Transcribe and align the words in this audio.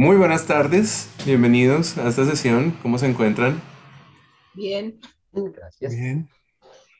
Muy 0.00 0.16
buenas 0.16 0.46
tardes, 0.46 1.10
bienvenidos 1.26 1.98
a 1.98 2.08
esta 2.08 2.24
sesión. 2.24 2.74
¿Cómo 2.80 2.96
se 2.96 3.06
encuentran? 3.06 3.60
Bien. 4.54 4.98
Gracias. 5.30 5.94
Bien. 5.94 6.26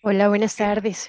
Hola, 0.03 0.29
buenas 0.29 0.55
tardes. 0.55 1.09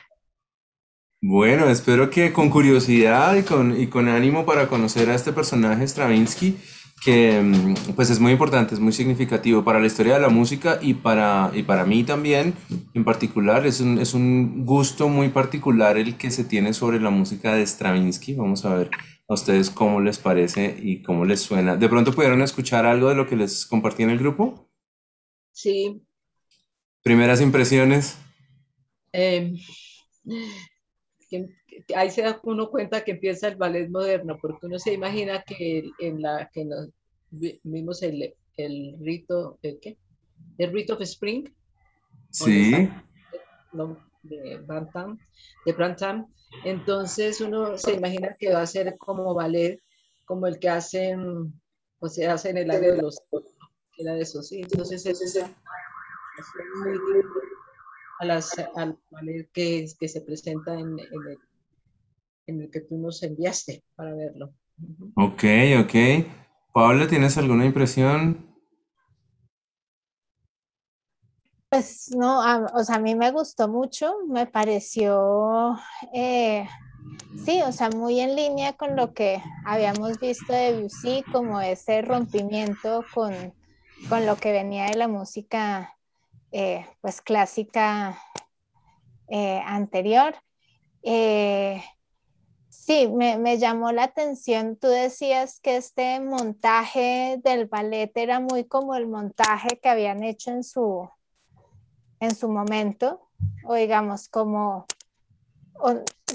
Bueno, 1.21 1.67
espero 1.67 2.09
que 2.09 2.31
con 2.31 2.49
curiosidad 2.49 3.35
y 3.35 3.43
con, 3.43 3.77
y 3.77 3.88
con 3.88 4.07
ánimo 4.07 4.46
para 4.46 4.70
conocer 4.70 5.09
a 5.09 5.16
este 5.16 5.34
personaje 5.34 5.86
Stravinsky, 5.86 6.57
que 7.04 7.41
mm, 7.41 7.94
pues 7.94 8.10
es 8.10 8.21
muy 8.21 8.32
importante, 8.32 8.73
es 8.73 8.80
muy 8.80 8.94
significativo 8.94 9.66
para 9.66 9.82
la 9.82 9.88
historia 9.88 10.14
de 10.14 10.21
la 10.21 10.30
música 10.30 10.80
y 10.82 10.94
para, 10.94 11.52
y 11.54 11.64
para 11.64 11.84
mí 11.84 12.05
también 12.05 12.54
en 12.94 13.04
particular. 13.04 13.66
Es 13.66 13.82
un, 13.82 14.00
es 14.00 14.14
un 14.14 14.66
gusto 14.66 15.10
muy 15.10 15.28
particular 15.28 15.98
el 15.98 16.16
que 16.16 16.32
se 16.32 16.46
tiene 16.46 16.71
sobre 16.71 17.02
la 17.02 17.10
música 17.10 17.54
de 17.54 17.68
Stravinsky. 17.68 18.36
Vamos 18.36 18.64
a 18.64 18.76
ver 18.76 18.92
a 19.32 19.36
ustedes 19.36 19.70
cómo 19.70 20.02
les 20.02 20.20
parece 20.20 20.76
y 20.81 21.02
cómo 21.02 21.23
les 21.26 21.41
suena. 21.41 21.77
¿De 21.77 21.88
pronto 21.88 22.12
pudieron 22.12 22.41
escuchar 22.41 22.85
algo 22.85 23.09
de 23.09 23.16
lo 23.16 23.26
que 23.27 23.35
les 23.38 23.66
compartí 23.66 24.04
en 24.04 24.09
el 24.09 24.20
grupo? 24.20 24.70
Sí. 25.54 26.02
Primeras 27.02 27.41
impresiones. 27.41 28.17
Eh, 29.13 29.54
que 31.30 31.48
ahí 31.95 32.12
se 32.12 32.21
da 32.23 32.40
uno 32.44 32.70
cuenta 32.70 33.04
que 33.04 33.12
empieza 33.12 33.48
el 33.48 33.55
ballet 33.55 33.90
moderno, 33.90 34.38
porque 34.41 34.66
uno 34.66 34.77
se 34.80 34.94
imagina 34.94 35.43
que 35.43 35.90
en 35.99 36.21
la 36.21 36.49
que 36.54 36.66
nos 36.66 36.90
vi- 37.29 37.59
vimos 37.63 38.04
el, 38.04 38.34
el 38.57 38.98
rito, 38.99 39.57
¿el 39.62 39.79
qué? 39.82 39.98
El 40.57 40.73
rito 40.73 40.95
of 40.95 41.02
Spring, 41.02 41.45
Sí. 42.32 42.90
no, 43.73 43.98
de 44.23 44.57
Bantam, 44.66 45.17
de 45.66 45.73
Brantam. 45.73 46.27
Entonces 46.63 47.41
uno 47.41 47.77
se 47.77 47.93
imagina 47.93 48.35
que 48.39 48.53
va 48.53 48.62
a 48.62 48.67
ser 48.67 48.98
como 48.98 49.34
ballet, 49.34 49.81
como 50.25 50.48
el 50.48 50.59
que 50.59 50.70
hacen, 50.70 51.53
o 51.99 52.09
se 52.09 52.27
hace 52.27 52.49
en 52.49 52.57
el 52.57 52.71
área 52.71 52.93
de 52.93 53.01
los, 53.01 53.21
era 53.98 54.13
de 54.13 54.21
eso, 54.21 54.41
sí. 54.41 54.62
Entonces 54.62 55.05
ese 55.05 55.26
es 55.26 55.46
muy 56.84 56.99
a 58.20 58.26
las, 58.26 58.51
al 58.76 58.98
ballet 59.09 59.49
que, 59.51 59.87
que 59.99 60.07
se 60.07 60.21
presenta 60.21 60.74
en, 60.74 60.99
en 60.99 61.27
el, 61.27 61.37
en 62.48 62.62
el 62.62 62.71
que 62.71 62.81
tú 62.81 62.98
nos 62.98 63.24
enviaste 63.24 63.84
para 63.96 64.13
verlo. 64.13 64.53
Ok, 65.16 65.44
ok. 65.84 66.25
Paula, 66.74 67.07
¿tienes 67.07 67.38
alguna 67.38 67.66
impresión? 67.66 68.50
Pues 71.72 72.09
no, 72.16 72.41
a- 72.44 72.68
o 72.75 72.84
sea, 72.84 72.97
a 72.97 73.00
mí 73.00 73.16
me 73.16 73.31
gustó 73.31 73.69
mucho, 73.69 74.14
me 74.28 74.46
pareció, 74.46 75.78
eh, 76.14 76.68
sí, 77.46 77.62
o 77.64 77.72
sea, 77.72 77.90
muy 77.90 78.19
en 78.22 78.36
línea 78.36 78.74
con 78.74 78.96
lo 78.97 79.14
que 79.14 79.41
habíamos 79.66 80.19
visto 80.19 80.53
de 80.53 80.74
Debussy, 80.74 81.24
como 81.31 81.62
ese 81.62 82.02
rompimiento 82.03 83.06
con, 83.14 83.56
con 84.09 84.25
lo 84.25 84.38
que 84.38 84.52
venía 84.53 84.88
de 84.88 84.97
la 84.97 85.08
música, 85.09 85.97
eh, 86.52 86.86
pues 87.02 87.22
clásica 87.22 88.19
eh, 89.28 89.62
anterior. 89.66 90.36
Sí, 92.69 93.08
me, 93.09 93.38
me 93.38 93.58
llamó 93.59 93.92
la 93.92 94.03
atención, 94.06 94.78
tú 94.78 94.88
decías 94.88 95.59
que 95.59 95.75
este 95.78 96.19
montaje 96.22 97.38
del 97.44 97.66
ballet 97.68 98.12
era 98.16 98.40
muy 98.40 98.64
como 98.66 98.96
el 98.96 99.08
montaje 99.08 99.80
que 99.81 99.90
habían 99.90 100.24
hecho 100.24 100.52
en 100.52 100.64
su 100.64 101.09
en 102.22 102.34
su 102.36 102.47
momento, 102.47 103.28
o 103.66 103.74
digamos 103.75 104.30
como, 104.30 104.86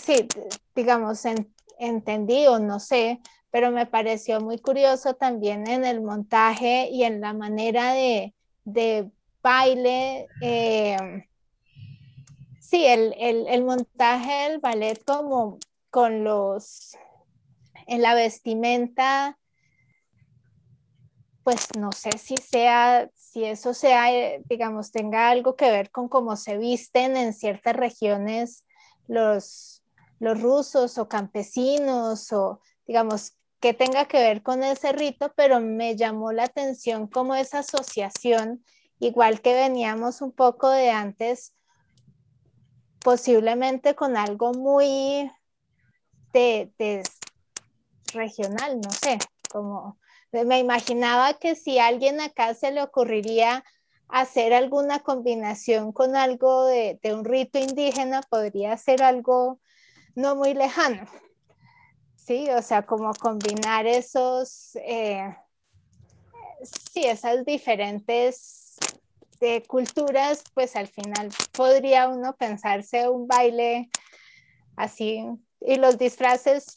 sí, 0.05 0.27
digamos, 0.75 1.25
en- 1.25 1.55
entendí 1.79 2.47
o 2.49 2.59
no 2.59 2.81
sé, 2.81 3.21
pero 3.51 3.71
me 3.71 3.87
pareció 3.87 4.41
muy 4.41 4.59
curioso 4.59 5.15
también 5.15 5.67
en 5.69 5.85
el 5.85 6.03
montaje 6.03 6.89
y 6.91 7.05
en 7.05 7.21
la 7.21 7.33
manera 7.33 7.93
de, 7.95 8.35
de 8.65 9.11
baile. 9.43 10.29
eh, 10.43 11.29
sí, 12.61 12.85
el, 12.85 13.15
el, 13.19 13.47
el 13.47 13.65
montaje 13.65 14.51
del 14.51 14.59
ballet 14.59 15.03
como 15.05 15.59
con 15.91 16.25
los, 16.25 16.97
en 17.87 18.03
la 18.03 18.15
vestimenta 18.15 19.39
pues 21.45 21.69
no 21.79 21.93
sé 21.93 22.19
si 22.19 22.37
sea, 22.39 23.09
si 23.37 23.45
eso 23.45 23.75
sea, 23.75 24.11
eh, 24.15 24.43
digamos, 24.49 24.93
tenga 24.93 25.29
algo 25.29 25.57
que 25.57 25.71
ver 25.71 25.91
con 25.91 26.09
cómo 26.09 26.37
se 26.37 26.57
visten 26.57 27.19
en 27.19 27.35
ciertas 27.35 27.77
regiones 27.77 28.65
los, 29.09 29.83
los 30.21 30.41
rusos 30.41 30.97
o 30.97 31.07
campesinos 31.07 32.33
o, 32.33 32.63
digamos, 32.87 33.35
que 33.61 33.75
tenga 33.75 34.07
que 34.07 34.21
ver 34.21 34.43
con 34.43 34.63
ese 34.63 34.91
rito, 34.93 35.35
pero 35.37 35.61
me 35.61 35.97
llamó 35.97 36.33
la 36.33 36.45
atención 36.45 37.09
como 37.09 37.35
esa 37.35 37.59
asociación, 37.59 38.65
igual 39.01 39.43
que 39.43 39.53
veníamos 39.53 40.23
un 40.23 40.33
poco 40.33 40.71
de 40.71 40.89
antes, 40.91 41.53
posiblemente 43.01 43.95
con 43.95 44.17
algo 44.17 44.55
muy 44.55 45.31
de, 46.33 46.73
de 46.79 47.03
regional, 48.15 48.81
no 48.81 48.91
sé, 48.93 49.19
como 49.51 49.99
me 50.45 50.59
imaginaba 50.59 51.35
que 51.35 51.55
si 51.55 51.79
a 51.79 51.87
alguien 51.87 52.21
acá 52.21 52.55
se 52.55 52.71
le 52.71 52.83
ocurriría 52.83 53.65
hacer 54.09 54.53
alguna 54.53 55.01
combinación 55.01 55.93
con 55.93 56.17
algo 56.17 56.65
de, 56.67 56.99
de 57.03 57.15
un 57.15 57.25
rito 57.25 57.59
indígena, 57.59 58.21
podría 58.23 58.77
ser 58.77 59.03
algo 59.03 59.61
no 60.15 60.37
muy 60.37 60.55
lejano. 60.55 61.07
Sí, 62.17 62.49
o 62.51 62.63
sea, 62.63 62.85
como 62.85 63.13
combinar 63.15 63.87
esos, 63.87 64.77
eh, 64.77 65.37
sí, 66.93 67.05
esas 67.05 67.45
diferentes 67.45 68.77
de 69.39 69.63
culturas, 69.63 70.43
pues 70.55 70.75
al 70.75 70.89
final 70.89 71.31
podría 71.53 72.09
uno 72.09 72.35
pensarse 72.37 73.09
un 73.09 73.29
baile 73.29 73.91
así, 74.77 75.25
y 75.61 75.77
los 75.77 75.99
disfraces 75.99 76.75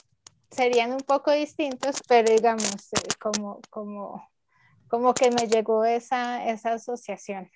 serían 0.52 0.92
un 0.92 1.02
poco 1.02 1.32
distintos, 1.32 2.02
pero 2.08 2.34
digamos, 2.34 2.94
eh, 2.94 3.08
como, 3.20 3.60
como, 3.70 4.30
como 4.88 5.14
que 5.14 5.32
me 5.32 5.48
llegó 5.48 5.86
esa, 5.86 6.46
esa 6.50 6.74
asociación. 6.74 7.50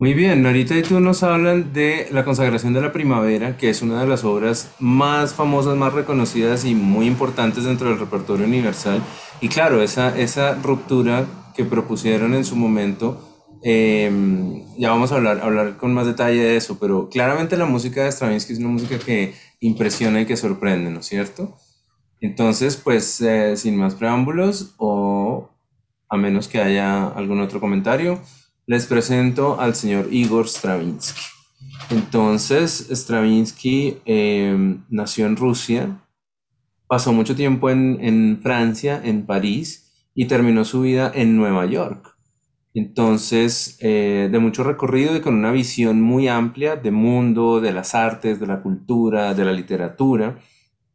Muy 0.00 0.14
bien, 0.14 0.44
Norita 0.44 0.76
y 0.76 0.82
tú 0.82 1.00
nos 1.00 1.24
hablan 1.24 1.72
de 1.72 2.06
La 2.12 2.24
consagración 2.24 2.72
de 2.72 2.80
la 2.80 2.92
primavera, 2.92 3.56
que 3.56 3.68
es 3.68 3.82
una 3.82 4.00
de 4.00 4.06
las 4.06 4.22
obras 4.22 4.70
más 4.78 5.34
famosas, 5.34 5.76
más 5.76 5.92
reconocidas 5.92 6.64
y 6.64 6.76
muy 6.76 7.06
importantes 7.06 7.64
dentro 7.64 7.88
del 7.88 7.98
repertorio 7.98 8.46
universal. 8.46 9.02
Y 9.40 9.48
claro, 9.48 9.82
esa, 9.82 10.16
esa 10.16 10.54
ruptura 10.54 11.26
que 11.52 11.64
propusieron 11.64 12.34
en 12.34 12.44
su 12.44 12.54
momento, 12.54 13.20
eh, 13.64 14.08
ya 14.78 14.90
vamos 14.90 15.10
a 15.10 15.16
hablar, 15.16 15.40
hablar 15.40 15.76
con 15.76 15.92
más 15.92 16.06
detalle 16.06 16.44
de 16.44 16.56
eso, 16.56 16.78
pero 16.78 17.08
claramente 17.08 17.56
la 17.56 17.66
música 17.66 18.04
de 18.04 18.12
Stravinsky 18.12 18.52
es 18.52 18.60
una 18.60 18.68
música 18.68 19.00
que 19.00 19.34
impresiona 19.60 20.20
y 20.20 20.26
que 20.26 20.36
sorprende, 20.36 20.90
¿no 20.90 21.00
es 21.00 21.06
cierto? 21.06 21.56
Entonces, 22.20 22.76
pues, 22.76 23.20
eh, 23.20 23.56
sin 23.56 23.76
más 23.76 23.94
preámbulos, 23.94 24.74
o 24.78 25.50
a 26.08 26.16
menos 26.16 26.48
que 26.48 26.60
haya 26.60 27.06
algún 27.06 27.40
otro 27.40 27.60
comentario, 27.60 28.20
les 28.66 28.86
presento 28.86 29.60
al 29.60 29.74
señor 29.74 30.08
Igor 30.12 30.48
Stravinsky. 30.48 31.20
Entonces, 31.90 32.88
Stravinsky 32.90 33.98
eh, 34.04 34.78
nació 34.88 35.26
en 35.26 35.36
Rusia, 35.36 36.02
pasó 36.86 37.12
mucho 37.12 37.36
tiempo 37.36 37.70
en 37.70 38.40
Francia, 38.42 39.00
en 39.02 39.26
París, 39.26 39.88
y 40.14 40.26
terminó 40.26 40.64
su 40.64 40.80
vida 40.80 41.12
en 41.14 41.36
Nueva 41.36 41.64
York. 41.66 42.17
Entonces, 42.78 43.76
eh, 43.80 44.28
de 44.30 44.38
mucho 44.38 44.62
recorrido 44.62 45.16
y 45.16 45.20
con 45.20 45.34
una 45.34 45.50
visión 45.50 46.00
muy 46.00 46.28
amplia 46.28 46.76
de 46.76 46.92
mundo, 46.92 47.60
de 47.60 47.72
las 47.72 47.92
artes, 47.96 48.38
de 48.38 48.46
la 48.46 48.62
cultura, 48.62 49.34
de 49.34 49.44
la 49.44 49.52
literatura. 49.52 50.38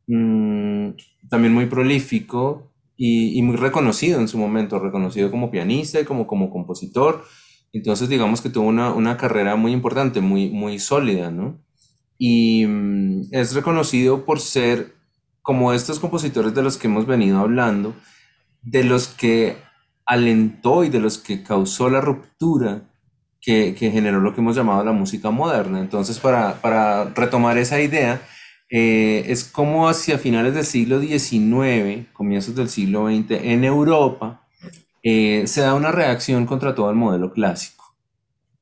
Mm, 0.08 0.92
también 1.30 1.53
muy 1.53 1.66
prolífico 1.66 2.72
y, 2.96 3.41
muy 3.41 3.58
reconocido 3.58 4.22
en 4.22 4.30
su 4.30 4.38
momento, 4.38 4.80
reconocido 4.80 5.30
como 5.30 5.52
pianista 5.52 6.00
y 6.00 6.06
como, 6.06 6.26
como 6.26 6.50
compositor. 6.50 7.26
Entonces, 7.74 8.08
digamos 8.08 8.40
que 8.40 8.50
tuvo 8.50 8.68
una, 8.70 8.94
una 8.94 9.18
carrera 9.18 9.58
muy 9.58 9.74
importante, 9.74 10.22
muy, 10.22 10.50
muy 10.52 10.79
sólida, 10.79 11.32
¿no? 11.32 11.59
Y 12.18 12.66
mm, 12.66 13.24
es 13.32 13.53
reconocido 13.56 14.24
por 14.24 14.40
ser, 14.40 14.96
como 15.41 15.74
estos 15.74 16.00
compositores 16.00 16.53
de 16.53 16.64
los 16.64 16.78
que 16.78 16.88
hemos 16.88 17.06
venido 17.06 17.40
hablando, 17.40 17.94
de 18.62 18.86
los 18.86 19.09
que 19.09 19.58
alentó 20.05 20.84
y 20.84 20.90
de 20.90 21.00
los 21.00 21.17
que 21.17 21.44
causó 21.44 21.90
la 21.90 22.02
ruptura 22.02 22.90
que, 23.41 23.76
que 23.76 23.91
generó 23.91 24.20
lo 24.22 24.34
que 24.34 24.41
hemos 24.41 24.55
llamado 24.55 24.84
la 24.84 24.91
música 24.91 25.29
moderna. 25.32 25.79
Entonces, 25.79 26.20
para, 26.20 26.61
para 26.61 27.05
retomar 27.05 27.58
esa 27.58 27.82
idea, 27.82 28.22
eh, 28.76 29.26
es 29.32 29.44
como 29.44 29.88
hacia 29.88 30.17
finales 30.17 30.55
del 30.55 30.66
siglo 30.66 31.00
XIX, 31.00 32.08
comienzos 32.11 32.55
del 32.55 32.70
siglo 32.70 33.08
XX, 33.08 33.44
en 33.44 33.64
Europa, 33.64 34.47
eh, 35.03 35.44
se 35.46 35.61
da 35.61 35.76
una 35.76 35.91
reacción 35.91 36.47
contra 36.47 36.73
todo 36.73 36.90
el 36.90 36.96
modelo 36.96 37.32
clásico, 37.32 37.96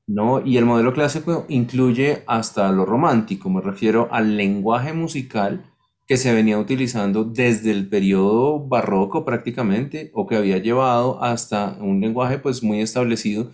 ¿no? 0.07 0.45
Y 0.45 0.57
el 0.57 0.65
modelo 0.65 0.91
clásico 0.93 1.45
incluye 1.47 2.23
hasta 2.27 2.69
lo 2.73 2.85
romántico, 2.85 3.49
me 3.49 3.61
refiero 3.61 4.09
al 4.11 4.35
lenguaje 4.35 4.91
musical 4.91 5.70
que 6.07 6.18
se 6.18 6.33
venía 6.33 6.59
utilizando 6.59 7.24
desde 7.24 7.71
el 7.71 7.88
periodo 7.88 8.68
barroco 8.68 9.24
prácticamente 9.24 10.12
o 10.13 10.27
que 10.27 10.36
había 10.36 10.57
llevado 10.57 11.24
hasta 11.24 11.77
un 11.80 12.01
lenguaje 12.01 12.38
pues 12.39 12.63
muy 12.63 12.81
establecido 12.81 13.51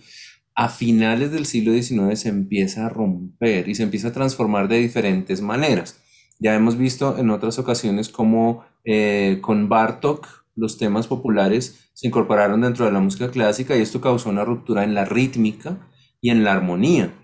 a 0.58 0.68
finales 0.68 1.30
del 1.30 1.46
siglo 1.46 1.72
XIX 1.72 2.18
se 2.18 2.30
empieza 2.30 2.86
a 2.86 2.88
romper 2.88 3.68
y 3.68 3.76
se 3.76 3.84
empieza 3.84 4.08
a 4.08 4.12
transformar 4.12 4.66
de 4.66 4.78
diferentes 4.78 5.40
maneras. 5.40 6.00
Ya 6.40 6.52
hemos 6.56 6.76
visto 6.76 7.16
en 7.16 7.30
otras 7.30 7.60
ocasiones 7.60 8.08
cómo 8.08 8.64
eh, 8.84 9.38
con 9.40 9.68
Bartok 9.68 10.26
los 10.56 10.76
temas 10.76 11.06
populares 11.06 11.90
se 11.94 12.08
incorporaron 12.08 12.62
dentro 12.62 12.86
de 12.86 12.90
la 12.90 12.98
música 12.98 13.30
clásica 13.30 13.76
y 13.76 13.82
esto 13.82 14.00
causó 14.00 14.30
una 14.30 14.44
ruptura 14.44 14.82
en 14.82 14.94
la 14.94 15.04
rítmica 15.04 15.78
y 16.20 16.30
en 16.30 16.42
la 16.42 16.54
armonía, 16.54 17.14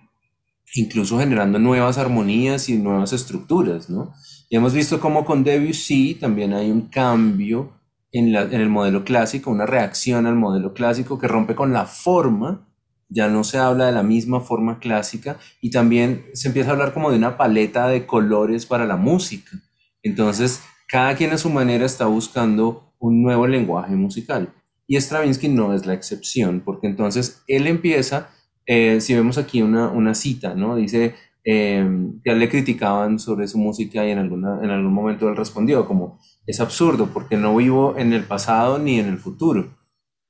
incluso 0.77 1.19
generando 1.19 1.59
nuevas 1.59 1.99
armonías 1.99 2.69
y 2.69 2.79
nuevas 2.79 3.13
estructuras, 3.13 3.91
¿no? 3.91 4.15
Y 4.55 4.57
hemos 4.57 4.73
visto 4.73 5.01
cómo 5.01 5.25
con 5.25 5.43
Debussy 5.43 6.15
también 6.15 6.53
hay 6.53 6.71
un 6.71 6.83
cambio 6.83 7.73
en, 8.13 8.33
en 8.37 8.61
el 8.61 8.69
modelo 8.69 9.03
clásico, 9.03 9.51
una 9.51 9.67
reacción 9.67 10.29
al 10.29 10.37
modelo 10.37 10.73
clásico 10.75 11.19
que 11.19 11.27
rompe 11.27 11.57
con 11.57 11.73
la 11.73 11.87
forma 11.87 12.65
ya 13.09 13.27
no 13.27 13.43
se 13.43 13.59
habla 13.59 13.87
de 13.87 13.93
la 13.93 14.05
misma 14.05 14.41
forma 14.41 14.79
clásica 14.79 15.39
y 15.61 15.73
también 15.73 16.27
se 16.35 16.47
empieza 16.47 16.71
a 16.71 16.75
hablar 16.75 16.95
como 16.95 17.11
de 17.11 17.17
una 17.17 17.37
paleta 17.37 17.89
de 17.89 18.07
colores 18.07 18.65
para 18.65 18.87
la 18.87 18.97
música. 18.97 19.59
Entonces, 20.05 20.63
cada 20.87 21.17
quien 21.17 21.33
a 21.33 21.39
su 21.39 21.51
manera 21.51 21.85
está 21.85 22.07
buscando 22.07 22.95
un 23.01 23.25
nuevo 23.25 23.49
lenguaje 23.49 23.97
musical. 23.97 24.55
Y 24.87 25.01
Stravinsky 25.01 25.49
no 25.49 25.75
es 25.75 25.85
la 25.85 25.95
excepción, 25.95 26.63
porque 26.65 26.87
entonces 26.87 27.43
él 27.49 27.67
empieza, 27.67 28.31
eh, 28.67 29.01
si 29.01 29.15
vemos 29.15 29.37
aquí 29.37 29.63
una, 29.63 29.89
una 29.89 30.15
cita, 30.15 30.55
¿no? 30.55 30.77
Dice 30.77 31.17
eh, 31.45 31.87
que 32.23 32.35
le 32.35 32.49
criticaban 32.49 33.19
sobre 33.19 33.49
su 33.49 33.59
música 33.59 34.07
y 34.07 34.11
en, 34.11 34.19
alguna, 34.19 34.61
en 34.63 34.71
algún 34.71 34.93
momento 34.93 35.29
él 35.29 35.37
respondió 35.37 35.87
como, 35.87 36.19
es 36.47 36.61
absurdo 36.61 37.11
porque 37.13 37.37
no 37.37 37.57
vivo 37.57 37.95
en 37.97 38.13
el 38.13 38.25
pasado 38.25 38.79
ni 38.79 38.99
en 38.99 39.07
el 39.07 39.19
futuro 39.19 39.69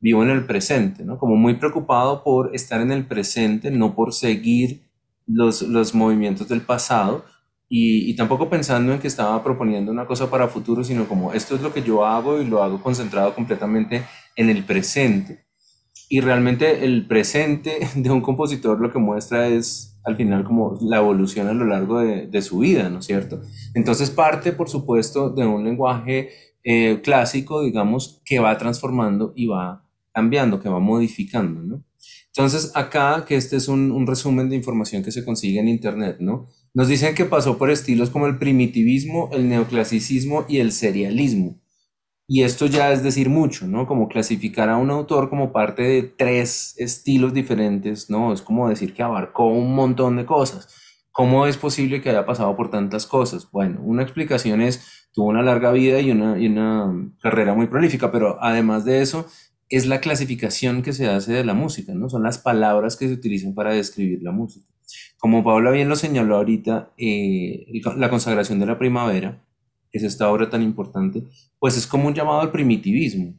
vivo 0.05 0.23
en 0.23 0.29
el 0.29 0.45
presente, 0.45 1.03
¿no? 1.03 1.17
Como 1.17 1.35
muy 1.35 1.55
preocupado 1.55 2.23
por 2.23 2.55
estar 2.55 2.83
en 2.83 2.93
el 2.93 3.07
presente, 3.07 3.71
no 3.71 3.95
por 3.95 4.13
seguir 4.13 4.83
los, 5.27 5.63
los 5.63 5.95
movimientos 5.95 6.47
del 6.47 6.61
pasado 6.61 7.25
y, 7.71 8.11
y, 8.11 8.15
tampoco 8.15 8.51
pensando 8.51 8.93
en 8.93 8.99
que 8.99 9.07
estaba 9.07 9.43
proponiendo 9.43 9.91
una 9.91 10.07
cosa 10.07 10.29
para 10.29 10.49
futuro, 10.49 10.85
sino 10.85 11.09
como 11.09 11.33
esto 11.33 11.55
es 11.55 11.63
lo 11.63 11.73
que 11.73 11.83
yo 11.83 12.05
hago 12.05 12.39
y 12.39 12.45
lo 12.45 12.63
hago 12.63 12.83
concentrado 12.83 13.35
completamente 13.35 14.05
en 14.37 14.51
el 14.51 14.63
presente. 14.65 15.47
Y 16.11 16.21
realmente 16.21 16.85
el 16.85 17.07
presente 17.07 17.79
de 17.95 18.11
un 18.11 18.21
compositor 18.21 18.79
lo 18.79 18.93
que 18.93 18.99
muestra 18.99 19.49
es 19.49 19.94
al 20.05 20.17
final 20.17 20.45
como 20.45 20.79
la 20.83 20.99
evolución 20.99 21.49
a 21.49 21.55
lo 21.55 21.65
largo 21.65 22.01
de, 22.01 22.43
su 22.43 22.59
vida, 22.59 22.91
¿no 22.91 22.99
es 22.99 23.07
cierto? 23.07 23.41
Entonces 23.75 24.11
parte, 24.11 24.53
por 24.53 24.69
supuesto, 24.69 25.31
de 25.31 25.47
un 25.47 25.65
lenguaje 25.65 26.31
eh, 26.63 27.01
clásico, 27.03 27.63
digamos, 27.63 28.21
que 28.25 28.39
va 28.39 28.57
transformando 28.59 29.33
y 29.35 29.47
va 29.47 29.87
cambiando, 30.13 30.61
que 30.61 30.69
va 30.69 30.79
modificando, 30.79 31.63
¿no? 31.63 31.85
Entonces, 32.37 32.73
acá, 32.75 33.25
que 33.27 33.37
este 33.37 33.57
es 33.57 33.69
un, 33.69 34.07
resumen 34.09 34.49
de 34.49 34.57
información 34.57 35.05
que 35.05 35.13
se 35.13 35.25
consigue 35.25 35.61
en 35.61 35.69
Internet, 35.69 36.17
¿no? 36.19 36.49
Nos 36.75 36.89
dicen 36.89 37.15
que 37.15 37.27
pasó 37.27 37.57
por 37.59 37.71
estilos 37.71 38.11
como 38.11 38.27
el 38.27 38.39
primitivismo, 38.39 39.31
el 39.33 39.49
neoclasicismo 39.49 40.45
y 40.49 40.59
el 40.59 40.73
serialismo. 40.73 41.61
Y 42.27 42.43
esto 42.43 42.67
ya 42.67 42.91
es 42.91 43.03
decir 43.03 43.29
mucho, 43.29 43.67
¿no? 43.67 43.87
Como 43.87 44.09
clasificar 44.09 44.71
a 44.71 44.79
un 44.79 44.91
autor 44.91 45.29
como 45.29 45.53
parte 45.53 45.83
de 45.83 46.03
tres 46.03 46.75
estilos 46.79 47.35
diferentes, 47.35 48.09
¿no? 48.09 48.33
Es 48.33 48.41
como 48.41 48.69
decir 48.69 48.95
que 48.95 49.03
abarcó 49.03 49.47
un 49.49 49.75
montón 49.75 50.17
de 50.17 50.25
cosas. 50.25 50.69
¿Cómo 51.13 51.47
es 51.47 51.59
posible 51.59 52.01
que 52.01 52.11
haya 52.11 52.25
pasado 52.25 52.57
por 52.57 52.71
tantas 52.71 53.07
cosas? 53.07 53.51
Bueno, 53.53 53.81
una 53.83 54.03
explicación 54.03 54.63
es, 54.63 55.07
tuvo 55.13 55.29
una 55.29 55.43
larga 55.43 55.71
vida 55.71 56.01
y 56.01 56.11
una, 56.11 57.13
carrera 57.21 57.55
muy 57.55 57.67
prolífica, 57.67 58.11
pero 58.11 58.43
además 58.43 58.85
de 58.87 59.03
eso, 59.03 59.27
es 59.69 59.87
la 59.87 60.01
clasificación 60.01 60.83
que 60.83 60.93
se 60.93 61.09
hace 61.09 61.33
de 61.33 61.45
la 61.45 61.55
música, 61.55 61.93
¿no? 61.95 62.09
Son 62.09 62.23
las 62.23 62.39
palabras 62.39 62.97
que 62.97 63.07
se 63.07 63.15
utilizan 63.15 63.55
para 63.55 63.75
describir 63.75 64.23
la 64.23 64.33
música. 64.33 64.67
Como 65.19 65.45
Paula 65.45 65.71
bien 65.71 65.89
lo 65.89 65.97
señaló 65.97 66.37
ahorita, 66.37 66.93
eh, 66.97 67.67
la 67.97 68.11
consagración 68.11 68.59
de 68.61 68.67
la 68.67 68.79
primavera, 68.79 69.45
es 69.95 70.03
esta 70.03 70.31
obra 70.31 70.51
tan 70.51 70.63
importante, 70.63 71.25
pues 71.59 71.77
es 71.77 71.87
como 71.87 72.09
un 72.09 72.15
llamado 72.15 72.41
al 72.41 72.51
primitivismo. 72.51 73.35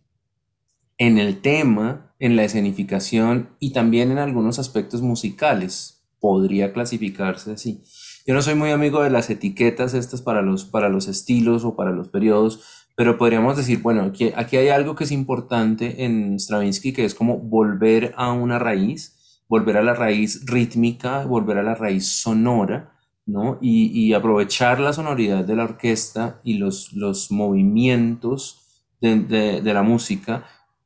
En 0.97 1.17
el 1.17 1.41
tema, 1.41 2.15
en 2.19 2.35
la 2.35 2.45
escenificación 2.45 3.49
y 3.59 3.73
también 3.73 4.11
en 4.11 4.17
algunos 4.17 4.57
aspectos 4.57 5.01
musicales, 5.01 6.07
podría 6.19 6.73
clasificarse 6.73 7.51
así. 7.51 7.83
Yo 8.25 8.33
no 8.33 8.41
soy 8.41 8.55
muy 8.55 8.71
amigo 8.71 9.03
de 9.03 9.11
las 9.11 9.29
etiquetas 9.29 9.93
estas 9.93 10.21
para 10.21 10.41
los, 10.41 10.65
para 10.65 10.89
los 10.89 11.07
estilos 11.07 11.65
o 11.65 11.75
para 11.75 11.91
los 11.91 12.07
periodos, 12.07 12.85
pero 12.95 13.17
podríamos 13.17 13.57
decir, 13.57 13.81
bueno, 13.81 14.03
aquí, 14.03 14.31
aquí 14.35 14.55
hay 14.55 14.69
algo 14.69 14.95
que 14.95 15.03
es 15.03 15.11
importante 15.11 16.05
en 16.05 16.39
Stravinsky, 16.39 16.93
que 16.93 17.05
es 17.05 17.13
como 17.13 17.37
volver 17.37 18.13
a 18.15 18.31
una 18.31 18.57
raíz, 18.57 19.43
volver 19.49 19.77
a 19.77 19.83
la 19.83 19.93
raíz 19.93 20.45
rítmica, 20.45 21.25
volver 21.25 21.57
a 21.57 21.63
la 21.63 21.75
raíz 21.75 22.07
sonora, 22.07 22.94
¿no? 23.25 23.57
Y, 23.61 23.87
y 23.87 24.13
aprovechar 24.13 24.79
la 24.79 24.93
sonoridad 24.93 25.43
de 25.45 25.55
la 25.55 25.63
orquesta 25.63 26.39
y 26.43 26.55
los, 26.57 26.93
los 26.93 27.31
movimientos 27.31 28.83
de, 29.01 29.61
de, 29.61 29.73
la 29.73 29.83
música, 29.83 30.45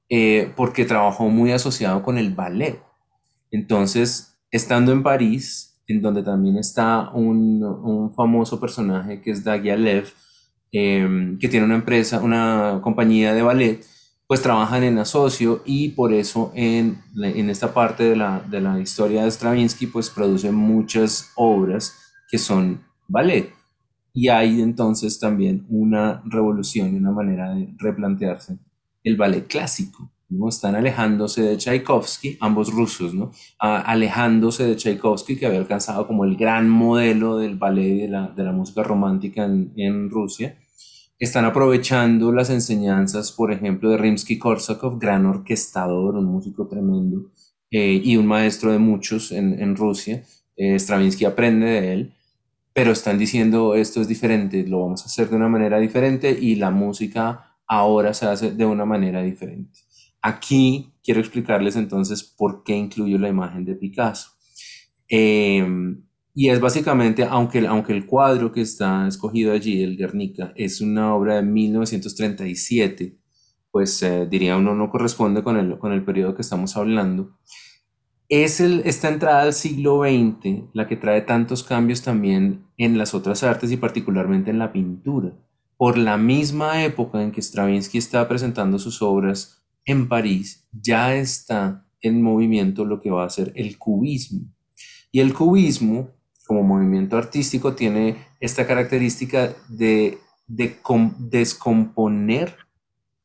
eh, 0.09 0.51
porque 0.55 0.85
trabajó 0.85 1.29
muy 1.29 1.51
asociado 1.51 2.03
con 2.03 2.17
el 2.17 2.33
ballet. 2.33 2.81
Entonces, 3.51 4.37
estando 4.51 4.91
en 4.91 5.03
París, 5.03 5.81
en 5.87 6.01
donde 6.01 6.23
también 6.23 6.57
está 6.57 7.09
un, 7.11 7.63
un 7.63 8.13
famoso 8.13 8.59
personaje 8.59 9.21
que 9.21 9.31
es 9.31 9.43
Dagialev, 9.43 10.13
Em, 10.71 11.39
que 11.39 11.49
tiene 11.49 11.65
una 11.65 11.75
empresa, 11.75 12.21
una 12.21 12.79
compañía 12.83 13.33
de 13.33 13.41
ballet, 13.41 13.83
pues 14.27 14.43
trabajan 14.43 14.83
en 14.83 14.99
asocio 14.99 15.63
y 15.65 15.89
por 15.89 16.13
eso 16.13 16.51
en, 16.53 17.01
en 17.23 17.49
esta 17.49 17.73
parte 17.73 18.03
de 18.03 18.15
la, 18.15 18.43
de 18.47 18.61
la 18.61 18.79
historia 18.79 19.23
de 19.23 19.31
Stravinsky 19.31 19.87
pues 19.87 20.11
produce 20.11 20.51
muchas 20.51 21.31
obras 21.35 22.08
que 22.29 22.37
son 22.37 22.81
ballet. 23.07 23.51
Y 24.13 24.29
hay 24.29 24.61
entonces 24.61 25.19
también 25.19 25.65
una 25.69 26.21
revolución 26.25 26.93
y 26.93 26.97
una 26.97 27.11
manera 27.11 27.53
de 27.53 27.73
replantearse 27.77 28.57
el 29.03 29.17
ballet 29.17 29.47
clásico. 29.47 30.11
¿no? 30.29 30.47
Están 30.47 30.75
alejándose 30.75 31.41
de 31.41 31.57
Tchaikovsky, 31.57 32.37
ambos 32.39 32.71
rusos, 32.71 33.13
¿no? 33.13 33.31
alejándose 33.59 34.63
de 34.65 34.75
Tchaikovsky, 34.75 35.35
que 35.35 35.47
había 35.47 35.59
alcanzado 35.59 36.05
como 36.07 36.23
el 36.23 36.35
gran 36.35 36.69
modelo 36.69 37.37
del 37.37 37.55
ballet 37.55 37.95
y 37.95 38.01
de 38.01 38.07
la, 38.09 38.27
de 38.27 38.43
la 38.43 38.51
música 38.51 38.83
romántica 38.83 39.45
en, 39.45 39.73
en, 39.75 40.09
Rusia. 40.09 40.55
Están 41.17 41.45
aprovechando 41.45 42.31
las 42.31 42.49
enseñanzas, 42.49 43.31
por 43.31 43.51
ejemplo, 43.51 43.89
de 43.89 43.97
Rimsky-Korsakov, 43.97 44.99
gran 44.99 45.25
orquestador, 45.25 46.15
un 46.15 46.25
músico 46.25 46.67
tremendo 46.67 47.31
eh, 47.71 48.01
y 48.03 48.15
un 48.15 48.25
maestro 48.25 48.71
de 48.71 48.79
muchos 48.79 49.31
en, 49.31 49.59
en 49.59 49.75
Rusia. 49.75 50.23
Eh, 50.55 50.75
Stravinsky 50.77 51.25
aprende 51.25 51.65
de 51.65 51.93
él, 51.93 52.13
pero 52.79 52.93
están 52.93 53.17
diciendo 53.17 53.75
esto 53.75 53.99
es 53.99 54.07
diferente, 54.07 54.65
lo 54.65 54.79
vamos 54.79 55.01
a 55.01 55.07
hacer 55.07 55.29
de 55.29 55.35
una 55.35 55.49
manera 55.49 55.79
diferente 55.79 56.31
y 56.31 56.55
la 56.55 56.71
música 56.71 57.57
ahora 57.67 58.13
se 58.13 58.25
hace 58.25 58.51
de 58.51 58.65
una 58.65 58.85
manera 58.85 59.21
diferente. 59.21 59.81
Aquí 60.21 60.93
quiero 61.03 61.19
explicarles 61.19 61.75
entonces 61.75 62.23
por 62.23 62.63
qué 62.63 62.77
incluyo 62.77 63.17
la 63.17 63.27
imagen 63.27 63.65
de 63.65 63.75
Picasso. 63.75 64.29
Eh, 65.09 65.61
y 66.33 66.47
es 66.47 66.61
básicamente, 66.61 67.25
aunque, 67.25 67.67
aunque 67.67 67.91
el 67.91 68.05
cuadro 68.05 68.53
que 68.53 68.61
está 68.61 69.09
escogido 69.09 69.51
allí, 69.51 69.83
el 69.83 69.97
Guernica, 69.97 70.53
es 70.55 70.79
una 70.79 71.13
obra 71.13 71.35
de 71.35 71.41
1937, 71.41 73.17
pues 73.71 74.01
eh, 74.03 74.25
diría 74.25 74.55
uno 74.55 74.73
no 74.73 74.89
corresponde 74.89 75.43
con 75.43 75.57
el, 75.57 75.77
con 75.79 75.91
el 75.91 76.05
periodo 76.05 76.33
que 76.33 76.43
estamos 76.43 76.77
hablando. 76.77 77.39
Es 78.29 78.59
esta 78.59 79.09
entrada 79.09 79.41
al 79.41 79.53
siglo 79.53 80.03
XX 80.03 80.65
la 80.73 80.87
que 80.87 80.95
trae 80.95 81.21
tantos 81.21 81.63
cambios 81.63 82.03
también 82.03 82.67
en 82.77 82.99
las 82.99 83.15
otras 83.15 83.41
artes 83.41 83.71
y 83.71 83.77
particularmente 83.77 84.51
en 84.51 84.59
la 84.59 84.71
pintura. 84.71 85.33
Por 85.77 85.97
la 85.97 86.17
misma 86.17 86.83
época 86.83 87.23
en 87.23 87.31
que 87.31 87.41
Stravinsky 87.41 87.97
estaba 87.97 88.27
presentando 88.27 88.77
sus 88.77 89.01
obras, 89.01 89.63
en 89.83 90.07
París 90.07 90.67
ya 90.71 91.15
está 91.15 91.87
en 92.01 92.21
movimiento 92.21 92.85
lo 92.85 93.01
que 93.01 93.09
va 93.09 93.25
a 93.25 93.31
ser 93.31 93.51
el 93.55 93.79
cubismo. 93.79 94.41
Y 95.11 95.21
el 95.21 95.33
cubismo, 95.33 96.11
como 96.45 96.61
movimiento 96.61 97.17
artístico, 97.17 97.73
tiene 97.73 98.27
esta 98.39 98.67
característica 98.67 99.55
de 99.69 100.19
descomponer 100.47 102.55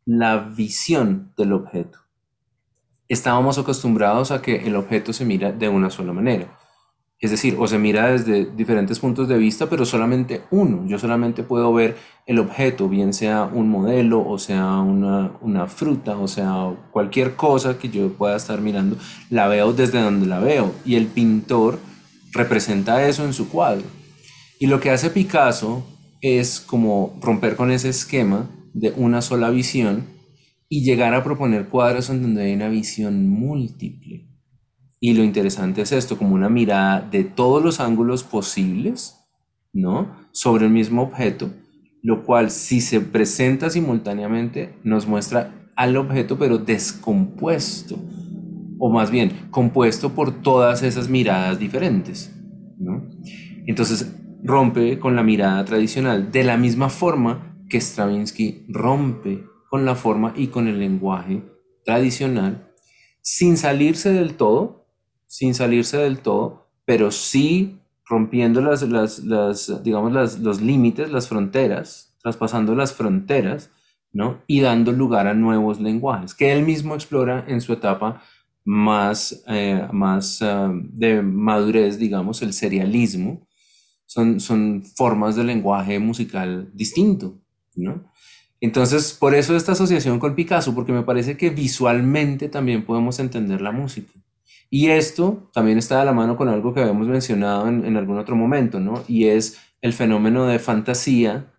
la 0.07 0.39
visión 0.39 1.35
del 1.37 1.53
objeto. 1.53 2.04
Estábamos 3.09 3.59
acostumbrados 3.59 4.31
a 4.31 4.41
que 4.41 4.67
el 4.67 4.77
objeto 4.77 5.13
se 5.13 5.25
mira 5.25 5.53
de 5.53 5.69
una 5.69 5.91
sola 5.91 6.13
manera. 6.13 6.59
Es 7.21 7.31
decir, 7.31 7.57
o 7.59 7.67
se 7.67 7.79
mira 7.79 8.09
desde 8.13 8.45
diferentes 8.45 8.99
puntos 8.99 9.29
de 9.29 9.39
vista, 9.39 9.71
pero 9.71 9.87
solamente 9.87 10.43
uno. 10.51 10.87
Yo 10.87 10.99
solamente 10.99 11.43
puedo 11.43 11.73
ver 11.73 11.97
el 12.27 12.39
objeto, 12.39 12.89
bien 12.89 13.15
sea 13.15 13.45
un 13.45 13.71
modelo, 13.71 14.27
o 14.27 14.39
sea 14.39 14.81
una, 14.81 15.33
una, 15.41 15.67
fruta, 15.67 16.19
o 16.19 16.29
sea 16.29 16.75
cualquier 16.91 17.35
cosa 17.35 17.79
que 17.79 17.89
yo 17.89 18.13
pueda 18.13 18.37
estar 18.37 18.61
mirando, 18.61 18.97
la 19.31 19.49
veo 19.49 19.73
desde 19.73 20.03
donde 20.03 20.27
la 20.27 20.41
veo. 20.41 20.73
Y 20.85 20.97
el 20.97 21.07
pintor 21.07 21.79
representa 22.33 23.07
eso 23.09 23.25
en 23.25 23.33
su 23.33 23.49
cuadro. 23.49 23.87
Y 24.59 24.67
lo 24.67 24.81
que 24.81 24.91
hace 24.91 25.11
Picasso 25.11 25.83
es 26.21 26.61
como 26.61 27.19
romper 27.23 27.57
con 27.57 27.71
ese 27.71 27.89
esquema 27.89 28.51
de 28.73 28.93
una 28.97 29.23
sola 29.23 29.51
visión 29.51 30.14
y 30.75 30.83
llegar 30.83 31.15
a 31.15 31.23
proponer 31.23 31.69
cuadros 31.69 32.11
en 32.11 32.21
donde 32.21 32.43
hay 32.43 32.55
una 32.55 32.69
visión 32.69 33.29
múltiple. 33.29 34.27
Y 34.99 35.15
lo 35.15 35.23
interesante 35.23 35.83
es 35.83 35.93
esto, 35.93 36.19
como 36.19 36.35
una 36.35 36.49
mirada 36.49 37.01
de 37.01 37.23
todos 37.23 37.63
los 37.63 37.79
ángulos 37.79 38.25
posibles, 38.25 39.15
¿no? 39.73 40.11
Sobre 40.33 40.67
el 40.67 40.73
mismo 40.73 41.03
objeto, 41.03 41.53
lo 42.03 42.25
cual 42.25 42.51
si 42.51 42.81
se 42.81 43.01
presenta 43.01 43.71
simultáneamente 43.71 44.75
nos 44.83 45.07
muestra 45.07 45.71
al 45.77 45.97
objeto 45.97 46.39
pero 46.39 46.59
descompuesto, 46.59 47.97
o 48.81 48.93
más 48.93 49.13
bien 49.13 49.47
compuesto 49.53 50.11
por 50.11 50.43
todas 50.43 50.83
esas 50.83 51.09
miradas 51.09 51.61
diferentes, 51.61 52.35
¿no? 52.81 53.09
Entonces 53.69 54.13
rompe 54.43 54.99
con 54.99 55.15
la 55.15 55.23
mirada 55.23 55.65
tradicional 55.65 56.33
de 56.33 56.43
la 56.43 56.57
misma 56.57 56.89
forma 56.89 57.61
que 57.69 57.81
Stravinsky 57.81 58.67
rompe 58.71 59.54
con 59.75 59.85
la 59.85 59.97
forma 59.97 60.33
y 60.37 60.47
con 60.47 60.69
el 60.69 60.79
lenguaje 60.79 61.43
tradicional, 61.85 62.71
sin 63.23 63.57
salirse 63.57 64.13
del 64.13 64.37
todo, 64.37 64.87
sin 65.27 65.53
salirse 65.53 65.97
del 65.97 66.21
todo, 66.21 66.69
pero 66.85 67.11
sí 67.11 67.81
rompiendo 68.05 68.61
las, 68.61 68.83
las, 68.83 69.83
digamos, 69.83 70.13
las, 70.13 70.39
los 70.39 70.61
límites, 70.61 71.11
las 71.11 71.27
fronteras, 71.27 72.15
traspasando 72.23 72.77
las 72.77 72.95
fronteras, 72.95 73.73
¿no? 74.13 74.43
Y 74.47 74.61
dando 74.61 74.93
lugar 74.93 75.27
a 75.27 75.35
nuevos 75.35 75.81
lenguajes, 75.81 76.37
que 76.37 76.53
él 76.53 76.63
mismo 76.63 76.95
explora 76.95 77.45
en 77.49 77.61
su 77.61 77.73
etapa 77.73 78.23
más, 78.65 79.43
eh, 79.49 79.89
más 79.91 80.41
eh, 80.41 80.69
de 80.85 81.21
madurez, 81.21 81.99
digamos, 81.99 82.43
el 82.43 82.53
serialismo, 82.53 83.49
son, 84.07 84.39
son 84.39 84.85
formas 84.95 85.35
de 85.35 85.43
lenguaje 85.43 85.99
musical 85.99 86.71
distinto, 86.73 87.41
¿no? 87.75 88.14
Entonces, 88.65 89.13
por 89.13 89.35
eso 89.35 89.55
esta 89.55 89.73
asociación 89.73 90.19
con 90.19 90.35
Picasso, 90.35 90.75
porque 90.75 90.91
me 90.91 91.03
parece 91.03 91.37
que 91.37 91.51
visualmente 91.51 92.49
también 92.49 92.87
podemos 92.87 93.19
entender 93.19 93.61
la 93.61 93.73
música. 93.73 94.11
Y 94.71 94.89
esto 94.89 95.51
también 95.53 95.77
está 95.77 95.99
de 95.99 96.07
la 96.07 96.15
mano 96.15 96.39
con 96.39 96.49
algo 96.49 96.73
que 96.73 96.81
habíamos 96.81 97.07
mencionado 97.07 97.69
en, 97.69 97.95
algún 97.99 98.17
otro 98.17 98.37
momento, 98.37 98.81
¿no? 98.81 99.05
Y 99.07 99.27
es 99.27 99.61
el 99.83 99.93
fenómeno 99.93 100.47
de 100.47 100.59
fantasía 100.59 101.53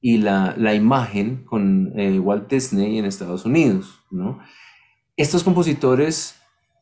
y 0.00 0.18
la, 0.18 0.54
imagen 0.72 1.42
con 1.42 1.98
eh, 1.98 2.20
Walt 2.20 2.48
Disney 2.48 2.96
en 2.96 3.06
Estados 3.06 3.44
Unidos, 3.44 3.98
¿no? 4.12 4.38
Estos 5.16 5.42
compositores 5.42 6.36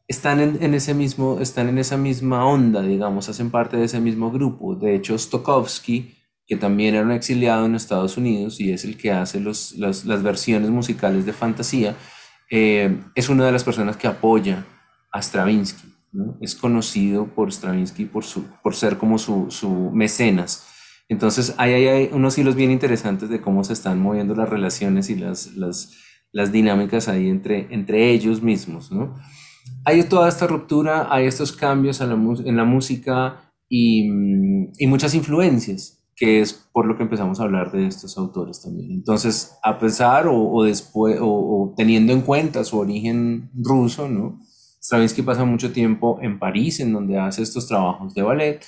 están 0.08 0.40
en, 0.40 0.74
ese 0.74 0.92
mismo, 0.92 1.38
están 1.40 1.70
en 1.70 1.78
esa 1.78 1.96
misma 1.96 2.44
onda, 2.44 2.82
digamos, 2.82 3.30
hacen 3.30 3.50
parte 3.50 3.78
de 3.78 3.84
ese 3.84 3.98
mismo 3.98 4.30
grupo. 4.30 4.74
De 4.74 4.94
hecho, 4.94 5.16
Stokowski 5.16 6.19
que 6.50 6.56
también 6.56 6.96
era 6.96 7.04
un 7.04 7.12
exiliado 7.12 7.64
en 7.64 7.76
Estados 7.76 8.16
Unidos 8.16 8.58
y 8.58 8.72
es 8.72 8.84
el 8.84 8.96
que 8.96 9.12
hace 9.12 9.38
los, 9.38 9.76
las, 9.76 10.04
versiones 10.04 10.68
musicales 10.68 11.24
de 11.24 11.32
fantasía, 11.32 11.94
eh, 12.50 12.98
es 13.14 13.28
una 13.28 13.46
de 13.46 13.52
las 13.52 13.62
personas 13.62 13.96
que 13.96 14.08
apoya 14.08 14.66
a 15.12 15.22
Stravinsky. 15.22 15.86
Es 16.40 16.56
conocido 16.56 17.28
por 17.28 17.52
Stravinsky 17.52 18.04
por, 18.06 18.24
su, 18.24 18.46
por 18.64 18.74
ser 18.74 18.98
como 18.98 19.16
su, 19.16 19.46
su 19.52 19.92
mecenas. 19.92 20.66
Entonces, 21.08 21.54
hay, 21.56 21.86
hay, 21.86 22.10
unos 22.12 22.36
hilos 22.36 22.56
bien 22.56 22.72
interesantes 22.72 23.28
de 23.28 23.40
cómo 23.40 23.62
se 23.62 23.72
están 23.72 24.00
moviendo 24.00 24.34
las 24.34 24.48
relaciones 24.48 25.08
y 25.08 25.14
las, 25.14 25.54
las, 25.54 25.92
las 26.32 26.50
dinámicas 26.50 27.06
ahí 27.06 27.28
entre, 27.28 27.68
entre 27.72 28.10
ellos 28.10 28.42
mismos. 28.42 28.90
¿no? 28.90 29.14
Hay 29.84 30.02
toda 30.02 30.28
esta 30.28 30.48
ruptura, 30.48 31.06
hay 31.14 31.26
estos 31.26 31.52
cambios 31.52 32.00
la, 32.00 32.14
en 32.44 32.56
la 32.56 32.64
música 32.64 33.52
y, 33.68 34.08
y 34.78 34.86
muchas 34.88 35.14
influencias 35.14 35.98
que 36.20 36.42
es 36.42 36.52
por 36.52 36.86
lo 36.86 36.98
que 36.98 37.02
empezamos 37.02 37.40
a 37.40 37.44
hablar 37.44 37.72
de 37.72 37.86
estos 37.86 38.18
autores 38.18 38.60
también. 38.60 38.92
Entonces, 38.92 39.56
a 39.62 39.78
pesar 39.78 40.26
o, 40.28 40.62
después, 40.64 41.16
o, 41.18 41.72
teniendo 41.78 42.12
en 42.12 42.20
cuenta 42.20 42.62
su 42.62 42.78
origen 42.78 43.50
ruso, 43.54 44.06
¿no? 44.06 44.38
Stravinsky 44.82 45.22
pasa 45.22 45.46
mucho 45.46 45.72
tiempo 45.72 46.18
en 46.20 46.38
París, 46.38 46.78
en 46.80 46.92
donde 46.92 47.18
hace 47.18 47.42
estos 47.42 47.66
trabajos 47.66 48.12
de 48.12 48.20
ballet, 48.20 48.62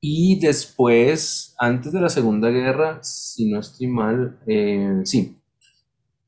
y 0.00 0.38
después, 0.38 1.56
antes 1.58 1.92
de 1.92 2.00
la 2.00 2.08
Segunda 2.08 2.50
Guerra, 2.50 3.00
si 3.02 3.50
no 3.50 3.58
estoy 3.58 3.88
mal, 3.88 4.38
eh, 4.46 5.00
sí, 5.02 5.38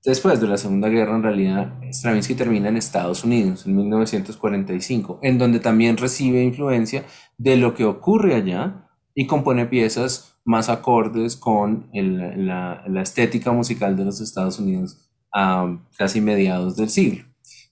después 0.04 0.40
de 0.40 0.48
la 0.48 0.56
Segunda 0.56 0.88
Guerra, 0.88 1.14
en 1.14 1.22
realidad, 1.22 1.74
Stravinsky 1.92 2.34
termina 2.34 2.68
en 2.68 2.78
Estados 2.78 3.22
Unidos, 3.22 3.64
en 3.66 3.76
1945, 3.76 5.20
en 5.22 5.38
donde 5.38 5.60
también 5.60 5.96
recibe 5.96 6.42
influencia 6.42 7.04
de 7.38 7.56
lo 7.56 7.74
que 7.74 7.84
ocurre 7.84 8.34
allá 8.34 8.83
y 9.14 9.26
compone 9.26 9.66
piezas 9.66 10.36
más 10.44 10.68
acordes 10.68 11.36
con 11.36 11.88
la, 11.92 12.84
estética 13.00 13.52
musical 13.52 13.96
de 13.96 14.04
los 14.04 14.20
Estados 14.20 14.58
Unidos 14.58 14.98
a 15.32 15.78
casi 15.96 16.20
mediados 16.20 16.76
del 16.76 16.90
siglo. 16.90 17.24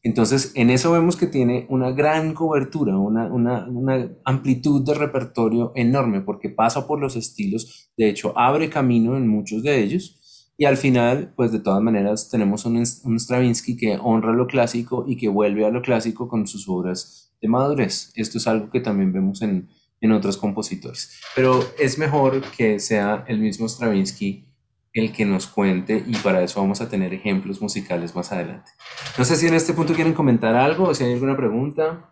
Entonces, 0.04 0.50
en 0.56 0.70
eso 0.70 0.90
vemos 0.90 1.16
que 1.16 1.28
tiene 1.28 1.66
una 1.68 1.92
gran 1.92 2.34
cobertura, 2.34 2.96
una, 2.96 3.26
una, 3.32 4.10
amplitud 4.24 4.84
de 4.84 4.94
repertorio 4.94 5.70
enorme, 5.76 6.22
porque 6.22 6.48
pasa 6.50 6.88
por 6.88 7.00
los 7.00 7.14
estilos, 7.14 7.92
de 7.96 8.08
hecho, 8.08 8.36
abre 8.36 8.68
camino 8.68 9.16
en 9.16 9.28
muchos 9.28 9.62
de 9.62 9.80
ellos, 9.80 10.18
y 10.56 10.64
al 10.64 10.76
final, 10.76 11.32
pues 11.36 11.52
de 11.52 11.60
todas 11.60 11.80
maneras, 11.82 12.30
tenemos 12.30 12.64
un, 12.64 12.76
un 12.78 13.20
Stravinsky 13.20 13.76
que 13.76 13.96
honra 14.02 14.32
lo 14.32 14.48
clásico 14.48 15.04
y 15.06 15.16
que 15.16 15.28
vuelve 15.28 15.64
a 15.64 15.70
lo 15.70 15.82
clásico 15.82 16.28
con 16.28 16.48
sus 16.48 16.68
obras 16.68 17.32
de 17.40 17.48
madurez. 17.48 18.12
Esto 18.16 18.38
es 18.38 18.46
algo 18.48 18.70
que 18.70 18.80
también 18.80 19.12
vemos 19.12 19.40
en, 19.42 19.68
en 20.02 20.12
otros 20.12 20.36
compositores. 20.36 21.18
Pero 21.34 21.64
es 21.78 21.96
mejor 21.96 22.42
que 22.56 22.78
sea 22.78 23.24
el 23.28 23.38
mismo 23.38 23.68
Stravinsky 23.68 24.44
el 24.92 25.10
que 25.10 25.24
nos 25.24 25.46
cuente 25.46 26.04
y 26.06 26.16
para 26.16 26.42
eso 26.42 26.60
vamos 26.60 26.82
a 26.82 26.88
tener 26.88 27.14
ejemplos 27.14 27.62
musicales 27.62 28.14
más 28.14 28.30
adelante. 28.30 28.72
No 29.16 29.24
sé 29.24 29.36
si 29.36 29.46
en 29.46 29.54
este 29.54 29.72
punto 29.72 29.94
quieren 29.94 30.12
comentar 30.12 30.54
algo 30.54 30.88
o 30.88 30.94
si 30.94 31.04
hay 31.04 31.14
alguna 31.14 31.36
pregunta. 31.36 32.10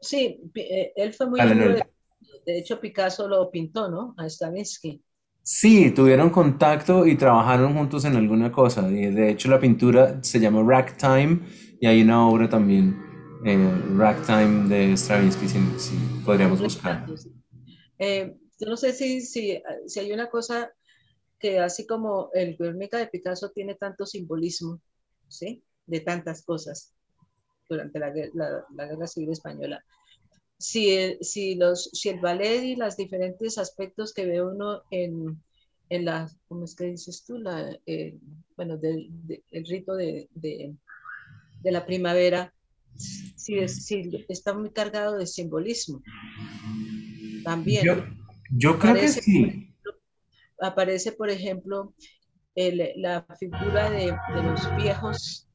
Sí, 0.00 0.40
eh, 0.54 0.92
él 0.94 1.12
fue 1.14 1.28
muy... 1.28 1.40
de, 1.40 1.84
de 2.46 2.58
hecho, 2.58 2.80
Picasso 2.80 3.26
lo 3.26 3.50
pintó, 3.50 3.90
¿no? 3.90 4.14
A 4.18 4.28
Stravinsky. 4.28 5.02
Sí, 5.42 5.90
tuvieron 5.90 6.30
contacto 6.30 7.06
y 7.06 7.16
trabajaron 7.16 7.74
juntos 7.74 8.04
en 8.04 8.14
alguna 8.14 8.52
cosa. 8.52 8.82
De 8.82 9.30
hecho, 9.30 9.48
la 9.48 9.58
pintura 9.58 10.22
se 10.22 10.38
llama 10.38 10.62
Ragtime 10.62 11.40
y 11.80 11.86
hay 11.86 12.02
una 12.02 12.28
obra 12.28 12.48
también 12.48 13.09
Ragtime 13.42 14.68
de 14.68 14.96
Stravinsky, 14.96 15.48
si, 15.48 15.96
podríamos 16.24 16.60
buscar. 16.60 17.06
Eh, 17.98 18.36
yo 18.58 18.66
no 18.68 18.76
sé 18.76 18.92
si, 18.92 19.22
si, 19.22 19.62
si, 19.86 20.00
hay 20.00 20.12
una 20.12 20.28
cosa 20.28 20.70
que 21.38 21.58
así 21.58 21.86
como 21.86 22.30
el 22.34 22.56
Guernica 22.56 22.98
de 22.98 23.06
Picasso 23.06 23.50
tiene 23.50 23.74
tanto 23.76 24.04
simbolismo, 24.04 24.80
¿sí? 25.28 25.62
De 25.86 26.00
tantas 26.00 26.42
cosas 26.42 26.92
durante 27.68 27.98
la, 27.98 28.12
la, 28.74 28.86
Guerra 28.86 29.06
Civil 29.06 29.30
Española. 29.30 29.82
Si 30.58 30.90
el, 30.90 31.18
si, 31.22 31.54
los, 31.54 31.90
si 31.94 32.10
el 32.10 32.20
ballet 32.20 32.62
y 32.62 32.76
los 32.76 32.96
diferentes 32.96 33.56
aspectos 33.56 34.12
que 34.12 34.26
ve 34.26 34.42
uno 34.42 34.82
en, 34.90 35.42
en 35.88 36.04
la, 36.04 36.30
¿cómo 36.48 36.64
es 36.64 36.74
que 36.74 36.84
dices 36.84 37.24
tú? 37.24 37.38
La, 37.38 37.74
eh, 37.86 38.18
bueno, 38.56 38.76
del, 38.76 39.10
el 39.50 39.64
rito 39.64 39.94
de, 39.94 40.28
de, 40.34 40.74
de 41.62 41.72
la 41.72 41.86
primavera, 41.86 42.52
sí, 42.96 43.58
está 44.28 44.54
muy 44.54 44.70
cargado 44.70 45.16
de 45.16 45.26
simbolismo. 45.26 46.02
También. 47.44 47.84
Yo, 48.50 48.78
creo 48.78 48.94
que 48.94 49.08
sí. 49.08 49.74
aparece, 50.60 51.12
por 51.12 51.30
ejemplo, 51.30 51.94
la 52.54 53.26
figura 53.38 53.90
de, 53.90 54.16
los 54.42 54.76
viejos, 54.76 55.48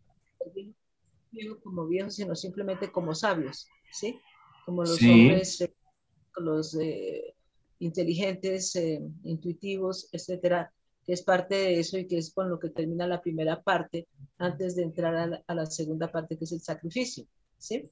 no 1.31 1.59
como 1.59 1.87
viejos, 1.87 2.15
sino 2.15 2.35
simplemente 2.35 2.91
como 2.91 3.13
sabios, 3.13 3.67
¿sí? 3.91 4.19
Como 4.65 4.81
los 4.81 5.01
hombres, 5.03 5.61
eh, 5.61 5.73
los 6.37 6.75
eh, 6.79 7.35
inteligentes, 7.79 8.75
eh, 8.75 9.01
intuitivos, 9.23 10.09
etcétera, 10.11 10.71
que 11.05 11.13
es 11.13 11.21
parte 11.21 11.55
de 11.55 11.79
eso 11.79 11.97
y 11.97 12.07
que 12.07 12.17
es 12.17 12.33
con 12.33 12.49
lo 12.49 12.59
que 12.59 12.69
termina 12.69 13.07
la 13.07 13.21
primera 13.21 13.61
parte 13.61 14.07
antes 14.37 14.75
de 14.75 14.83
entrar 14.83 15.43
a 15.45 15.53
la, 15.53 15.65
segunda 15.67 16.11
parte 16.11 16.37
que 16.37 16.45
es 16.45 16.51
el 16.51 16.61
sacrificio, 16.61 17.25
¿sí? 17.57 17.89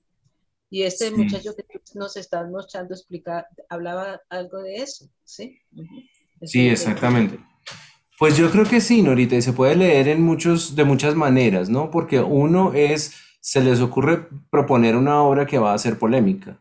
Y 0.70 0.82
este 0.82 1.12
muchacho 1.12 1.56
que 1.56 1.64
nos 1.94 2.18
está 2.18 2.44
mostrando 2.48 2.96
explicar, 2.96 3.46
hablaba 3.70 4.22
algo 4.30 4.64
de 4.64 4.78
eso, 4.78 5.06
¿sí? 5.24 5.60
Sí, 6.42 6.68
exactamente. 6.68 7.40
Pues 8.18 8.38
yo 8.38 8.50
creo 8.50 8.66
que 8.66 8.82
sí, 8.82 9.04
Norita, 9.04 9.36
y 9.36 9.42
se 9.42 9.54
puede 9.54 9.76
leer 9.76 10.08
en 10.08 10.24
muchos, 10.24 10.76
de 10.76 10.84
muchas 10.84 11.14
maneras, 11.14 11.70
¿no? 11.70 11.92
Porque 11.92 12.20
uno 12.22 12.74
es, 12.74 13.14
se 13.40 13.64
les 13.64 13.82
ocurre 13.82 14.28
proponer 14.50 14.96
una 14.96 15.22
obra 15.22 15.46
que 15.46 15.60
va 15.60 15.74
a 15.74 15.78
ser 15.78 16.00
polémica, 16.00 16.60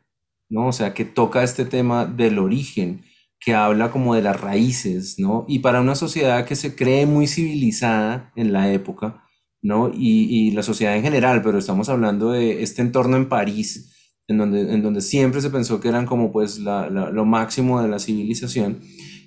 ¿no? 0.50 0.66
O 0.66 0.72
sea, 0.72 0.92
que 0.92 1.06
toca 1.06 1.42
este 1.42 1.64
tema 1.64 2.04
del 2.04 2.38
origen, 2.38 3.04
que 3.44 3.54
habla 3.54 3.90
como 3.90 4.14
de 4.14 4.22
las 4.22 4.40
raíces, 4.40 5.16
¿no? 5.18 5.44
Y 5.48 5.58
para 5.58 5.80
una 5.80 5.96
sociedad 5.96 6.46
que 6.46 6.54
se 6.54 6.76
cree 6.76 7.06
muy 7.06 7.26
civilizada 7.26 8.32
en 8.36 8.52
la 8.52 8.72
época, 8.72 9.24
¿no? 9.60 9.90
Y, 9.92 10.52
la 10.52 10.62
sociedad 10.62 10.96
en 10.96 11.02
general, 11.02 11.42
pero 11.42 11.58
estamos 11.58 11.88
hablando 11.88 12.30
de 12.30 12.62
este 12.62 12.82
entorno 12.82 13.16
en 13.16 13.28
París, 13.28 13.92
en 14.28 14.38
donde, 14.38 14.72
en 14.72 14.82
donde 14.82 15.00
siempre 15.00 15.40
se 15.40 15.50
pensó 15.50 15.80
que 15.80 15.88
eran 15.88 16.06
como 16.06 16.30
pues 16.30 16.58
la, 16.58 16.88
lo 16.88 17.24
máximo 17.24 17.82
de 17.82 17.88
la 17.88 17.98
civilización. 17.98 18.80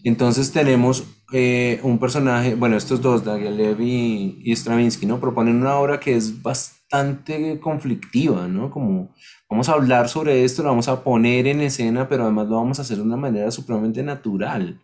Entonces 0.03 0.51
tenemos 0.51 1.03
eh, 1.31 1.79
un 1.83 1.97
personaje, 1.97 2.55
bueno, 2.55 2.77
estos 2.77 3.01
dos, 3.01 3.23
Dagialev 3.23 3.81
y, 3.81 4.41
y 4.43 4.55
Stravinsky, 4.55 5.05
¿no? 5.05 5.19
Proponen 5.19 5.55
una 5.55 5.75
obra 5.75 5.99
que 5.99 6.15
es 6.15 6.41
bastante 6.41 7.59
conflictiva, 7.59 8.47
¿no? 8.47 8.69
Como 8.69 9.13
vamos 9.49 9.69
a 9.69 9.73
hablar 9.73 10.07
sobre 10.07 10.43
esto, 10.43 10.61
lo 10.61 10.69
vamos 10.69 10.87
a 10.87 11.03
poner 11.03 11.47
en 11.47 11.61
escena, 11.61 12.07
pero 12.07 12.23
además 12.23 12.47
lo 12.47 12.57
vamos 12.57 12.77
a 12.77 12.83
hacer 12.83 12.97
de 12.97 13.03
una 13.03 13.17
manera 13.17 13.49
supremamente 13.49 14.03
natural, 14.03 14.79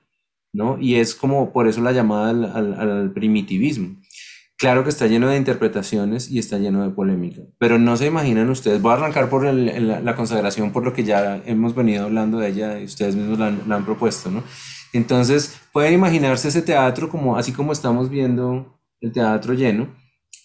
¿no? 0.54 0.80
Y 0.80 0.96
es 0.96 1.14
como 1.14 1.54
por 1.54 1.68
eso 1.68 1.82
la 1.82 1.92
llamada 1.92 2.32
al, 2.32 2.74
al, 2.74 3.12
primitivismo. 3.14 3.98
Claro 4.58 4.84
que 4.84 4.90
está 4.90 5.08
lleno 5.08 5.28
de 5.28 5.38
interpretaciones 5.38 6.30
y 6.30 6.40
está 6.40 6.58
lleno 6.60 6.84
de 6.84 6.90
polémica, 6.92 7.42
pero 7.58 7.80
no 7.80 7.98
se 7.98 8.08
imaginan 8.08 8.50
ustedes, 8.50 8.82
voy 8.82 8.92
a 8.92 8.96
arrancar 8.96 9.30
por 9.30 9.46
el, 9.46 9.88
la 9.88 10.16
consagración, 10.16 10.72
por 10.72 10.86
lo 10.86 10.94
que 10.94 11.04
ya 11.04 11.42
hemos 11.46 11.74
venido 11.76 12.06
hablando 12.06 12.40
de 12.40 12.50
ella 12.50 12.80
y 12.80 12.86
ustedes 12.86 13.16
mismos 13.16 13.40
la 13.40 13.52
la 13.52 13.76
han 13.76 13.86
propuesto, 13.86 14.30
¿no? 14.30 14.44
Entonces, 14.94 15.60
pueden 15.72 15.94
imaginarse 15.94 16.50
ese 16.50 16.62
teatro 16.62 17.10
como, 17.10 17.38
así 17.38 17.54
como 17.54 17.72
estamos 17.72 18.10
viendo 18.10 18.80
el 19.00 19.12
teatro 19.12 19.54
lleno. 19.54 19.90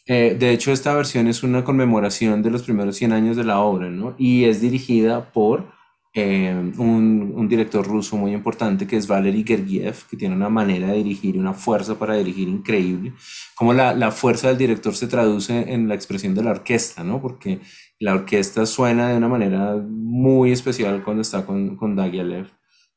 Eh, 0.06 0.36
de 0.38 0.50
hecho, 0.52 0.72
esta 0.72 0.94
versión 0.94 1.26
es 1.26 1.42
una 1.42 1.64
conmemoración 1.64 2.42
de 2.42 2.50
los 2.50 2.62
primeros 2.62 2.96
100 2.96 3.12
años 3.12 3.36
de 3.36 3.44
la 3.44 3.60
obra, 3.60 3.90
¿no? 3.90 4.14
Y 4.18 4.44
es 4.44 4.60
dirigida 4.60 5.32
por 5.32 5.66
eh, 6.14 6.72
un, 6.78 7.46
director 7.48 7.86
ruso 7.86 8.16
muy 8.16 8.32
importante 8.32 8.86
que 8.86 8.96
es 8.96 9.06
Valery 9.06 9.44
Gergiev, 9.46 10.06
que 10.08 10.16
tiene 10.16 10.34
una 10.34 10.48
manera 10.48 10.88
de 10.88 10.98
dirigir, 10.98 11.36
una 11.38 11.52
fuerza 11.52 11.98
para 11.98 12.14
dirigir 12.14 12.48
increíble. 12.48 13.12
Como 13.54 13.74
la, 13.74 13.94
la 13.94 14.10
fuerza 14.10 14.48
del 14.48 14.58
director 14.58 14.94
se 14.94 15.08
traduce 15.08 15.72
en 15.72 15.88
la 15.88 15.94
expresión 15.94 16.34
de 16.34 16.42
la 16.42 16.52
orquesta, 16.52 17.04
¿no? 17.04 17.20
Porque 17.20 17.60
la 17.98 18.14
orquesta 18.14 18.64
suena 18.64 19.08
de 19.08 19.16
una 19.16 19.28
manera 19.28 19.76
muy 19.76 20.52
especial 20.52 21.02
cuando 21.04 21.22
está 21.22 21.44
con, 21.44 21.76
con 21.76 21.96
Dagialev, 21.96 22.48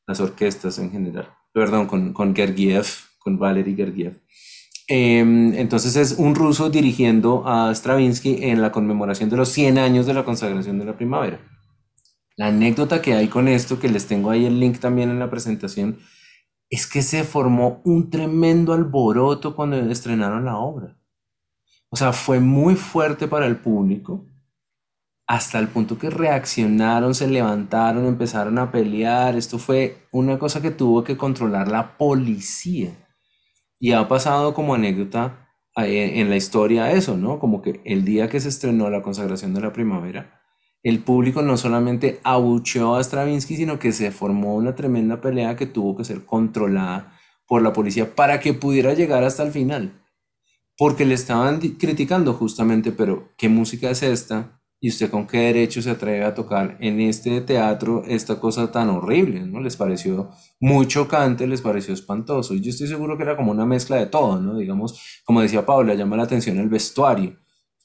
las 0.06 0.20
orquestas 0.20 0.78
en 0.78 0.90
general. 0.90 1.28
Perdón, 1.52 1.86
con, 1.86 2.12
con 2.12 2.34
Gergiev, 2.34 2.86
con 3.18 3.38
Valery 3.38 3.74
Gergiev. 3.74 4.20
Eh, 4.88 5.20
entonces 5.20 5.94
es 5.94 6.16
un 6.18 6.34
ruso 6.34 6.68
dirigiendo 6.68 7.46
a 7.46 7.72
Stravinsky 7.72 8.44
en 8.44 8.60
la 8.60 8.72
conmemoración 8.72 9.30
de 9.30 9.36
los 9.36 9.48
100 9.50 9.78
años 9.78 10.06
de 10.06 10.14
la 10.14 10.24
consagración 10.24 10.80
de 10.80 10.84
la 10.84 10.96
primavera. 10.96 11.40
La 12.36 12.48
anécdota 12.48 13.00
que 13.00 13.14
hay 13.14 13.28
con 13.28 13.48
esto, 13.48 13.78
que 13.78 13.88
les 13.88 14.06
tengo 14.06 14.30
ahí 14.30 14.46
el 14.46 14.58
link 14.58 14.78
también 14.78 15.10
en 15.10 15.18
la 15.18 15.30
presentación, 15.30 15.98
es 16.70 16.86
que 16.86 17.02
se 17.02 17.22
formó 17.22 17.82
un 17.84 18.10
tremendo 18.10 18.72
alboroto 18.72 19.54
cuando 19.54 19.76
estrenaron 19.76 20.44
la 20.44 20.56
obra. 20.56 20.96
O 21.90 21.96
sea, 21.96 22.12
fue 22.12 22.40
muy 22.40 22.76
fuerte 22.76 23.28
para 23.28 23.46
el 23.46 23.56
público, 23.56 24.29
hasta 25.30 25.60
el 25.60 25.68
punto 25.68 25.96
que 25.96 26.10
reaccionaron, 26.10 27.14
se 27.14 27.28
levantaron, 27.28 28.04
empezaron 28.04 28.58
a 28.58 28.72
pelear. 28.72 29.36
Esto 29.36 29.60
fue 29.60 29.98
una 30.10 30.40
cosa 30.40 30.60
que 30.60 30.72
tuvo 30.72 31.04
que 31.04 31.16
controlar 31.16 31.68
la 31.68 31.96
policía. 31.96 32.90
Y 33.78 33.92
ha 33.92 34.08
pasado 34.08 34.54
como 34.54 34.74
anécdota 34.74 35.48
eh, 35.76 36.14
en 36.16 36.30
la 36.30 36.36
historia 36.36 36.90
eso, 36.90 37.16
¿no? 37.16 37.38
Como 37.38 37.62
que 37.62 37.80
el 37.84 38.04
día 38.04 38.28
que 38.28 38.40
se 38.40 38.48
estrenó 38.48 38.90
la 38.90 39.02
consagración 39.02 39.54
de 39.54 39.60
la 39.60 39.72
primavera, 39.72 40.42
el 40.82 40.98
público 40.98 41.42
no 41.42 41.56
solamente 41.56 42.18
abucheó 42.24 42.96
a 42.96 43.04
Stravinsky, 43.04 43.54
sino 43.54 43.78
que 43.78 43.92
se 43.92 44.10
formó 44.10 44.56
una 44.56 44.74
tremenda 44.74 45.20
pelea 45.20 45.54
que 45.54 45.66
tuvo 45.66 45.96
que 45.96 46.04
ser 46.04 46.24
controlada 46.24 47.12
por 47.46 47.62
la 47.62 47.72
policía 47.72 48.16
para 48.16 48.40
que 48.40 48.52
pudiera 48.52 48.94
llegar 48.94 49.22
hasta 49.22 49.44
el 49.44 49.52
final. 49.52 50.02
Porque 50.76 51.04
le 51.04 51.14
estaban 51.14 51.60
criticando 51.60 52.34
justamente, 52.34 52.90
pero 52.90 53.28
¿qué 53.36 53.48
música 53.48 53.90
es 53.90 54.02
esta? 54.02 54.59
¿Y 54.82 54.88
usted 54.88 55.10
con 55.10 55.26
qué 55.26 55.38
derecho 55.38 55.82
se 55.82 55.90
atreve 55.90 56.24
a 56.24 56.34
tocar 56.34 56.78
en 56.80 57.00
este 57.00 57.42
teatro 57.42 58.02
esta 58.06 58.40
cosa 58.40 58.72
tan 58.72 58.88
horrible? 58.88 59.40
¿no? 59.40 59.60
Les 59.60 59.76
pareció 59.76 60.30
muy 60.58 60.86
chocante, 60.86 61.46
les 61.46 61.60
pareció 61.60 61.92
espantoso. 61.92 62.54
Y 62.54 62.62
yo 62.62 62.70
estoy 62.70 62.86
seguro 62.86 63.16
que 63.16 63.24
era 63.24 63.36
como 63.36 63.52
una 63.52 63.66
mezcla 63.66 63.96
de 63.96 64.06
todo, 64.06 64.40
¿no? 64.40 64.56
Digamos, 64.56 65.20
como 65.24 65.42
decía 65.42 65.66
Paula, 65.66 65.94
llama 65.94 66.16
la 66.16 66.22
atención 66.22 66.58
el 66.58 66.70
vestuario 66.70 67.36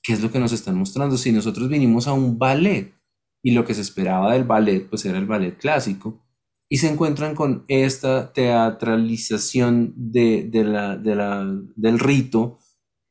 ¿qué 0.05 0.13
es 0.13 0.21
lo 0.21 0.31
que 0.31 0.39
nos 0.39 0.51
están 0.51 0.77
mostrando? 0.77 1.17
Si 1.17 1.31
nosotros 1.31 1.67
vinimos 1.67 2.07
a 2.07 2.13
un 2.13 2.37
ballet 2.37 2.93
y 3.41 3.51
lo 3.51 3.65
que 3.65 3.73
se 3.73 3.81
esperaba 3.81 4.33
del 4.33 4.43
ballet, 4.43 4.87
pues 4.87 5.03
era 5.05 5.17
el 5.17 5.25
ballet 5.25 5.57
clásico, 5.57 6.23
y 6.69 6.77
se 6.77 6.89
encuentran 6.89 7.35
con 7.35 7.65
esta 7.67 8.31
teatralización 8.31 9.93
de, 9.95 10.43
de 10.43 10.63
del 11.75 11.99
rito, 11.99 12.59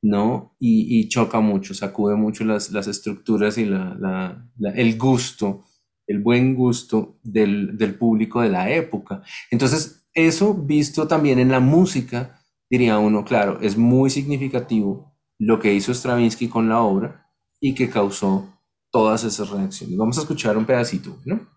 ¿no? 0.05 0.55
Y, 0.61 1.09
choca 1.09 1.40
mucho, 1.40 1.73
sacude 1.73 2.14
mucho 2.14 2.45
las, 2.45 2.71
estructuras 2.87 3.57
y 3.57 3.62
el 3.62 4.99
gusto, 4.99 5.64
el 6.07 6.23
buen 6.23 6.55
gusto 6.55 7.19
del, 7.23 7.79
del 7.79 7.95
público 7.95 8.43
de 8.43 8.51
la 8.51 8.71
época. 8.71 9.23
Entonces, 9.51 10.07
eso 10.12 10.53
visto 10.53 11.09
también 11.09 11.38
en 11.38 11.51
la 11.51 11.61
música, 11.61 12.38
diría 12.69 12.99
uno, 12.99 13.25
claro, 13.25 13.59
es 13.62 13.79
muy 13.79 14.11
significativo 14.11 15.17
lo 15.38 15.59
que 15.59 15.73
hizo 15.73 15.95
Stravinsky 15.95 16.49
con 16.49 16.69
la 16.69 16.83
obra 16.83 17.31
y 17.59 17.75
que 17.75 17.88
causó 17.88 18.47
todas 18.90 19.25
esas 19.25 19.49
reacciones. 19.49 19.97
Vamos 19.97 20.19
a 20.19 20.21
escuchar 20.21 20.59
un 20.59 20.67
pedacito, 20.67 21.17
¿no? 21.25 21.49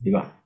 Y 0.00 0.10
va. 0.10 0.41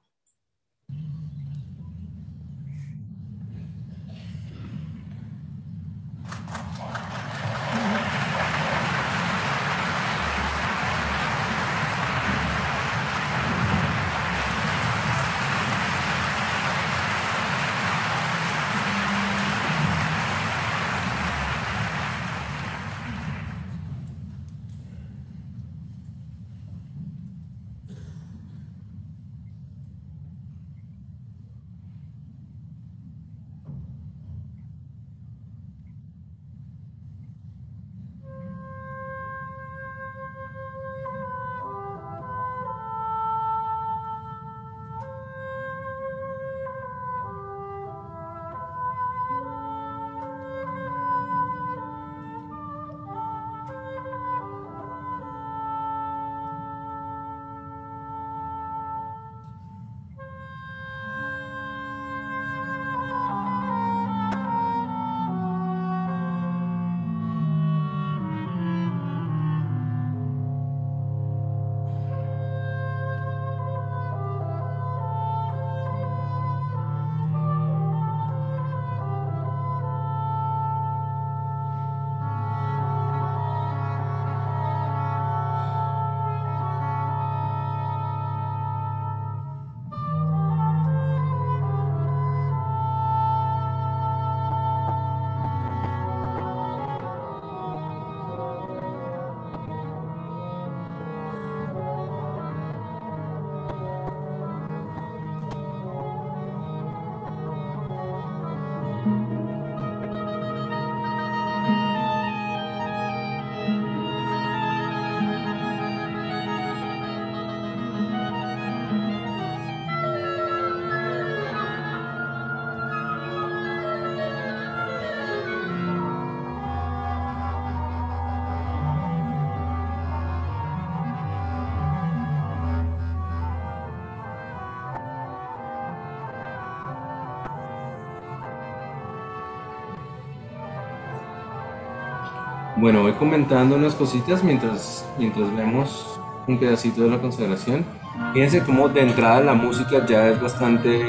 Bueno, 142.78 143.00
voy 143.00 143.12
comentando 143.12 143.74
unas 143.74 143.94
cositas 143.94 144.44
mientras, 144.44 145.08
mientras 145.18 145.50
vemos 145.56 146.20
un 146.46 146.58
pedacito 146.58 147.04
de 147.04 147.08
la 147.08 147.18
consagración. 147.18 147.86
Fíjense 148.34 148.62
cómo 148.64 148.86
de 148.90 149.00
entrada 149.00 149.40
la 149.40 149.54
música 149.54 150.04
ya 150.04 150.28
es 150.28 150.38
bastante 150.38 151.00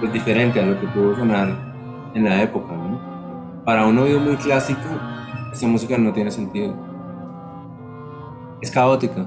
pues, 0.00 0.10
diferente 0.14 0.58
a 0.58 0.64
lo 0.64 0.80
que 0.80 0.86
pudo 0.86 1.14
sonar 1.14 1.50
en 2.14 2.24
la 2.24 2.42
época. 2.42 2.72
¿no? 2.72 2.98
Para 3.66 3.84
un 3.84 3.98
oído 3.98 4.18
muy 4.18 4.36
clásico, 4.36 4.80
esa 5.52 5.66
música 5.66 5.98
no 5.98 6.10
tiene 6.14 6.30
sentido. 6.30 6.74
Es 8.62 8.70
caótica. 8.70 9.26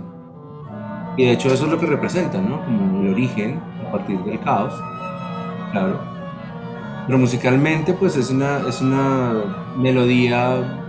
Y 1.16 1.26
de 1.26 1.34
hecho 1.34 1.50
eso 1.50 1.66
es 1.66 1.72
lo 1.72 1.78
que 1.78 1.86
representa, 1.86 2.42
¿no? 2.42 2.66
Como 2.66 3.02
el 3.02 3.14
origen 3.14 3.62
a 3.88 3.92
partir 3.92 4.18
del 4.24 4.40
caos. 4.40 4.74
Claro. 5.72 6.00
Pero 7.06 7.20
musicalmente 7.20 7.94
pues 7.94 8.18
es 8.18 8.32
una, 8.32 8.68
es 8.68 8.82
una 8.82 9.34
melodía 9.78 10.81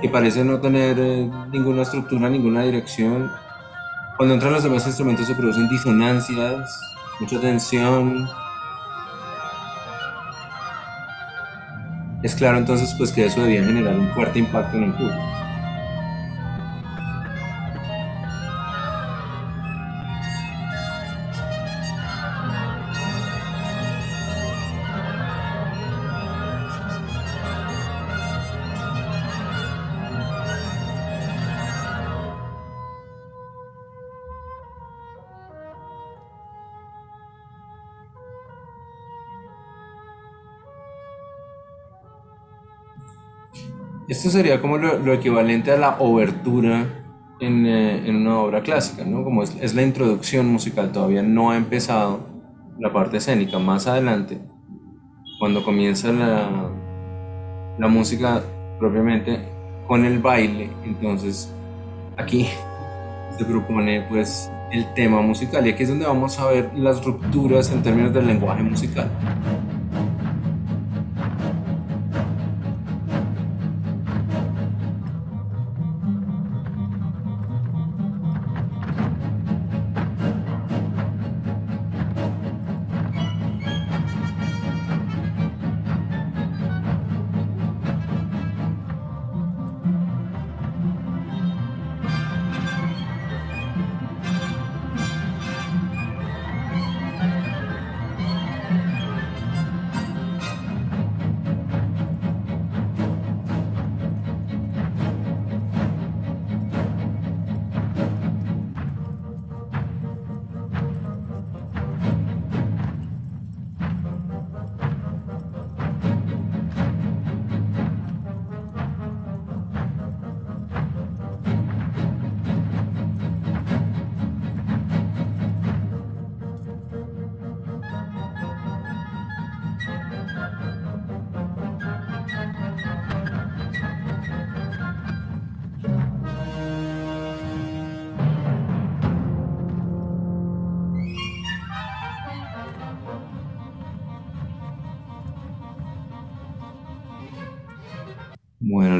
que 0.00 0.08
parece 0.08 0.44
no 0.44 0.60
tener 0.60 0.98
eh, 0.98 1.30
ninguna 1.50 1.82
estructura, 1.82 2.28
ninguna 2.28 2.62
dirección. 2.62 3.30
Cuando 4.16 4.34
entran 4.34 4.52
los 4.52 4.62
demás 4.62 4.86
instrumentos 4.86 5.26
se 5.26 5.34
producen 5.34 5.68
disonancias, 5.68 6.80
mucha 7.20 7.40
tensión. 7.40 8.28
Es 12.22 12.34
claro 12.34 12.58
entonces 12.58 12.94
pues 12.98 13.12
que 13.12 13.26
eso 13.26 13.42
debía 13.42 13.64
generar 13.64 13.98
un 13.98 14.08
fuerte 14.12 14.38
impacto 14.38 14.76
en 14.76 14.84
el 14.84 14.92
público. 14.92 15.45
Esto 44.26 44.38
sería 44.38 44.60
como 44.60 44.76
lo, 44.76 45.12
equivalente 45.12 45.70
a 45.70 45.76
la 45.76 45.98
obertura 46.00 46.84
en, 47.38 47.64
eh, 47.64 48.08
en, 48.08 48.16
una 48.16 48.40
obra 48.40 48.60
clásica, 48.60 49.04
¿no? 49.04 49.22
Como 49.22 49.44
es, 49.44 49.56
es, 49.60 49.72
la 49.72 49.82
introducción 49.82 50.48
musical, 50.48 50.90
todavía 50.90 51.22
no 51.22 51.52
ha 51.52 51.56
empezado 51.56 52.26
la 52.80 52.92
parte 52.92 53.18
escénica. 53.18 53.60
Más 53.60 53.86
adelante, 53.86 54.40
cuando 55.38 55.64
comienza 55.64 56.10
la, 56.10 56.72
la 57.78 57.86
música 57.86 58.42
propiamente 58.80 59.48
con 59.86 60.04
el 60.04 60.18
baile, 60.18 60.70
entonces 60.84 61.54
aquí 62.16 62.48
se 63.38 63.44
propone 63.44 64.06
pues 64.08 64.50
el 64.72 64.92
tema 64.94 65.22
musical 65.22 65.64
y 65.68 65.70
aquí 65.70 65.84
es 65.84 65.88
donde 65.88 66.04
vamos 66.04 66.36
a 66.40 66.46
ver 66.46 66.72
las 66.74 67.04
rupturas 67.04 67.70
en 67.70 67.80
términos 67.80 68.12
del 68.12 68.26
lenguaje 68.26 68.64
musical. 68.64 69.08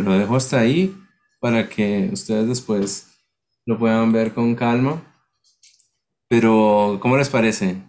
Lo 0.06 0.16
dejo 0.16 0.36
hasta 0.36 0.60
ahí 0.60 0.96
para 1.40 1.68
que 1.68 2.08
ustedes 2.12 2.46
después 2.46 3.18
lo 3.66 3.76
puedan 3.76 4.12
ver 4.12 4.32
con 4.32 4.54
calma. 4.54 5.02
Pero, 6.28 6.98
¿cómo 7.00 7.16
les 7.16 7.28
parece? 7.28 7.82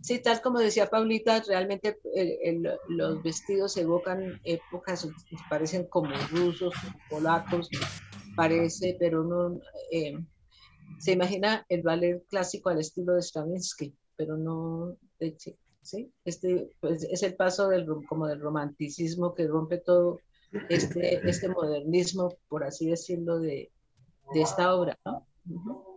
Sí, 0.00 0.20
tal 0.20 0.40
como 0.42 0.58
decía 0.58 0.90
Paulita, 0.90 1.42
realmente 1.46 1.98
los 2.88 3.22
vestidos 3.22 3.76
evocan 3.76 4.40
épocas, 4.44 5.08
parecen 5.48 5.86
como 5.86 6.12
rusos, 6.30 6.74
polacos, 7.08 7.68
parece, 8.36 8.96
pero 8.98 9.22
no, 9.22 9.60
eh, 9.92 10.18
se 11.02 11.10
imagina 11.10 11.66
el 11.68 11.82
ballet 11.82 12.24
clásico 12.28 12.68
al 12.68 12.78
estilo 12.78 13.14
de 13.14 13.22
Stravinsky, 13.22 13.92
pero 14.14 14.36
no 14.36 14.96
de 15.18 15.36
¿sí? 15.82 16.12
Este 16.24 16.70
pues, 16.78 17.02
es 17.02 17.24
el 17.24 17.34
paso 17.34 17.68
del, 17.68 17.84
como 18.08 18.28
del 18.28 18.40
romanticismo 18.40 19.34
que 19.34 19.48
rompe 19.48 19.78
todo 19.78 20.20
este, 20.68 21.28
este 21.28 21.48
modernismo, 21.48 22.36
por 22.48 22.62
así 22.62 22.88
decirlo, 22.88 23.40
de, 23.40 23.72
de 24.32 24.42
esta 24.42 24.76
obra, 24.76 24.96
¿no? 25.44 25.91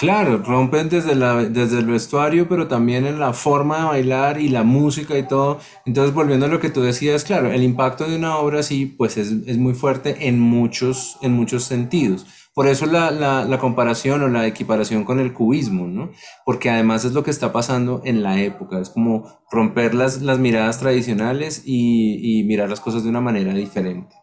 Claro, 0.00 0.38
rompen 0.38 0.88
desde, 0.88 1.14
la, 1.14 1.44
desde 1.44 1.78
el 1.78 1.84
vestuario, 1.84 2.48
pero 2.48 2.66
también 2.68 3.04
en 3.04 3.20
la 3.20 3.34
forma 3.34 3.80
de 3.80 3.84
bailar 3.84 4.40
y 4.40 4.48
la 4.48 4.62
música 4.62 5.18
y 5.18 5.28
todo. 5.28 5.58
Entonces, 5.84 6.14
volviendo 6.14 6.46
a 6.46 6.48
lo 6.48 6.58
que 6.58 6.70
tú 6.70 6.80
decías, 6.80 7.22
claro, 7.22 7.52
el 7.52 7.62
impacto 7.62 8.08
de 8.08 8.16
una 8.16 8.38
obra 8.38 8.60
así, 8.60 8.86
pues 8.86 9.18
es, 9.18 9.30
es 9.46 9.58
muy 9.58 9.74
fuerte 9.74 10.26
en 10.26 10.40
muchos, 10.40 11.18
en 11.20 11.32
muchos 11.32 11.64
sentidos. 11.64 12.24
Por 12.54 12.66
eso 12.66 12.86
la, 12.86 13.10
la, 13.10 13.58
comparación 13.58 14.22
o 14.22 14.28
la 14.28 14.46
equiparación 14.46 15.04
con 15.04 15.20
el 15.20 15.34
cubismo, 15.34 15.86
¿no? 15.86 16.12
Porque 16.46 16.70
además 16.70 17.04
es 17.04 17.12
lo 17.12 17.22
que 17.22 17.30
está 17.30 17.52
pasando 17.52 18.00
en 18.06 18.22
la 18.22 18.40
época, 18.40 18.80
es 18.80 18.88
como 18.88 19.44
romper 19.50 19.94
las, 19.94 20.22
las 20.22 20.38
miradas 20.38 20.78
tradicionales 20.78 21.62
y, 21.66 22.40
y 22.40 22.44
mirar 22.44 22.70
las 22.70 22.80
cosas 22.80 23.04
de 23.04 23.10
una 23.10 23.20
manera 23.20 23.52
diferente. 23.52 24.19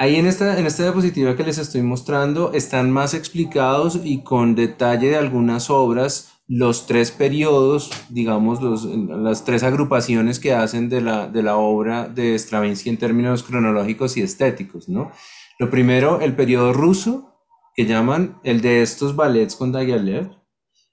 Ahí 0.00 0.16
en 0.16 0.24
esta, 0.24 0.58
en 0.58 0.64
esta 0.64 0.84
diapositiva 0.84 1.36
que 1.36 1.44
les 1.44 1.58
estoy 1.58 1.82
mostrando 1.82 2.54
están 2.54 2.90
más 2.90 3.12
explicados 3.12 4.00
y 4.02 4.22
con 4.22 4.54
detalle 4.54 5.10
de 5.10 5.16
algunas 5.16 5.68
obras 5.68 6.40
los 6.48 6.86
tres 6.86 7.10
periodos, 7.10 7.90
digamos, 8.08 8.62
los, 8.62 8.86
las 8.86 9.44
tres 9.44 9.62
agrupaciones 9.62 10.40
que 10.40 10.54
hacen 10.54 10.88
de 10.88 11.02
la, 11.02 11.28
de 11.28 11.42
la 11.42 11.58
obra 11.58 12.08
de 12.08 12.34
Stravinsky 12.38 12.88
en 12.88 12.96
términos 12.96 13.42
cronológicos 13.42 14.16
y 14.16 14.22
estéticos, 14.22 14.88
¿no? 14.88 15.12
Lo 15.58 15.68
primero, 15.68 16.22
el 16.22 16.34
periodo 16.34 16.72
ruso, 16.72 17.34
que 17.74 17.84
llaman 17.84 18.40
el 18.42 18.62
de 18.62 18.80
estos 18.80 19.14
ballets 19.14 19.54
con 19.54 19.70
Diaghilev. 19.70 20.30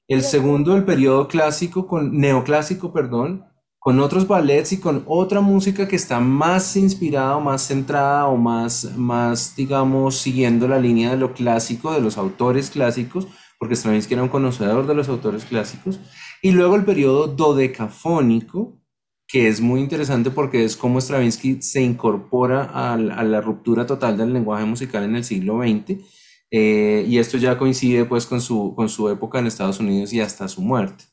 El 0.09 0.21
segundo, 0.21 0.75
el 0.75 0.83
periodo 0.83 1.29
clásico, 1.29 1.87
con, 1.87 2.19
neoclásico, 2.19 2.91
perdón, 2.91 3.45
con 3.87 4.01
otros 4.01 4.27
ballets 4.27 4.73
y 4.73 4.79
con 4.81 5.03
otra 5.07 5.39
música 5.39 5.87
que 5.87 5.95
está 5.95 6.19
más 6.19 6.75
inspirada 6.75 7.39
más 7.39 7.67
centrada 7.67 8.27
o 8.27 8.35
más, 8.35 8.97
más, 8.97 9.55
digamos, 9.55 10.17
siguiendo 10.17 10.67
la 10.67 10.77
línea 10.77 11.11
de 11.11 11.17
lo 11.17 11.33
clásico, 11.33 11.93
de 11.93 12.01
los 12.01 12.17
autores 12.17 12.69
clásicos, 12.69 13.27
porque 13.57 13.75
Stravinsky 13.77 14.13
era 14.13 14.23
un 14.23 14.29
conocedor 14.29 14.87
de 14.87 14.93
los 14.93 15.07
autores 15.07 15.45
clásicos. 15.45 16.01
Y 16.41 16.51
luego 16.51 16.75
el 16.75 16.83
periodo 16.83 17.27
dodecafónico, 17.27 18.77
que 19.25 19.47
es 19.47 19.61
muy 19.61 19.79
interesante 19.79 20.31
porque 20.31 20.65
es 20.65 20.75
como 20.75 20.99
Stravinsky 20.99 21.61
se 21.61 21.81
incorpora 21.81 22.63
a, 22.65 22.93
a 22.95 23.23
la 23.23 23.41
ruptura 23.41 23.85
total 23.85 24.17
del 24.17 24.33
lenguaje 24.33 24.65
musical 24.65 25.03
en 25.03 25.15
el 25.15 25.23
siglo 25.23 25.59
XX 25.61 26.03
Eh, 26.51 27.05
y 27.07 27.17
esto 27.19 27.37
ya 27.37 27.57
coincide 27.57 28.05
pues 28.05 28.25
con 28.25 28.41
su, 28.41 28.73
con 28.75 28.89
su 28.89 29.09
época 29.09 29.39
en 29.39 29.47
Estados 29.47 29.79
Unidos 29.79 30.13
y 30.13 30.21
hasta 30.21 30.47
su 30.47 30.61
muerte. 30.61 31.05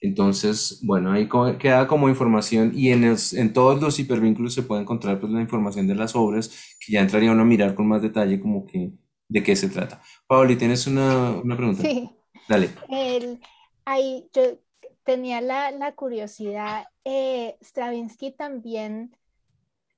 Entonces, 0.00 0.80
bueno, 0.82 1.12
ahí 1.12 1.28
queda 1.58 1.86
como 1.86 2.08
información 2.08 2.72
y 2.74 2.90
en, 2.90 3.04
en 3.04 3.52
todos 3.52 3.80
los 3.80 3.98
hipervínculos 3.98 4.54
se 4.54 4.62
puede 4.62 4.82
encontrar 4.82 5.20
pues 5.20 5.30
la 5.32 5.42
información 5.42 5.86
de 5.86 5.94
las 5.94 6.16
obras 6.16 6.74
que 6.84 6.92
ya 6.92 7.00
entraría 7.00 7.32
uno 7.32 7.42
a 7.42 7.44
mirar 7.44 7.74
con 7.74 7.86
más 7.86 8.00
detalle 8.00 8.40
como 8.40 8.66
que 8.66 8.92
de 9.28 9.42
qué 9.42 9.54
se 9.54 9.68
trata. 9.68 10.02
Paoli, 10.26 10.56
¿tienes 10.56 10.86
una, 10.86 11.32
una 11.32 11.56
pregunta? 11.56 11.82
Sí. 11.82 12.10
Dale. 12.48 12.70
ahí 13.84 14.28
yo 14.32 14.58
tenía 15.04 15.40
la, 15.40 15.70
la 15.70 15.94
curiosidad, 15.94 16.86
eh, 17.04 17.56
Stravinsky 17.62 18.32
también, 18.32 19.16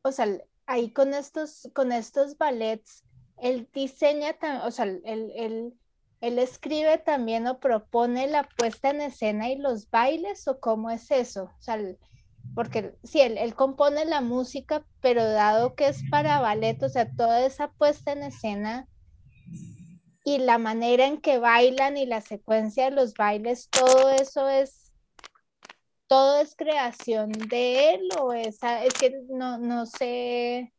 o 0.02 0.12
sea, 0.12 0.26
ahí 0.66 0.90
con 0.90 1.14
estos, 1.14 1.68
con 1.74 1.92
estos 1.92 2.36
ballets, 2.38 3.04
él 3.38 3.68
diseña, 3.72 4.36
o 4.64 4.70
sea, 4.70 4.84
él, 4.86 5.02
él, 5.04 5.74
escribe 6.22 6.98
también 6.98 7.46
o 7.46 7.58
propone 7.58 8.26
la 8.26 8.44
puesta 8.44 8.90
en 8.90 9.00
escena 9.00 9.50
y 9.50 9.56
los 9.56 9.90
bailes 9.90 10.46
o 10.48 10.60
cómo 10.60 10.90
es 10.90 11.10
eso, 11.10 11.44
o 11.44 11.62
sea, 11.62 11.78
porque 12.54 12.94
sí, 13.02 13.20
él, 13.20 13.38
él, 13.38 13.54
compone 13.54 14.04
la 14.04 14.20
música, 14.20 14.84
pero 15.00 15.24
dado 15.24 15.74
que 15.74 15.88
es 15.88 16.02
para 16.10 16.40
ballet, 16.40 16.82
o 16.82 16.88
sea, 16.88 17.10
toda 17.10 17.44
esa 17.44 17.72
puesta 17.72 18.12
en 18.12 18.22
escena 18.22 18.88
y 20.24 20.38
la 20.38 20.58
manera 20.58 21.06
en 21.06 21.20
que 21.20 21.38
bailan 21.38 21.96
y 21.96 22.06
la 22.06 22.20
secuencia 22.20 22.84
de 22.84 22.96
los 22.96 23.14
bailes, 23.14 23.68
todo 23.70 24.10
eso 24.10 24.48
es, 24.48 24.94
todo 26.06 26.40
es 26.40 26.54
creación 26.56 27.32
de 27.32 27.94
él 27.94 28.08
o 28.20 28.32
esa, 28.32 28.84
es 28.84 28.94
que 28.94 29.12
no, 29.28 29.58
no 29.58 29.86
sé, 29.86 30.72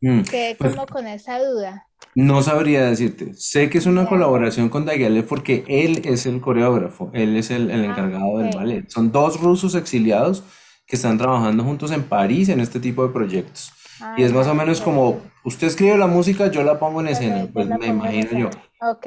Mm, 0.00 0.22
Quedé 0.22 0.56
pues 0.56 0.74
como 0.74 0.86
con 0.86 1.06
esa 1.06 1.38
duda. 1.38 1.86
No 2.14 2.42
sabría 2.42 2.84
decirte. 2.86 3.34
Sé 3.34 3.70
que 3.70 3.78
es 3.78 3.86
una 3.86 4.06
colaboración 4.06 4.68
con 4.68 4.84
Dagialev 4.84 5.26
porque 5.26 5.64
él 5.68 6.02
es 6.04 6.26
el 6.26 6.40
coreógrafo, 6.40 7.10
él 7.14 7.36
es 7.36 7.50
el, 7.50 7.70
el 7.70 7.82
ah, 7.82 7.86
encargado 7.86 8.38
del 8.38 8.50
ballet. 8.54 8.88
Son 8.88 9.12
dos 9.12 9.40
rusos 9.40 9.74
exiliados 9.74 10.42
que 10.86 10.96
están 10.96 11.18
trabajando 11.18 11.62
juntos 11.62 11.92
en 11.92 12.02
París 12.02 12.48
en 12.48 12.60
este 12.60 12.80
tipo 12.80 13.06
de 13.06 13.12
proyectos. 13.12 13.72
Ah, 14.00 14.14
y 14.16 14.24
es 14.24 14.32
más 14.32 14.46
o 14.46 14.54
menos 14.54 14.80
como, 14.80 15.20
usted 15.44 15.66
escribe 15.66 15.96
la 15.96 16.06
música, 16.06 16.50
yo 16.50 16.62
la 16.62 16.78
pongo 16.78 17.00
en 17.00 17.08
escena, 17.08 17.46
pues 17.52 17.68
me 17.68 17.86
imagino 17.86 18.38
yo. 18.38 18.50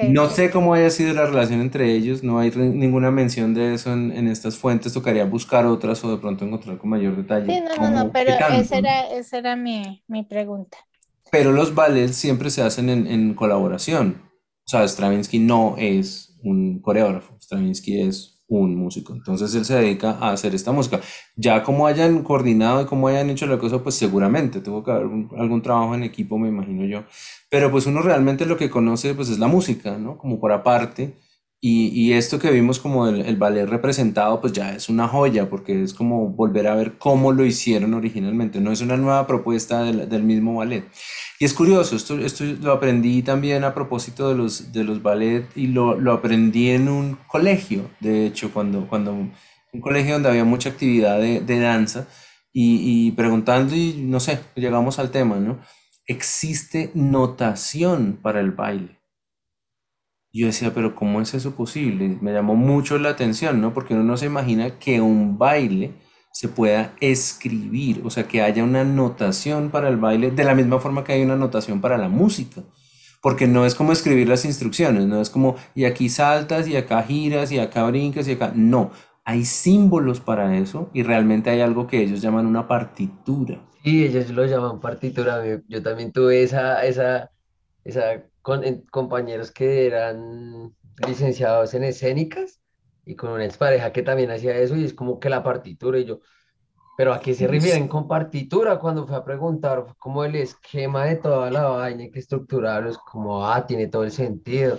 No 0.07 0.29
sé 0.29 0.51
cómo 0.51 0.75
haya 0.75 0.91
sido 0.91 1.13
la 1.13 1.25
relación 1.25 1.59
entre 1.59 1.91
ellos, 1.93 2.23
no 2.23 2.37
hay 2.37 2.51
ninguna 2.51 3.09
mención 3.09 3.55
de 3.55 3.73
eso 3.73 3.91
en, 3.91 4.11
en 4.11 4.27
estas 4.27 4.55
fuentes, 4.55 4.93
tocaría 4.93 5.25
buscar 5.25 5.65
otras 5.65 6.03
o 6.05 6.11
de 6.11 6.17
pronto 6.17 6.45
encontrar 6.45 6.77
con 6.77 6.91
mayor 6.91 7.17
detalle. 7.17 7.47
Sí, 7.47 7.59
no, 7.59 7.89
no, 7.89 8.03
no, 8.03 8.11
pero 8.11 8.33
esa 8.33 8.77
era, 8.77 9.01
esa 9.09 9.39
era 9.39 9.55
mi, 9.55 10.03
mi 10.07 10.23
pregunta. 10.23 10.77
Pero 11.33 11.51
los 11.51 11.73
ballets 11.73 12.15
siempre 12.15 12.51
se 12.51 12.61
hacen 12.61 12.89
en, 12.91 13.33
colaboración. 13.33 14.21
O 14.67 14.69
sea, 14.69 14.87
Stravinsky 14.87 15.39
no 15.39 15.73
es 15.79 16.37
un 16.43 16.79
coreógrafo, 16.79 17.35
Stravinsky 17.41 18.01
es 18.01 18.43
un 18.47 18.75
músico. 18.75 19.13
Entonces 19.13 19.55
él 19.55 19.65
se 19.65 19.73
dedica 19.73 20.11
a 20.11 20.29
hacer 20.29 20.53
esta 20.53 20.71
música. 20.71 21.01
Ya 21.35 21.63
como 21.63 21.87
hayan 21.87 22.21
coordinado 22.21 22.83
y 22.83 22.85
como 22.85 23.07
hayan 23.07 23.31
hecho 23.31 23.47
la 23.47 23.57
cosa, 23.57 23.81
pues 23.81 23.95
seguramente 23.95 24.61
tuvo 24.61 24.83
que 24.83 24.91
haber 24.91 25.07
algún 25.35 25.63
trabajo 25.63 25.95
en 25.95 26.03
equipo, 26.03 26.37
me 26.37 26.49
imagino 26.49 26.85
yo. 26.85 27.03
Pero 27.49 27.71
pues 27.71 27.87
uno 27.87 28.03
realmente 28.03 28.45
lo 28.45 28.55
que 28.55 28.69
conoce 28.69 29.15
pues 29.15 29.29
es 29.29 29.39
la 29.39 29.47
música, 29.47 29.97
¿no? 29.97 30.19
Como 30.19 30.39
por 30.39 30.51
aparte. 30.51 31.15
Y, 31.65 32.11
esto 32.11 32.39
que 32.39 32.51
vimos 32.51 32.77
como 32.77 33.07
el, 33.07 33.21
el, 33.21 33.37
ballet 33.37 33.65
representado, 33.65 34.41
pues 34.41 34.51
ya 34.51 34.75
es 34.75 34.89
una 34.89 35.07
joya, 35.07 35.49
porque 35.49 35.81
es 35.81 35.93
como 35.93 36.27
volver 36.27 36.67
a 36.67 36.75
ver 36.75 36.97
cómo 36.97 37.31
lo 37.31 37.45
hicieron 37.45 37.93
originalmente. 37.93 38.59
No 38.59 38.73
es 38.73 38.81
una 38.81 38.97
nueva 38.97 39.25
propuesta 39.27 39.81
del, 39.81 40.23
mismo 40.23 40.55
ballet. 40.55 40.83
Y 41.39 41.45
es 41.45 41.53
curioso, 41.53 41.95
esto, 41.95 42.19
esto 42.19 42.43
lo 42.43 42.73
aprendí 42.73 43.23
también 43.23 43.63
a 43.63 43.73
propósito 43.73 44.27
de 44.27 44.35
los, 44.35 44.73
de 44.73 44.83
los 44.83 45.01
ballet 45.01 45.45
y 45.55 45.67
lo, 45.67 45.97
lo 45.97 46.11
aprendí 46.11 46.69
en 46.69 46.89
un 46.89 47.17
colegio, 47.27 47.89
de 48.01 48.25
hecho, 48.25 48.51
cuando, 48.51 48.85
cuando 48.89 49.13
un 49.13 49.81
colegio 49.81 50.15
donde 50.15 50.27
había 50.27 50.43
mucha 50.43 50.67
actividad 50.67 51.17
de, 51.17 51.39
de 51.39 51.59
danza 51.61 52.09
y, 52.51 53.07
y, 53.07 53.11
preguntando 53.13 53.73
y 53.73 53.93
no 53.99 54.19
sé, 54.19 54.41
llegamos 54.55 54.99
al 54.99 55.11
tema, 55.11 55.37
¿no? 55.37 55.61
Existe 56.07 56.91
notación 56.93 58.19
para 58.21 58.41
el 58.41 58.51
baile. 58.51 59.02
Yo 60.33 60.47
decía, 60.47 60.73
pero 60.73 60.95
¿cómo 60.95 61.21
es 61.21 61.35
eso 61.35 61.55
posible? 61.55 62.17
Me 62.19 62.33
llamó 62.33 62.55
mucho 62.55 62.97
la 62.97 63.09
atención, 63.09 63.61
¿no? 63.61 63.71
Porque 63.73 63.93
uno 63.93 64.03
no 64.03 64.17
se 64.17 64.25
imagina 64.25 64.79
que 64.79 64.99
un 64.99 65.37
baile 65.37 65.93
se 66.31 66.47
pueda 66.47 66.95
escribir, 66.99 68.01
o 68.03 68.09
sea, 68.09 68.27
que 68.27 68.41
haya 68.41 68.63
una 68.63 68.83
notación 68.83 69.69
para 69.69 69.89
el 69.89 69.97
baile, 69.97 70.31
de 70.31 70.43
la 70.43 70.55
misma 70.55 70.79
forma 70.79 71.03
que 71.03 71.13
hay 71.13 71.21
una 71.21 71.35
notación 71.35 71.81
para 71.81 71.99
la 71.99 72.09
música. 72.09 72.63
Porque 73.21 73.47
no 73.47 73.65
es 73.65 73.75
como 73.75 73.91
escribir 73.93 74.27
las 74.27 74.43
instrucciones, 74.43 75.05
no 75.05 75.21
es 75.21 75.29
como, 75.29 75.55
y 75.75 75.85
aquí 75.85 76.09
saltas, 76.09 76.67
y 76.67 76.75
acá 76.75 77.03
giras, 77.03 77.51
y 77.51 77.59
acá 77.59 77.85
brincas, 77.85 78.27
y 78.27 78.31
acá. 78.31 78.51
No, 78.55 78.91
hay 79.23 79.45
símbolos 79.45 80.19
para 80.19 80.57
eso, 80.57 80.89
y 80.93 81.03
realmente 81.03 81.51
hay 81.51 81.61
algo 81.61 81.85
que 81.85 82.01
ellos 82.01 82.21
llaman 82.21 82.47
una 82.47 82.67
partitura. 82.67 83.61
Sí, 83.83 84.03
ellos 84.05 84.29
lo 84.31 84.45
llaman 84.45 84.79
partitura. 84.79 85.43
Yo 85.67 85.83
también 85.83 86.11
tuve 86.11 86.41
esa, 86.41 86.83
esa, 86.85 87.29
esa 87.83 88.23
con, 88.43 88.61
compañeros 88.91 89.51
que 89.51 89.87
eran 89.87 90.75
licenciados 91.07 91.73
en 91.73 91.85
escénicas 91.85 92.59
y 93.05 93.15
con 93.15 93.31
una 93.31 93.45
expareja 93.45 93.91
que 93.91 94.03
también 94.03 94.29
hacía 94.29 94.55
eso 94.57 94.75
y 94.75 94.83
es 94.83 94.93
como 94.93 95.19
que 95.19 95.29
la 95.29 95.43
partitura 95.43 95.97
y 95.97 96.05
yo, 96.05 96.19
pero 96.97 97.13
a 97.13 97.19
qué 97.19 97.33
se 97.33 97.47
refieren 97.47 97.87
con 97.87 98.07
partitura 98.07 98.77
cuando 98.79 99.07
fue 99.07 99.15
a 99.15 99.23
preguntar 99.23 99.85
como 99.97 100.23
el 100.25 100.35
esquema 100.35 101.05
de 101.05 101.15
toda 101.15 101.49
la 101.49 101.63
vaina 101.63 102.09
que 102.11 102.19
estructurarlo 102.19 102.89
es 102.89 102.97
como, 102.97 103.47
ah, 103.47 103.65
tiene 103.65 103.87
todo 103.87 104.03
el 104.03 104.11
sentido. 104.11 104.77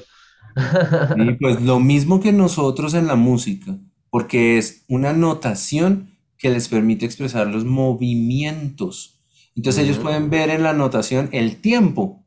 Y 1.17 1.33
pues 1.33 1.61
lo 1.63 1.81
mismo 1.81 2.21
que 2.21 2.33
nosotros 2.33 2.95
en 2.95 3.09
la 3.09 3.17
música, 3.17 3.77
porque 4.11 4.59
es 4.59 4.85
una 4.89 5.13
notación 5.13 6.17
que 6.39 6.51
les 6.51 6.69
permite 6.69 7.07
expresar 7.07 7.47
los 7.47 7.65
movimientos. 7.65 9.23
Entonces 9.57 9.85
ellos 9.85 9.99
pueden 9.99 10.31
ver 10.31 10.51
en 10.51 10.63
la 10.63 10.75
notación 10.75 11.31
el 11.33 11.61
tiempo 11.61 12.24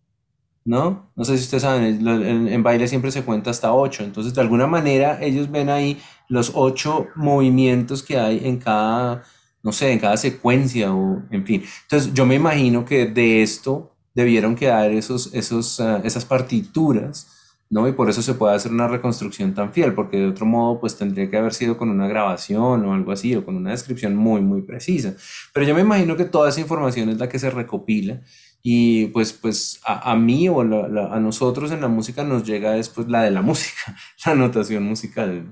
¿no? 0.67 1.09
No 1.15 1.23
sé 1.23 1.37
si 1.37 1.45
ustedes 1.45 1.63
saben, 1.63 2.05
en, 2.05 2.61
baile 2.61 2.89
siempre 2.89 3.09
se 3.09 3.23
cuenta 3.23 3.49
hasta 3.49 3.73
ocho, 3.73 4.03
entonces 4.03 4.33
de 4.33 4.41
alguna 4.41 4.67
manera 4.67 5.17
ellos 5.21 5.49
ven 5.49 5.69
ahí 5.69 5.97
los 6.27 6.51
ocho 6.55 7.07
movimientos 7.15 8.03
que 8.03 8.17
hay 8.17 8.41
en 8.43 8.57
cada, 8.57 9.23
no 9.63 9.71
sé, 9.71 9.93
en 9.93 9.99
cada 9.99 10.17
secuencia 10.17 10.93
o 10.93 11.23
en 11.31 11.45
fin. 11.45 11.63
Entonces 11.83 12.13
yo 12.13 12.25
me 12.25 12.35
imagino 12.35 12.83
que 12.83 13.05
de 13.05 13.43
esto 13.43 13.95
debieron 14.13 14.55
quedar 14.55 14.91
esos, 14.91 15.33
esos, 15.33 15.79
ah, 15.79 16.01
esas 16.03 16.25
partituras, 16.25 17.29
¿no? 17.69 17.87
Y 17.87 17.93
por 17.93 18.09
eso 18.09 18.21
se 18.21 18.33
puede 18.33 18.53
hacer 18.53 18.73
una 18.73 18.89
reconstrucción 18.89 19.53
tan 19.53 19.71
fiel, 19.71 19.93
porque 19.93 20.17
de 20.17 20.27
otro 20.27 20.45
modo 20.45 20.81
pues 20.81 20.97
tendría 20.97 21.29
que 21.29 21.37
haber 21.37 21.53
sido 21.53 21.77
con 21.77 21.89
una 21.89 22.09
grabación 22.09 22.83
o 22.83 22.93
algo 22.93 23.13
así, 23.13 23.33
o 23.35 23.45
con 23.45 23.55
una 23.55 23.71
descripción 23.71 24.17
muy, 24.17 24.41
muy 24.41 24.63
precisa. 24.63 25.13
Pero 25.53 25.65
yo 25.65 25.73
me 25.73 25.81
imagino 25.81 26.17
que 26.17 26.25
toda 26.25 26.49
esa 26.49 26.59
información 26.59 27.07
es 27.07 27.19
la 27.19 27.29
que 27.29 27.39
se 27.39 27.49
recopila 27.49 28.21
y 28.63 29.07
pues, 29.07 29.33
pues 29.33 29.79
a, 29.85 30.11
a 30.11 30.15
mí 30.15 30.49
o 30.49 30.61
a 30.61 31.19
nosotros 31.19 31.71
en 31.71 31.81
la 31.81 31.87
música 31.87 32.23
nos 32.23 32.43
llega 32.43 32.71
después 32.71 33.07
la 33.07 33.23
de 33.23 33.31
la 33.31 33.41
música, 33.51 33.95
la 34.25 34.35
notación 34.35 34.83
musical. 34.83 35.45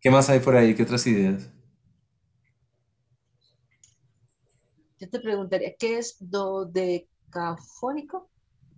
¿Qué 0.00 0.08
más 0.10 0.30
hay 0.30 0.38
por 0.38 0.54
ahí? 0.56 0.72
¿Qué 0.74 0.84
otras 0.84 1.04
ideas? 1.08 1.50
Yo 4.98 5.08
te 5.08 5.20
preguntaría, 5.20 5.76
¿qué 5.78 5.98
es 5.98 6.16
dodecafónico? 6.18 8.28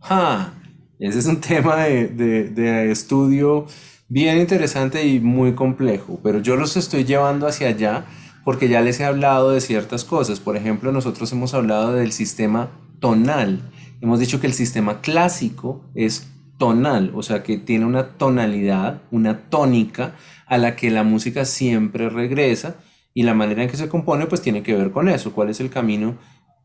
Ah, 0.00 0.52
ese 0.98 1.18
es 1.18 1.26
un 1.26 1.40
tema 1.40 1.76
de, 1.85 2.09
de, 2.09 2.44
de 2.50 2.90
estudio 2.90 3.66
bien 4.09 4.38
interesante 4.38 5.04
y 5.04 5.20
muy 5.20 5.54
complejo, 5.54 6.20
pero 6.22 6.38
yo 6.40 6.56
los 6.56 6.76
estoy 6.76 7.04
llevando 7.04 7.46
hacia 7.46 7.68
allá 7.68 8.04
porque 8.46 8.68
ya 8.68 8.80
les 8.80 9.00
he 9.00 9.04
hablado 9.04 9.50
de 9.50 9.61
ciertas 9.61 10.04
cosas. 10.04 10.38
Por 10.38 10.56
ejemplo, 10.56 10.92
nosotros 10.92 11.32
hemos 11.32 11.52
hablado 11.52 11.94
del 11.94 12.12
sistema 12.12 12.70
tonal. 13.00 13.72
Hemos 14.00 14.20
dicho 14.20 14.38
que 14.38 14.46
el 14.46 14.52
sistema 14.52 15.00
clásico 15.00 15.82
es 15.96 16.30
tonal, 16.56 17.11
o 17.16 17.24
sea 17.24 17.42
que 17.42 17.59
tiene 17.59 17.87
una 17.87 18.11
tonalidad, 18.11 19.02
una 19.11 19.50
tónica 19.50 20.14
a 20.46 20.59
la 20.59 20.76
que 20.76 20.92
la 20.92 21.02
música 21.02 21.44
siempre 21.44 22.09
regresa 22.09 22.76
y 23.12 23.24
la 23.24 23.35
manera 23.35 23.64
en 23.64 23.68
que 23.68 23.76
se 23.76 23.88
compone 23.88 24.26
pues 24.26 24.42
tiene 24.42 24.62
que 24.62 24.76
ver 24.76 24.92
con 24.92 25.09
eso, 25.09 25.32
cuál 25.32 25.50
es 25.50 25.59
el 25.59 25.68
camino 25.68 26.14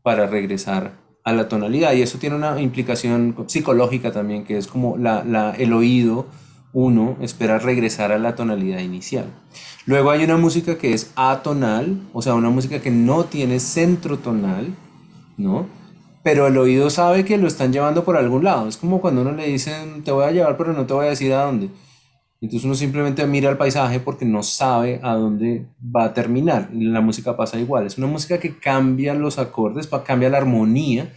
para 0.04 0.28
regresar 0.28 0.92
a 1.24 1.32
la 1.32 1.48
tonalidad 1.48 1.94
y 1.94 2.02
eso 2.02 2.18
tiene 2.18 2.36
una 2.36 2.60
implicación 2.60 3.34
psicológica 3.48 4.12
también 4.12 4.44
que 4.44 4.56
es 4.56 4.68
como 4.68 4.96
la, 4.98 5.56
el 5.58 5.72
oído 5.72 6.28
uno 6.72 7.16
espera 7.20 7.58
regresar 7.58 8.12
a 8.12 8.18
la 8.18 8.34
tonalidad 8.34 8.80
inicial. 8.80 9.26
Luego 9.84 10.10
hay 10.10 10.24
una 10.24 10.36
música 10.36 10.78
que 10.78 10.94
es 10.94 11.12
atonal, 11.16 12.00
o 12.12 12.22
sea, 12.22 12.34
una 12.34 12.50
música 12.50 12.80
que 12.80 12.90
no 12.90 13.24
tiene 13.24 13.60
centro 13.60 14.18
tonal, 14.18 14.74
¿no? 15.36 15.66
Pero 16.22 16.46
el 16.46 16.56
oído 16.56 16.88
sabe 16.88 17.24
que 17.24 17.36
lo 17.36 17.48
están 17.48 17.72
llevando 17.72 18.04
por 18.04 18.16
algún 18.16 18.44
lado. 18.44 18.68
Es 18.68 18.76
como 18.76 19.00
cuando 19.00 19.22
uno 19.22 19.32
le 19.32 19.48
dicen, 19.48 20.04
te 20.04 20.12
voy 20.12 20.24
a 20.24 20.30
llevar, 20.30 20.56
pero 20.56 20.72
no 20.72 20.86
te 20.86 20.94
voy 20.94 21.06
a 21.06 21.10
decir 21.10 21.32
a 21.32 21.44
dónde. 21.44 21.68
Entonces 22.40 22.64
uno 22.64 22.74
simplemente 22.74 23.24
mira 23.26 23.50
el 23.50 23.56
paisaje 23.56 24.00
porque 24.00 24.24
no 24.24 24.42
sabe 24.42 24.98
a 25.02 25.14
dónde 25.14 25.66
va 25.80 26.04
a 26.04 26.14
terminar. 26.14 26.70
La 26.72 27.00
música 27.00 27.36
pasa 27.36 27.58
igual. 27.58 27.86
Es 27.86 27.98
una 27.98 28.08
música 28.08 28.38
que 28.38 28.58
cambia 28.58 29.14
los 29.14 29.38
acordes, 29.38 29.88
cambia 30.04 30.28
la 30.28 30.38
armonía, 30.38 31.12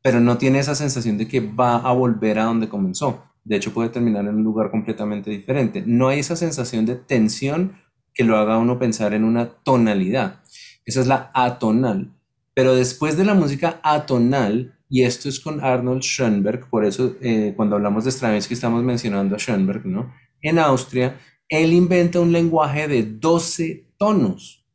pero 0.00 0.20
no 0.20 0.38
tiene 0.38 0.58
esa 0.58 0.74
sensación 0.74 1.18
de 1.18 1.28
que 1.28 1.40
va 1.40 1.76
a 1.76 1.92
volver 1.92 2.38
a 2.38 2.44
donde 2.44 2.68
comenzó. 2.68 3.22
De 3.46 3.54
hecho, 3.54 3.72
puede 3.72 3.90
terminar 3.90 4.24
en 4.26 4.34
un 4.34 4.42
lugar 4.42 4.72
completamente 4.72 5.30
diferente. 5.30 5.84
No 5.86 6.08
hay 6.08 6.18
esa 6.18 6.34
sensación 6.34 6.84
de 6.84 6.96
tensión 6.96 7.76
que 8.12 8.24
lo 8.24 8.36
haga 8.36 8.58
uno 8.58 8.76
pensar 8.76 9.14
en 9.14 9.22
una 9.22 9.46
tonalidad. 9.48 10.40
Esa 10.84 11.00
es 11.00 11.06
la 11.06 11.30
atonal. 11.32 12.12
Pero 12.54 12.74
después 12.74 13.16
de 13.16 13.24
la 13.24 13.34
música 13.34 13.78
atonal, 13.84 14.74
y 14.88 15.04
esto 15.04 15.28
es 15.28 15.38
con 15.38 15.62
Arnold 15.62 16.02
Schoenberg, 16.02 16.68
por 16.68 16.84
eso 16.84 17.14
eh, 17.20 17.52
cuando 17.54 17.76
hablamos 17.76 18.04
de 18.04 18.10
Stravinsky 18.10 18.54
estamos 18.54 18.82
mencionando 18.82 19.36
a 19.36 19.38
Schoenberg, 19.38 19.86
¿no? 19.86 20.12
En 20.42 20.58
Austria, 20.58 21.16
él 21.48 21.72
inventa 21.72 22.18
un 22.18 22.32
lenguaje 22.32 22.88
de 22.88 23.04
12 23.04 23.92
tonos, 23.96 24.66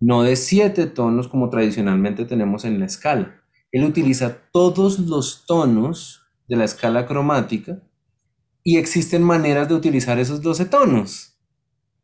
no 0.00 0.22
de 0.22 0.36
7 0.36 0.86
tonos 0.86 1.28
como 1.28 1.50
tradicionalmente 1.50 2.24
tenemos 2.24 2.64
en 2.64 2.80
la 2.80 2.86
escala. 2.86 3.42
Él 3.70 3.84
utiliza 3.84 4.38
todos 4.50 4.98
los 4.98 5.44
tonos 5.44 6.22
de 6.48 6.56
la 6.56 6.64
escala 6.64 7.06
cromática 7.06 7.82
y 8.64 8.78
existen 8.78 9.22
maneras 9.22 9.68
de 9.68 9.74
utilizar 9.74 10.18
esos 10.18 10.42
12 10.42 10.64
tonos. 10.64 11.38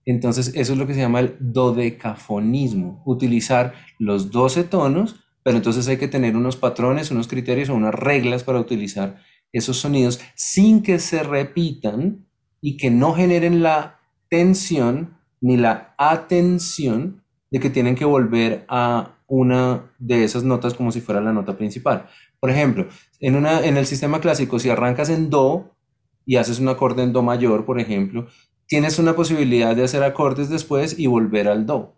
Entonces, 0.05 0.53
eso 0.55 0.73
es 0.73 0.79
lo 0.79 0.87
que 0.87 0.95
se 0.95 1.01
llama 1.01 1.21
el 1.21 1.37
dodecafonismo, 1.41 3.03
utilizar 3.05 3.75
los 3.99 4.31
12 4.31 4.65
tonos 4.65 5.17
pero 5.43 5.57
entonces 5.57 5.89
hay 5.89 5.97
que 5.97 6.09
tener 6.09 6.37
unos 6.37 6.57
patrones, 6.57 7.11
unos 7.11 7.29
criterios 7.29 7.69
o 7.71 7.75
unas 7.75 7.95
reglas 7.95 8.45
para 8.45 8.61
utilizar 8.61 9.17
esos 9.53 9.79
sonidos 9.79 10.21
sin 10.35 10.83
que 10.83 10.99
se 10.99 11.23
repitan 11.23 12.27
y 12.61 12.77
que 12.77 12.91
no 12.91 13.15
generen 13.15 13.63
la 13.63 14.01
tensión 14.29 15.17
ni 15.41 15.57
la 15.57 15.95
atención 15.97 17.25
de 17.51 17.59
que 17.59 17.71
tienen 17.71 17.95
que 17.95 18.05
volver 18.05 18.65
a 18.69 19.17
una 19.27 19.91
de 19.99 20.25
esas 20.25 20.45
notas 20.45 20.75
como 20.75 20.93
si 20.93 21.01
fuera 21.01 21.21
la 21.21 21.33
nota 21.33 21.57
principal. 21.57 22.07
Por 22.39 22.51
ejemplo, 22.51 22.89
en, 23.19 23.37
una, 23.37 23.65
en 23.65 23.77
el 23.77 23.87
sistema 23.87 24.21
clásico, 24.21 24.59
si 24.59 24.71
arrancas 24.71 25.09
en 25.09 25.31
Do 25.31 25.75
y 26.25 26.37
haces 26.37 26.61
un 26.61 26.69
acorde 26.69 27.03
en 27.03 27.13
Do 27.13 27.23
mayor, 27.23 27.65
por 27.65 27.81
ejemplo, 27.81 28.27
tienes 28.67 28.99
una 28.99 29.17
posibilidad 29.17 29.75
de 29.75 29.85
hacer 29.85 30.03
acordes 30.03 30.49
después 30.49 30.99
y 30.99 31.07
volver 31.07 31.49
al 31.49 31.67
Do. 31.67 31.97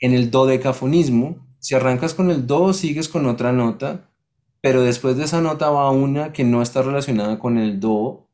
En 0.00 0.14
el 0.14 0.30
dodecafonismo, 0.30 1.46
si 1.62 1.76
arrancas 1.76 2.12
con 2.12 2.28
el 2.30 2.48
do, 2.48 2.72
sigues 2.72 3.08
con 3.08 3.24
otra 3.26 3.52
nota, 3.52 4.10
pero 4.60 4.82
después 4.82 5.16
de 5.16 5.24
esa 5.24 5.40
nota 5.40 5.70
va 5.70 5.92
una 5.92 6.32
que 6.32 6.42
no 6.42 6.60
está 6.60 6.82
relacionada 6.82 7.38
con 7.38 7.56
el 7.56 7.78
do 7.78 8.28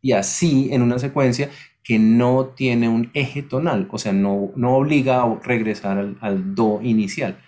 y 0.00 0.12
así 0.12 0.68
en 0.72 0.82
una 0.82 1.00
secuencia 1.00 1.50
que 1.82 1.98
no 1.98 2.52
tiene 2.54 2.88
un 2.88 3.10
eje 3.14 3.42
tonal, 3.42 3.88
o 3.90 3.98
sea, 3.98 4.12
no, 4.12 4.52
no 4.54 4.76
obliga 4.76 5.22
a 5.22 5.40
regresar 5.42 5.98
al, 5.98 6.18
al 6.20 6.54
do 6.54 6.80
inicial. 6.82 7.40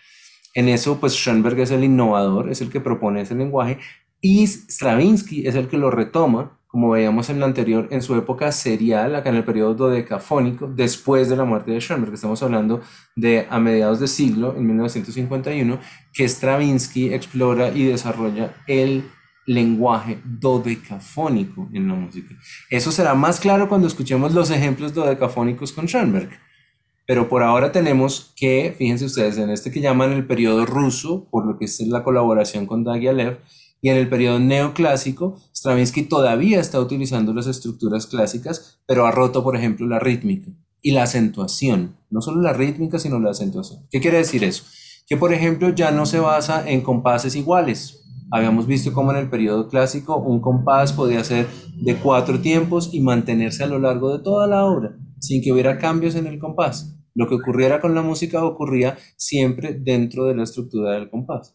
En 0.54 0.68
eso, 0.68 0.98
pues 0.98 1.12
Schoenberg 1.14 1.60
es 1.60 1.70
el 1.70 1.84
innovador, 1.84 2.50
es 2.50 2.60
el 2.60 2.70
que 2.70 2.80
propone 2.80 3.20
ese 3.20 3.36
lenguaje 3.36 3.78
y 4.20 4.44
Stravinsky 4.46 5.46
es 5.46 5.54
el 5.54 5.68
que 5.68 5.78
lo 5.78 5.92
retoma 5.92 6.59
como 6.70 6.90
veíamos 6.90 7.28
en 7.30 7.40
la 7.40 7.46
anterior, 7.46 7.88
en 7.90 8.00
su 8.00 8.14
época 8.14 8.52
serial, 8.52 9.16
acá 9.16 9.30
en 9.30 9.36
el 9.36 9.44
periodo 9.44 9.74
dodecafónico, 9.74 10.68
después 10.68 11.28
de 11.28 11.36
la 11.36 11.44
muerte 11.44 11.72
de 11.72 11.80
Schoenberg, 11.80 12.14
estamos 12.14 12.42
hablando 12.42 12.80
de 13.16 13.46
a 13.50 13.58
mediados 13.58 13.98
de 13.98 14.06
siglo, 14.06 14.54
en 14.56 14.66
1951, 14.66 15.80
que 16.12 16.28
Stravinsky 16.28 17.12
explora 17.12 17.70
y 17.70 17.84
desarrolla 17.84 18.54
el 18.68 19.04
lenguaje 19.46 20.20
dodecafónico 20.24 21.68
en 21.72 21.88
la 21.88 21.94
música. 21.94 22.36
Eso 22.70 22.92
será 22.92 23.14
más 23.14 23.40
claro 23.40 23.68
cuando 23.68 23.88
escuchemos 23.88 24.32
los 24.32 24.50
ejemplos 24.50 24.94
dodecafónicos 24.94 25.72
con 25.72 25.86
Schoenberg. 25.86 26.30
Pero 27.04 27.28
por 27.28 27.42
ahora 27.42 27.72
tenemos 27.72 28.32
que, 28.36 28.72
fíjense 28.78 29.06
ustedes, 29.06 29.36
en 29.38 29.50
este 29.50 29.72
que 29.72 29.80
llaman 29.80 30.12
el 30.12 30.24
periodo 30.24 30.64
ruso, 30.66 31.26
por 31.32 31.44
lo 31.44 31.58
que 31.58 31.64
es 31.64 31.80
la 31.80 32.04
colaboración 32.04 32.66
con 32.66 32.84
Dagialev, 32.84 33.40
y 33.82 33.88
en 33.88 33.96
el 33.96 34.08
periodo 34.08 34.38
neoclásico, 34.38 35.38
Stravinsky 35.54 36.02
todavía 36.02 36.60
está 36.60 36.80
utilizando 36.80 37.32
las 37.32 37.46
estructuras 37.46 38.06
clásicas, 38.06 38.80
pero 38.86 39.06
ha 39.06 39.10
roto, 39.10 39.42
por 39.42 39.56
ejemplo, 39.56 39.86
la 39.86 39.98
rítmica 39.98 40.50
y 40.82 40.92
la 40.92 41.04
acentuación. 41.04 41.96
No 42.10 42.20
solo 42.20 42.42
la 42.42 42.52
rítmica, 42.52 42.98
sino 42.98 43.18
la 43.18 43.30
acentuación. 43.30 43.86
¿Qué 43.90 44.00
quiere 44.00 44.18
decir 44.18 44.44
eso? 44.44 44.64
Que, 45.06 45.16
por 45.16 45.32
ejemplo, 45.32 45.70
ya 45.70 45.90
no 45.90 46.06
se 46.06 46.20
basa 46.20 46.68
en 46.68 46.82
compases 46.82 47.34
iguales. 47.36 47.96
Habíamos 48.30 48.66
visto 48.66 48.92
cómo 48.92 49.10
en 49.10 49.18
el 49.18 49.30
periodo 49.30 49.68
clásico 49.68 50.16
un 50.16 50.40
compás 50.40 50.92
podía 50.92 51.24
ser 51.24 51.48
de 51.82 51.96
cuatro 51.96 52.40
tiempos 52.40 52.90
y 52.92 53.00
mantenerse 53.00 53.64
a 53.64 53.66
lo 53.66 53.78
largo 53.78 54.16
de 54.16 54.22
toda 54.22 54.46
la 54.46 54.64
obra, 54.64 54.96
sin 55.18 55.42
que 55.42 55.52
hubiera 55.52 55.78
cambios 55.78 56.14
en 56.14 56.26
el 56.26 56.38
compás. 56.38 56.96
Lo 57.14 57.28
que 57.28 57.34
ocurriera 57.34 57.80
con 57.80 57.94
la 57.94 58.02
música 58.02 58.44
ocurría 58.44 58.96
siempre 59.16 59.74
dentro 59.74 60.26
de 60.26 60.36
la 60.36 60.44
estructura 60.44 60.92
del 60.92 61.10
compás. 61.10 61.54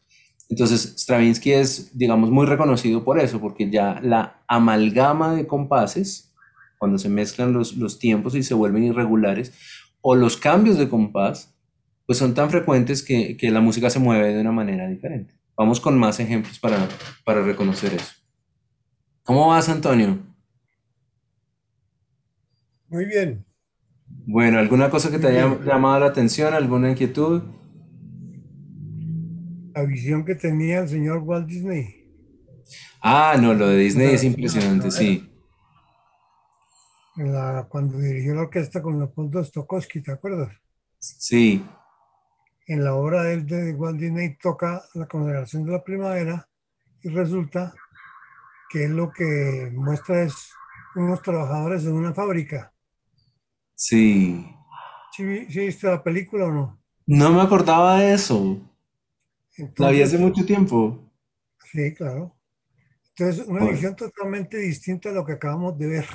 Entonces, 0.51 0.95
Stravinsky 0.97 1.53
es, 1.53 1.97
digamos, 1.97 2.29
muy 2.29 2.45
reconocido 2.45 3.05
por 3.05 3.17
eso, 3.17 3.39
porque 3.39 3.69
ya 3.69 4.01
la 4.03 4.43
amalgama 4.49 5.33
de 5.33 5.47
compases, 5.47 6.35
cuando 6.77 6.97
se 6.97 7.07
mezclan 7.07 7.53
los, 7.53 7.77
los 7.77 7.99
tiempos 7.99 8.35
y 8.35 8.43
se 8.43 8.53
vuelven 8.53 8.83
irregulares, 8.83 9.53
o 10.01 10.13
los 10.13 10.35
cambios 10.35 10.77
de 10.77 10.89
compás, 10.89 11.55
pues 12.05 12.17
son 12.17 12.33
tan 12.33 12.49
frecuentes 12.49 13.01
que, 13.01 13.37
que, 13.37 13.49
la 13.49 13.61
música 13.61 13.89
se 13.89 13.99
mueve 13.99 14.33
de 14.33 14.41
una 14.41 14.51
manera 14.51 14.89
diferente. 14.89 15.33
Vamos 15.55 15.79
con 15.79 15.97
más 15.97 16.19
ejemplos 16.19 16.59
para, 16.59 16.85
para 17.23 17.41
reconocer 17.43 17.93
eso. 17.93 18.11
¿Cómo 19.23 19.47
vas, 19.47 19.69
Antonio? 19.69 20.19
Muy 22.89 23.05
bien. 23.05 23.45
Bueno, 24.25 24.59
¿alguna 24.59 24.89
cosa 24.89 25.09
que 25.09 25.17
te 25.19 25.27
haya 25.27 25.57
llamado 25.63 26.01
la 26.01 26.07
atención? 26.07 26.53
¿Alguna 26.53 26.91
inquietud? 26.91 27.41
La 29.73 29.83
visión 29.83 30.25
que 30.25 30.35
tenía 30.35 30.79
el 30.79 30.89
señor 30.89 31.19
Walt 31.19 31.47
Disney. 31.47 32.01
Ah, 33.01 33.35
no, 33.39 33.53
lo 33.53 33.67
de 33.67 33.77
Disney 33.77 34.13
es 34.13 34.23
impresionante, 34.23 34.91
sí. 34.91 35.27
La, 37.15 37.67
cuando 37.69 37.97
dirigió 37.97 38.35
la 38.35 38.41
orquesta 38.41 38.81
con 38.81 38.97
Leopoldo 38.97 39.43
Stokowski, 39.43 40.01
¿te 40.01 40.11
acuerdas? 40.11 40.49
Sí. 40.99 41.65
En 42.67 42.83
la 42.83 42.95
obra 42.95 43.23
de, 43.23 43.41
de 43.41 43.73
Walt 43.73 43.99
Disney 43.99 44.37
toca 44.37 44.83
la 44.93 45.07
consagración 45.07 45.65
de 45.65 45.71
la 45.71 45.83
primavera 45.83 46.47
y 47.01 47.09
resulta 47.09 47.73
que 48.69 48.87
lo 48.87 49.11
que 49.11 49.69
muestra 49.73 50.23
es 50.23 50.53
unos 50.95 51.21
trabajadores 51.21 51.83
en 51.83 51.93
una 51.93 52.13
fábrica. 52.13 52.71
Sí. 53.75 54.45
¿Sí, 55.11 55.45
sí 55.49 55.59
viste 55.59 55.87
la 55.87 56.03
película 56.03 56.45
o 56.45 56.51
no? 56.51 56.81
No 57.05 57.31
me 57.31 57.41
acordaba 57.41 57.99
de 57.99 58.13
eso. 58.13 58.70
Entonces, 59.57 59.79
la 59.79 59.91
vi 59.91 60.01
hace 60.01 60.17
mucho 60.17 60.45
tiempo. 60.45 61.11
Sí, 61.71 61.93
claro. 61.93 62.35
Entonces, 63.15 63.45
una 63.47 63.59
bueno. 63.59 63.73
visión 63.73 63.95
totalmente 63.95 64.57
distinta 64.57 65.09
a 65.09 65.13
lo 65.13 65.25
que 65.25 65.33
acabamos 65.33 65.77
de 65.77 65.87
ver. 65.87 66.05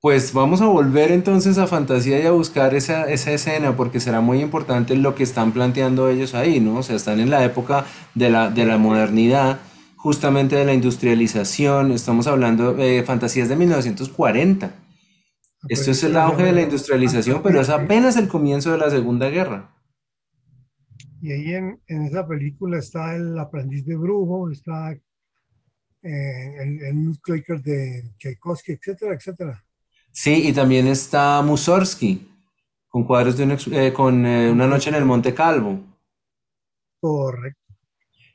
Pues 0.00 0.32
vamos 0.32 0.60
a 0.60 0.66
volver 0.66 1.12
entonces 1.12 1.58
a 1.58 1.68
fantasía 1.68 2.20
y 2.20 2.26
a 2.26 2.32
buscar 2.32 2.74
esa, 2.74 3.08
esa 3.08 3.30
escena, 3.30 3.76
porque 3.76 4.00
será 4.00 4.20
muy 4.20 4.40
importante 4.40 4.96
lo 4.96 5.14
que 5.14 5.22
están 5.22 5.52
planteando 5.52 6.08
ellos 6.10 6.34
ahí, 6.34 6.58
¿no? 6.58 6.78
O 6.78 6.82
sea, 6.82 6.96
están 6.96 7.20
en 7.20 7.30
la 7.30 7.44
época 7.44 7.86
de 8.14 8.28
la, 8.28 8.50
de 8.50 8.66
la 8.66 8.78
modernidad, 8.78 9.60
justamente 9.96 10.56
de 10.56 10.64
la 10.64 10.74
industrialización, 10.74 11.92
estamos 11.92 12.26
hablando 12.26 12.74
de 12.74 13.04
fantasías 13.04 13.48
de 13.48 13.54
1940. 13.54 14.74
Esto 15.68 15.92
es 15.92 16.02
el 16.02 16.16
auge 16.16 16.42
de 16.42 16.52
la 16.52 16.62
industrialización, 16.62 17.40
pero 17.40 17.60
es 17.60 17.68
apenas 17.68 18.16
el 18.16 18.26
comienzo 18.26 18.72
de 18.72 18.78
la 18.78 18.90
Segunda 18.90 19.30
Guerra. 19.30 19.71
Y 21.22 21.30
ahí 21.30 21.54
en, 21.54 21.80
en, 21.86 22.02
esa 22.02 22.26
película 22.26 22.78
está 22.78 23.14
el 23.14 23.38
aprendiz 23.38 23.86
de 23.86 23.94
brujo, 23.94 24.50
está 24.50 24.90
eh, 24.90 25.00
el, 26.02 26.82
el 26.82 27.04
Nutcracker 27.04 27.62
de 27.62 28.10
Tchaikovsky, 28.18 28.72
etcétera, 28.72 29.14
etcétera. 29.14 29.64
Sí, 30.10 30.48
y 30.48 30.52
también 30.52 30.88
está 30.88 31.40
Mussorgsky, 31.42 32.28
con 32.88 33.04
cuadros 33.04 33.36
de 33.36 33.44
un, 33.44 33.56
eh, 33.72 33.92
con 33.92 34.26
eh, 34.26 34.50
Una 34.50 34.66
noche 34.66 34.90
en 34.90 34.96
el 34.96 35.04
Monte 35.04 35.32
Calvo. 35.32 35.80
Correcto. 37.00 37.72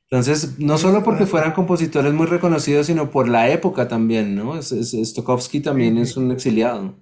Entonces, 0.04 0.58
no 0.58 0.78
solo 0.78 1.04
porque 1.04 1.26
fueran 1.26 1.52
compositores 1.52 2.14
muy 2.14 2.28
reconocidos, 2.28 2.88
sino 2.88 3.12
por 3.12 3.28
la 3.28 3.50
época 3.50 3.90
también, 3.90 4.34
¿no? 4.34 4.58
Es, 4.58 4.72
es, 4.72 4.92
Stokowski 5.10 5.60
también 5.60 5.98
es 5.98 6.16
un 6.16 6.32
exiliado. 6.32 6.96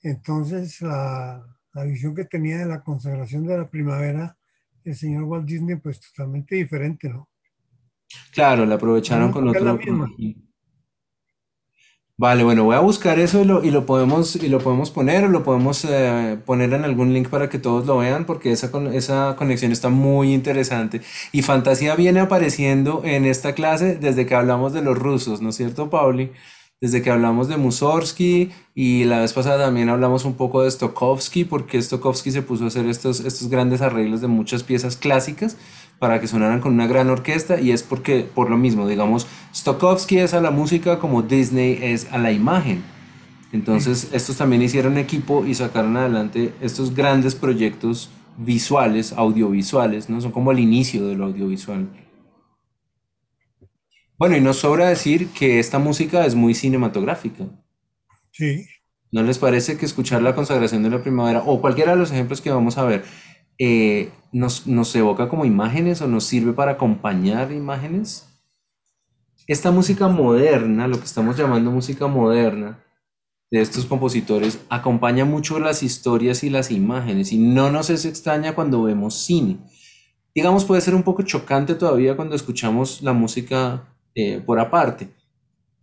Entonces, 0.00 0.80
la, 0.80 1.57
la 1.78 1.84
visión 1.84 2.14
que 2.14 2.24
tenía 2.24 2.58
de 2.58 2.66
la 2.66 2.82
consagración 2.82 3.46
de 3.46 3.56
la 3.56 3.68
primavera 3.70 4.36
el 4.84 4.96
señor 4.96 5.24
Walt 5.24 5.46
Disney, 5.46 5.76
pues 5.76 6.00
totalmente 6.00 6.54
diferente, 6.56 7.08
¿no? 7.08 7.28
Claro, 8.32 8.64
la 8.64 8.76
aprovecharon 8.76 9.28
no, 9.28 9.32
con 9.32 9.48
otro. 9.48 9.64
La 9.64 9.74
misma. 9.74 10.08
Vale, 12.20 12.42
bueno, 12.42 12.64
voy 12.64 12.74
a 12.74 12.80
buscar 12.80 13.20
eso 13.20 13.40
y 13.42 13.44
lo, 13.44 13.62
y 13.62 13.70
lo 13.70 13.86
podemos, 13.86 14.34
y 14.34 14.48
lo 14.48 14.58
podemos 14.58 14.90
poner 14.90 15.24
o 15.24 15.28
lo 15.28 15.44
podemos 15.44 15.84
eh, 15.88 16.36
poner 16.44 16.72
en 16.72 16.84
algún 16.84 17.14
link 17.14 17.28
para 17.28 17.48
que 17.48 17.60
todos 17.60 17.86
lo 17.86 17.98
vean 17.98 18.24
porque 18.26 18.50
esa, 18.50 18.72
con- 18.72 18.92
esa 18.92 19.36
conexión 19.38 19.70
está 19.70 19.88
muy 19.88 20.34
interesante. 20.34 21.00
Y 21.30 21.42
fantasía 21.42 21.94
viene 21.94 22.18
apareciendo 22.18 23.02
en 23.04 23.24
esta 23.24 23.54
clase 23.54 23.94
desde 23.94 24.26
que 24.26 24.34
hablamos 24.34 24.72
de 24.72 24.82
los 24.82 24.98
rusos, 24.98 25.40
¿no 25.42 25.50
es 25.50 25.56
cierto, 25.56 25.90
Pauli? 25.90 26.32
Desde 26.80 27.02
que 27.02 27.10
hablamos 27.10 27.48
de 27.48 27.56
Mussorgsky 27.56 28.50
y 28.76 29.02
la 29.02 29.18
vez 29.18 29.32
pasada 29.32 29.64
también 29.64 29.88
hablamos 29.88 30.24
un 30.24 30.34
poco 30.34 30.62
de 30.62 30.70
Stokowski 30.70 31.44
porque 31.44 31.82
Stokowski 31.82 32.30
se 32.30 32.42
puso 32.42 32.62
a 32.62 32.66
hacer 32.68 32.86
estos, 32.86 33.18
estos 33.18 33.48
grandes 33.48 33.80
arreglos 33.80 34.20
de 34.20 34.28
muchas 34.28 34.62
piezas 34.62 34.96
clásicas 34.96 35.56
para 35.98 36.20
que 36.20 36.28
sonaran 36.28 36.60
con 36.60 36.74
una 36.74 36.86
gran 36.86 37.10
orquesta 37.10 37.60
y 37.60 37.72
es 37.72 37.82
porque, 37.82 38.20
por 38.32 38.48
lo 38.48 38.56
mismo, 38.56 38.86
digamos, 38.86 39.26
Stokowski 39.52 40.18
es 40.18 40.34
a 40.34 40.40
la 40.40 40.52
música 40.52 41.00
como 41.00 41.22
Disney 41.22 41.80
es 41.82 42.06
a 42.12 42.18
la 42.18 42.30
imagen. 42.30 42.84
Entonces, 43.52 44.10
estos 44.12 44.36
también 44.36 44.62
hicieron 44.62 44.98
equipo 44.98 45.44
y 45.44 45.54
sacaron 45.54 45.96
adelante 45.96 46.52
estos 46.60 46.94
grandes 46.94 47.34
proyectos 47.34 48.10
visuales, 48.36 49.12
audiovisuales, 49.14 50.08
¿no? 50.08 50.20
Son 50.20 50.30
como 50.30 50.52
el 50.52 50.60
inicio 50.60 51.08
del 51.08 51.22
audiovisual. 51.22 51.88
Bueno, 54.18 54.36
y 54.36 54.40
nos 54.40 54.58
sobra 54.58 54.88
decir 54.88 55.28
que 55.28 55.58
esta 55.60 55.78
música 55.78 56.26
es 56.26 56.34
muy 56.34 56.54
cinematográfica. 56.54 57.44
Sí, 58.32 58.66
¿No 59.10 59.22
les 59.22 59.38
parece 59.38 59.78
que 59.78 59.86
escuchar 59.86 60.22
la 60.22 60.34
consagración 60.34 60.82
de 60.82 60.90
la 60.90 61.02
primavera 61.02 61.42
o 61.46 61.60
cualquiera 61.60 61.92
de 61.92 61.98
los 61.98 62.12
ejemplos 62.12 62.42
que 62.42 62.50
vamos 62.50 62.76
a 62.76 62.84
ver 62.84 63.04
eh, 63.58 64.10
nos, 64.32 64.66
nos 64.66 64.94
evoca 64.94 65.28
como 65.28 65.46
imágenes 65.46 66.02
o 66.02 66.08
nos 66.08 66.24
sirve 66.24 66.52
para 66.52 66.72
acompañar 66.72 67.50
imágenes? 67.52 68.28
Esta 69.46 69.70
música 69.70 70.08
moderna, 70.08 70.86
lo 70.88 70.98
que 70.98 71.06
estamos 71.06 71.38
llamando 71.38 71.70
música 71.70 72.06
moderna 72.06 72.84
de 73.50 73.62
estos 73.62 73.86
compositores, 73.86 74.60
acompaña 74.68 75.24
mucho 75.24 75.58
las 75.58 75.82
historias 75.82 76.44
y 76.44 76.50
las 76.50 76.70
imágenes 76.70 77.32
y 77.32 77.38
no 77.38 77.70
nos 77.70 77.88
es 77.88 78.04
extraña 78.04 78.54
cuando 78.54 78.82
vemos 78.82 79.24
cine. 79.24 79.56
Digamos, 80.34 80.66
puede 80.66 80.82
ser 80.82 80.94
un 80.94 81.02
poco 81.02 81.22
chocante 81.22 81.74
todavía 81.74 82.14
cuando 82.14 82.36
escuchamos 82.36 83.00
la 83.00 83.14
música 83.14 83.88
eh, 84.18 84.42
por 84.44 84.58
aparte. 84.60 85.08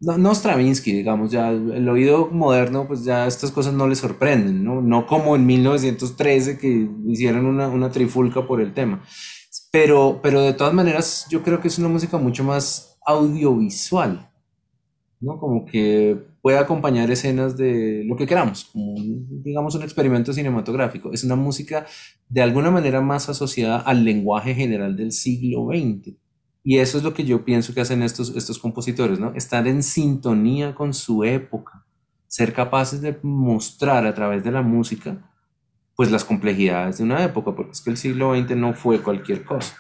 No, 0.02 0.18
no 0.18 0.36
Stravinsky, 0.36 0.92
digamos, 0.94 1.32
ya 1.32 1.50
el 1.52 1.88
oído 1.90 2.28
moderno, 2.32 2.88
pues 2.88 3.06
ya 3.06 3.28
estas 3.28 3.52
cosas 3.52 3.74
no 3.74 3.88
le 3.88 3.96
sorprenden, 3.96 4.64
¿no? 4.64 4.82
No 4.82 5.08
como 5.08 5.36
en 5.36 5.46
1913 5.46 6.58
que 6.60 6.90
hicieron 7.08 7.46
una, 7.46 7.68
una 7.70 7.90
trifulca 7.92 8.46
por 8.48 8.62
el 8.62 8.74
tema. 8.74 9.04
Pero, 9.72 10.20
pero 10.24 10.42
de 10.42 10.54
todas 10.54 10.74
maneras, 10.74 11.28
yo 11.30 11.44
creo 11.44 11.62
que 11.62 11.70
es 11.70 11.80
una 11.80 11.90
música 11.90 12.18
mucho 12.18 12.44
más 12.44 12.98
audiovisual, 13.08 14.30
¿no? 15.22 15.40
Como 15.40 15.66
que 15.66 16.18
puede 16.42 16.58
acompañar 16.58 17.10
escenas 17.12 17.58
de 17.58 18.04
lo 18.06 18.16
que 18.16 18.28
queramos, 18.28 18.66
como 18.66 18.94
un- 18.94 19.44
digamos 19.44 19.76
un 19.76 19.84
experimento 19.84 20.34
cinematográfico. 20.34 21.12
Es 21.14 21.24
una 21.24 21.36
música 21.36 21.86
de 22.30 22.42
alguna 22.42 22.72
manera 22.72 23.02
más 23.02 23.30
asociada 23.30 23.78
al 23.80 24.04
lenguaje 24.04 24.54
general 24.56 24.96
del 24.96 25.12
siglo 25.12 25.66
XX. 25.68 26.18
Y 26.68 26.80
eso 26.80 26.98
es 26.98 27.04
lo 27.04 27.14
que 27.14 27.26
yo 27.26 27.46
pienso 27.46 27.76
que 27.76 27.82
hacen 27.82 28.02
estos, 28.02 28.36
estos 28.36 28.58
compositores, 28.58 29.20
¿no? 29.20 29.32
Estar 29.36 29.68
en 29.68 29.84
sintonía 29.84 30.74
con 30.74 30.96
su 30.96 31.24
época, 31.24 31.86
ser 32.26 32.54
capaces 32.54 33.02
de 33.02 33.20
mostrar 33.22 34.08
a 34.08 34.16
través 34.16 34.44
de 34.44 34.52
la 34.52 34.64
música, 34.64 35.32
pues 35.96 36.10
las 36.10 36.26
complejidades 36.26 36.98
de 36.98 37.04
una 37.04 37.24
época, 37.24 37.56
porque 37.56 37.74
es 37.74 37.82
que 37.82 37.92
el 37.92 37.98
siglo 37.98 38.36
XX 38.36 38.56
no 38.58 38.74
fue 38.74 39.00
cualquier 39.00 39.46
cosa. 39.46 39.78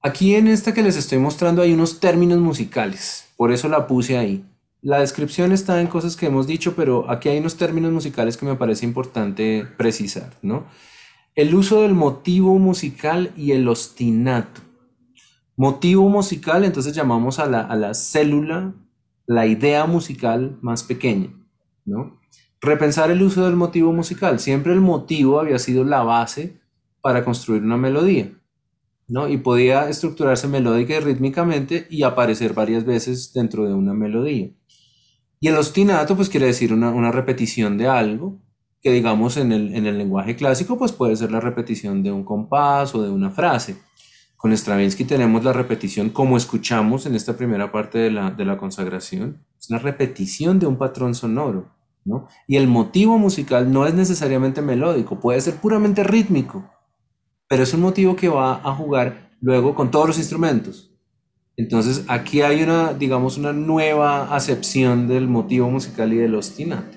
Aquí 0.00 0.36
en 0.36 0.46
esta 0.46 0.72
que 0.72 0.84
les 0.84 0.96
estoy 0.96 1.18
mostrando 1.18 1.60
hay 1.60 1.72
unos 1.72 1.98
términos 1.98 2.38
musicales, 2.38 3.28
por 3.36 3.50
eso 3.50 3.68
la 3.68 3.88
puse 3.88 4.16
ahí. 4.16 4.44
La 4.80 5.00
descripción 5.00 5.50
está 5.50 5.80
en 5.80 5.88
cosas 5.88 6.16
que 6.16 6.26
hemos 6.26 6.46
dicho, 6.46 6.76
pero 6.76 7.10
aquí 7.10 7.28
hay 7.28 7.38
unos 7.38 7.56
términos 7.56 7.90
musicales 7.90 8.36
que 8.36 8.46
me 8.46 8.54
parece 8.54 8.86
importante 8.86 9.66
precisar, 9.76 10.32
¿no? 10.40 10.66
El 11.40 11.54
uso 11.54 11.80
del 11.80 11.94
motivo 11.94 12.58
musical 12.58 13.32
y 13.34 13.52
el 13.52 13.66
ostinato. 13.66 14.60
Motivo 15.56 16.06
musical, 16.10 16.66
entonces 16.66 16.94
llamamos 16.94 17.38
a 17.38 17.46
la, 17.46 17.62
a 17.62 17.76
la 17.76 17.94
célula, 17.94 18.74
la 19.24 19.46
idea 19.46 19.86
musical 19.86 20.58
más 20.60 20.82
pequeña, 20.82 21.30
¿no? 21.86 22.20
Repensar 22.60 23.10
el 23.10 23.22
uso 23.22 23.46
del 23.46 23.56
motivo 23.56 23.90
musical. 23.90 24.38
Siempre 24.38 24.74
el 24.74 24.82
motivo 24.82 25.40
había 25.40 25.58
sido 25.58 25.82
la 25.82 26.02
base 26.02 26.60
para 27.00 27.24
construir 27.24 27.62
una 27.62 27.78
melodía. 27.78 28.38
¿no? 29.08 29.26
Y 29.26 29.38
podía 29.38 29.88
estructurarse 29.88 30.46
melódica 30.46 30.94
y 30.94 31.00
rítmicamente 31.00 31.86
y 31.88 32.02
aparecer 32.02 32.52
varias 32.52 32.84
veces 32.84 33.32
dentro 33.32 33.66
de 33.66 33.72
una 33.72 33.94
melodía. 33.94 34.50
Y 35.40 35.48
el 35.48 35.56
ostinato, 35.56 36.16
pues 36.16 36.28
quiere 36.28 36.44
decir 36.44 36.74
una, 36.74 36.90
una 36.90 37.10
repetición 37.10 37.78
de 37.78 37.88
algo, 37.88 38.42
que 38.82 38.92
digamos 38.92 39.36
en 39.36 39.52
el, 39.52 39.74
en 39.74 39.86
el 39.86 39.98
lenguaje 39.98 40.36
clásico, 40.36 40.78
pues 40.78 40.92
puede 40.92 41.16
ser 41.16 41.30
la 41.30 41.40
repetición 41.40 42.02
de 42.02 42.12
un 42.12 42.24
compás 42.24 42.94
o 42.94 43.02
de 43.02 43.10
una 43.10 43.30
frase. 43.30 43.76
Con 44.36 44.56
Stravinsky 44.56 45.04
tenemos 45.04 45.44
la 45.44 45.52
repetición 45.52 46.08
como 46.08 46.38
escuchamos 46.38 47.04
en 47.04 47.14
esta 47.14 47.36
primera 47.36 47.70
parte 47.70 47.98
de 47.98 48.10
la, 48.10 48.30
de 48.30 48.44
la 48.46 48.56
consagración, 48.56 49.44
es 49.58 49.68
una 49.68 49.78
repetición 49.78 50.58
de 50.58 50.66
un 50.66 50.76
patrón 50.76 51.14
sonoro, 51.14 51.68
¿no? 52.06 52.26
Y 52.46 52.56
el 52.56 52.66
motivo 52.66 53.18
musical 53.18 53.70
no 53.70 53.86
es 53.86 53.92
necesariamente 53.92 54.62
melódico, 54.62 55.20
puede 55.20 55.42
ser 55.42 55.56
puramente 55.56 56.02
rítmico, 56.04 56.70
pero 57.48 57.64
es 57.64 57.74
un 57.74 57.82
motivo 57.82 58.16
que 58.16 58.28
va 58.28 58.62
a 58.64 58.74
jugar 58.74 59.30
luego 59.42 59.74
con 59.74 59.90
todos 59.90 60.06
los 60.06 60.18
instrumentos. 60.18 60.90
Entonces 61.56 62.06
aquí 62.08 62.40
hay 62.40 62.62
una, 62.62 62.94
digamos, 62.94 63.36
una 63.36 63.52
nueva 63.52 64.34
acepción 64.34 65.06
del 65.06 65.28
motivo 65.28 65.68
musical 65.68 66.14
y 66.14 66.16
del 66.16 66.34
ostinato. 66.34 66.96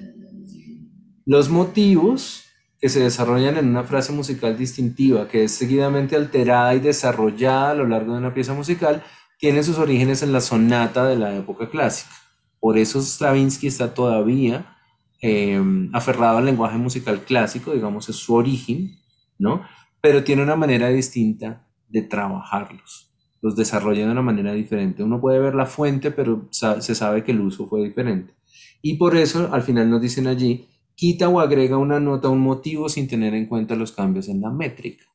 Los 1.26 1.50
motivos 1.50 2.46
que 2.80 2.90
se 2.90 3.00
desarrollan 3.00 3.58
en 3.58 3.70
una 3.70 3.86
frase 3.86 4.12
musical 4.12 4.58
distintiva, 4.58 5.30
que 5.30 5.46
es 5.46 5.54
seguidamente 5.54 6.18
alterada 6.18 6.76
y 6.76 6.80
desarrollada 6.80 7.72
a 7.72 7.76
lo 7.76 7.88
largo 7.88 8.12
de 8.12 8.20
una 8.20 8.34
pieza 8.34 8.54
musical, 8.54 9.04
tienen 9.40 9.64
sus 9.64 9.78
orígenes 9.78 10.22
en 10.22 10.34
la 10.34 10.42
sonata 10.42 11.06
de 11.06 11.16
la 11.16 11.36
época 11.36 11.70
clásica. 11.70 12.14
Por 12.60 12.78
eso 12.78 13.02
Stravinsky 13.02 13.68
está 13.68 13.94
todavía 13.94 14.78
eh, 15.22 15.62
aferrado 15.94 16.40
al 16.40 16.46
lenguaje 16.46 16.78
musical 16.78 17.22
clásico, 17.22 17.74
digamos, 17.74 18.10
es 18.10 18.18
su 18.18 18.36
origen, 18.36 19.00
¿no? 19.40 19.64
Pero 20.02 20.26
tiene 20.26 20.44
una 20.44 20.58
manera 20.58 20.90
distinta 20.90 21.66
de 21.88 22.02
trabajarlos. 22.02 23.14
Los 23.42 23.56
desarrolla 23.56 24.06
de 24.06 24.12
una 24.12 24.22
manera 24.22 24.52
diferente. 24.52 25.04
Uno 25.04 25.22
puede 25.22 25.40
ver 25.40 25.56
la 25.56 25.66
fuente, 25.66 26.12
pero 26.12 26.50
se 26.52 26.96
sabe 26.96 27.24
que 27.24 27.32
el 27.32 27.40
uso 27.40 27.68
fue 27.68 27.84
diferente. 27.84 28.34
Y 28.82 28.96
por 28.96 29.16
eso 29.16 29.50
al 29.54 29.62
final 29.62 29.90
nos 29.90 30.02
dicen 30.02 30.28
allí, 30.28 30.68
quita 30.96 31.30
o 31.30 31.40
agrega 31.40 31.78
una 31.78 32.00
nota, 32.00 32.30
un 32.30 32.42
motivo 32.42 32.90
sin 32.90 33.08
tener 33.08 33.34
en 33.34 33.48
cuenta 33.48 33.76
los 33.76 33.92
cambios 33.92 34.30
en 34.30 34.42
la 34.42 34.52
métrica. 34.52 35.06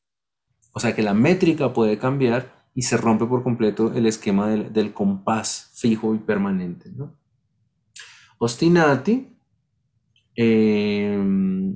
O 0.73 0.79
sea 0.79 0.95
que 0.95 1.03
la 1.03 1.13
métrica 1.13 1.73
puede 1.73 1.97
cambiar 1.97 2.53
y 2.75 2.83
se 2.83 2.97
rompe 2.97 3.25
por 3.25 3.43
completo 3.43 3.93
el 3.93 4.05
esquema 4.05 4.47
del, 4.47 4.93
compás 4.93 5.71
fijo 5.73 6.13
y 6.15 6.19
permanente. 6.19 6.91
Ostinati, 8.37 9.35
eh, 10.35 11.19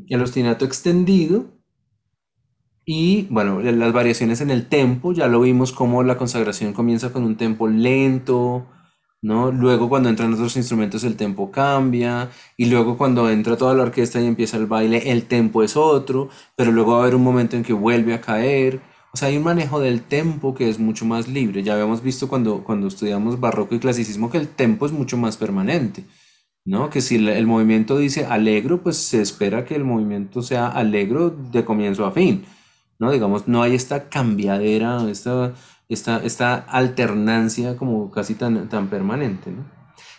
el 0.07 0.21
ostinato 0.21 0.65
extendido 0.65 1.53
y 2.85 3.27
bueno, 3.29 3.61
las 3.61 3.93
variaciones 3.93 4.41
en 4.41 4.51
el 4.51 4.67
tempo, 4.67 5.13
ya 5.13 5.27
lo 5.27 5.41
vimos 5.41 5.71
como 5.71 6.03
la 6.03 6.17
consagración 6.17 6.73
comienza 6.73 7.13
con 7.13 7.23
un 7.23 7.37
tempo 7.37 7.67
lento, 7.67 8.67
¿no? 9.23 9.51
Luego 9.51 9.89
cuando 9.89 10.09
entran 10.09 10.33
otros 10.33 10.55
instrumentos 10.57 11.03
el 11.05 11.15
tempo 11.15 11.49
cambia 11.49 12.29
y 12.57 12.65
luego 12.65 12.97
cuando 12.97 13.29
entra 13.29 13.57
toda 13.57 13.73
la 13.73 13.83
orquesta 13.83 14.21
y 14.21 14.27
empieza 14.27 14.57
el 14.57 14.67
baile 14.67 15.11
el 15.11 15.25
tempo 15.25 15.63
es 15.63 15.77
otro, 15.77 16.29
pero 16.55 16.71
luego 16.71 16.91
va 16.93 16.99
a 16.99 17.01
haber 17.03 17.15
un 17.15 17.23
momento 17.23 17.55
en 17.55 17.63
que 17.63 17.73
vuelve 17.73 18.13
a 18.13 18.21
caer. 18.21 18.81
O 19.13 19.17
sea, 19.17 19.29
hay 19.29 19.37
un 19.37 19.43
manejo 19.43 19.79
del 19.79 20.03
tempo 20.03 20.53
que 20.53 20.69
es 20.69 20.79
mucho 20.79 21.05
más 21.05 21.27
libre. 21.27 21.63
Ya 21.63 21.73
habíamos 21.73 22.03
visto 22.03 22.27
cuando, 22.27 22.63
cuando 22.63 22.87
estudiamos 22.87 23.39
barroco 23.39 23.75
y 23.75 23.79
clasicismo 23.79 24.29
que 24.29 24.37
el 24.39 24.49
tempo 24.49 24.85
es 24.85 24.91
mucho 24.91 25.17
más 25.17 25.37
permanente, 25.37 26.03
¿no? 26.65 26.89
Que 26.89 27.01
si 27.01 27.15
el, 27.15 27.47
movimiento 27.47 27.97
dice 27.97 28.25
alegro, 28.25 28.81
pues 28.83 28.97
se 28.97 29.21
espera 29.21 29.65
que 29.65 29.75
el 29.75 29.85
movimiento 29.85 30.41
sea 30.41 30.67
alegro 30.67 31.29
de 31.29 31.63
comienzo 31.65 32.05
a 32.05 32.11
fin, 32.11 32.45
¿no? 32.99 33.11
Digamos, 33.11 33.47
no 33.47 33.61
hay 33.63 33.75
esta 33.75 34.09
cambiadera, 34.09 35.09
esta 35.09 35.53
esta, 35.93 36.55
alternancia 36.67 37.77
como 37.77 38.11
casi 38.11 38.35
tan, 38.35 38.67
tan 38.69 38.87
permanente. 38.87 39.51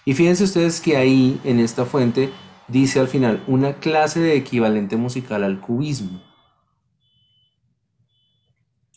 Y 0.05 0.15
fíjense 0.15 0.45
ustedes 0.45 0.81
que 0.81 0.97
ahí, 0.97 1.41
en 1.45 1.61
esta 1.61 1.85
fuente, 1.85 2.31
dice 2.69 3.01
al 3.01 3.09
final 3.09 3.43
una 3.47 3.75
clase 3.75 4.21
de 4.21 4.37
equivalente 4.37 4.97
musical 4.97 5.45
al 5.45 5.61
cubismo. 5.61 6.23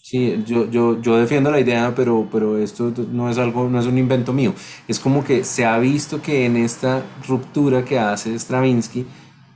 Sí, 0.10 0.42
yo, 0.46 0.70
yo, 0.72 1.02
yo 1.02 1.18
defiendo 1.18 1.52
la 1.52 1.60
idea, 1.60 1.94
pero, 1.94 2.30
pero 2.32 2.58
esto 2.58 2.94
no 3.12 3.30
es 3.30 3.38
algo, 3.38 3.68
no 3.68 3.78
es 3.78 3.88
un 3.88 3.98
invento 3.98 4.32
mío. 4.32 4.54
Es 4.88 5.02
como 5.02 5.22
que 5.22 5.44
se 5.44 5.66
ha 5.66 5.78
visto 5.80 6.22
que 6.22 6.46
en 6.46 6.56
esta 6.56 7.04
ruptura 7.28 7.84
que 7.84 8.00
hace 8.00 8.34
Stravinsky 8.40 9.06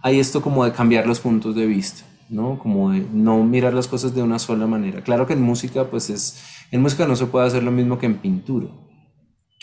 hay 0.01 0.19
esto 0.19 0.41
como 0.41 0.65
de 0.65 0.73
cambiar 0.73 1.07
los 1.07 1.21
puntos 1.21 1.55
de 1.55 1.65
vista, 1.65 2.03
¿no? 2.27 2.59
Como 2.59 2.91
de 2.91 3.07
no 3.13 3.41
mirar 3.45 3.73
las 3.73 3.87
cosas 3.87 4.13
de 4.13 4.23
una 4.23 4.39
sola 4.39 4.67
manera. 4.67 5.01
Claro 5.01 5.25
que 5.25 5.33
en 5.33 5.41
música, 5.41 5.85
pues 5.85 6.09
es, 6.09 6.41
en 6.71 6.81
música 6.81 7.05
no 7.05 7.15
se 7.15 7.25
puede 7.25 7.47
hacer 7.47 7.63
lo 7.63 7.71
mismo 7.71 7.99
que 7.99 8.05
en 8.05 8.17
pintura. 8.17 8.67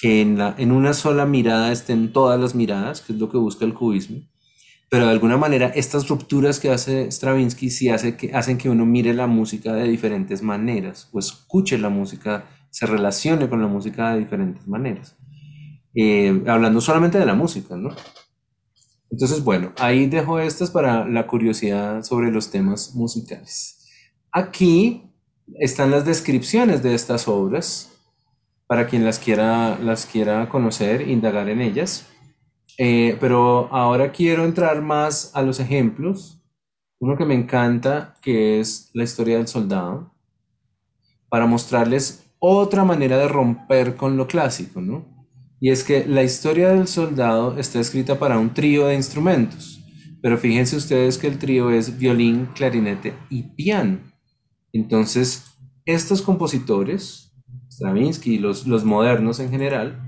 que 0.00 0.20
en, 0.20 0.70
una 0.70 0.92
sola 0.92 1.26
mirada 1.26 1.72
estén 1.72 2.12
todas 2.12 2.38
las 2.38 2.54
miradas, 2.54 3.00
que 3.00 3.12
es 3.12 3.18
lo 3.18 3.28
que 3.28 3.38
busca 3.38 3.64
el 3.64 3.74
cubismo. 3.74 4.20
Pero 4.88 5.06
de 5.06 5.10
alguna 5.10 5.36
manera 5.36 5.68
estas 5.74 6.08
rupturas 6.08 6.60
que 6.60 6.70
hace 6.70 7.10
Stravinsky 7.10 7.68
sí 7.68 7.88
hace 7.88 8.16
que, 8.16 8.32
hacen 8.32 8.58
que 8.58 8.70
uno 8.70 8.86
mire 8.86 9.12
la 9.12 9.26
música 9.26 9.72
de 9.74 9.88
diferentes 9.88 10.40
maneras 10.40 11.08
o 11.12 11.18
escuche 11.18 11.78
la 11.78 11.88
música, 11.88 12.46
se 12.70 12.86
relacione 12.86 13.48
con 13.48 13.60
la 13.60 13.66
música 13.66 14.12
de 14.12 14.20
diferentes 14.20 14.68
maneras. 14.68 15.16
Eh, 15.94 16.44
hablando 16.46 16.80
solamente 16.80 17.18
de 17.18 17.26
la 17.26 17.34
música, 17.34 17.76
¿no? 17.76 17.90
Entonces, 19.10 19.42
bueno, 19.42 19.72
ahí 19.78 20.06
dejo 20.06 20.38
estas 20.38 20.70
para 20.70 21.08
la 21.08 21.26
curiosidad 21.26 22.02
sobre 22.02 22.30
los 22.30 22.50
temas 22.50 22.94
musicales. 22.94 23.88
Aquí 24.30 25.07
están 25.58 25.90
las 25.90 26.04
descripciones 26.04 26.82
de 26.82 26.94
estas 26.94 27.28
obras 27.28 27.92
para 28.66 28.86
quien 28.86 29.04
las 29.04 29.18
quiera, 29.18 29.78
las 29.78 30.06
quiera 30.06 30.48
conocer, 30.48 31.08
indagar 31.08 31.48
en 31.48 31.60
ellas. 31.60 32.06
Eh, 32.76 33.16
pero 33.18 33.68
ahora 33.72 34.12
quiero 34.12 34.44
entrar 34.44 34.82
más 34.82 35.32
a 35.34 35.42
los 35.42 35.58
ejemplos. 35.58 36.40
Uno 37.00 37.16
que 37.16 37.24
me 37.24 37.34
encanta, 37.34 38.14
que 38.20 38.60
es 38.60 38.90
la 38.92 39.04
historia 39.04 39.38
del 39.38 39.48
soldado, 39.48 40.14
para 41.28 41.46
mostrarles 41.46 42.24
otra 42.38 42.84
manera 42.84 43.18
de 43.18 43.28
romper 43.28 43.96
con 43.96 44.16
lo 44.16 44.26
clásico, 44.26 44.80
¿no? 44.80 45.26
Y 45.60 45.70
es 45.70 45.82
que 45.82 46.06
la 46.06 46.22
historia 46.22 46.68
del 46.68 46.86
soldado 46.86 47.58
está 47.58 47.80
escrita 47.80 48.18
para 48.18 48.38
un 48.38 48.54
trío 48.54 48.86
de 48.86 48.94
instrumentos, 48.94 49.80
pero 50.22 50.38
fíjense 50.38 50.76
ustedes 50.76 51.18
que 51.18 51.26
el 51.26 51.38
trío 51.38 51.70
es 51.70 51.98
violín, 51.98 52.46
clarinete 52.54 53.14
y 53.28 53.42
piano. 53.42 53.98
Entonces, 54.72 55.44
estos 55.84 56.22
compositores, 56.22 57.32
Stravinsky 57.70 58.34
y 58.34 58.38
los, 58.38 58.66
los 58.66 58.84
modernos 58.84 59.40
en 59.40 59.50
general, 59.50 60.00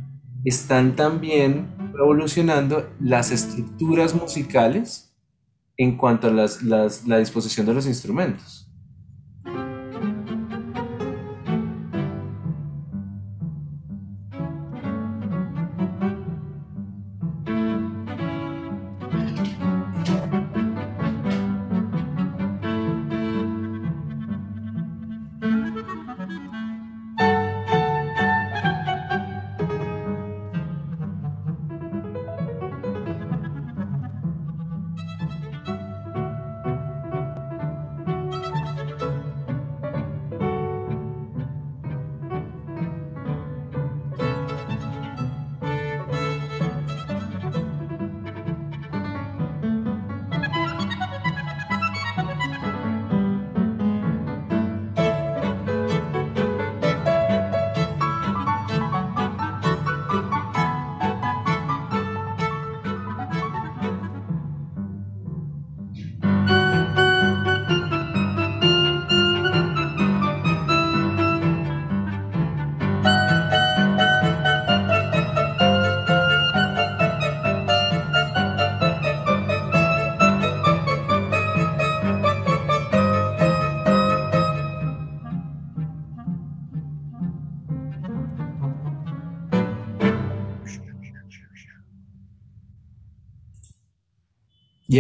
están 0.45 0.97
también 0.97 1.69
revolucionando 1.93 2.89
las 3.01 3.31
estructuras 3.31 4.15
musicales 4.15 5.15
en 5.77 5.97
cuanto 5.97 6.29
a 6.29 6.31
la 6.31 7.19
disposición 7.19 7.67
de 7.67 7.75
los 7.75 7.87
instrumentos. 7.87 8.60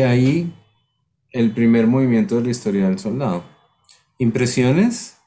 Ahí 0.04 0.52
el 1.32 1.52
primer 1.52 1.86
movimiento 1.86 2.36
de 2.36 2.42
la 2.44 2.50
historia 2.50 2.88
del 2.88 2.98
soldado. 2.98 3.44
¿Impresiones? 4.18 5.18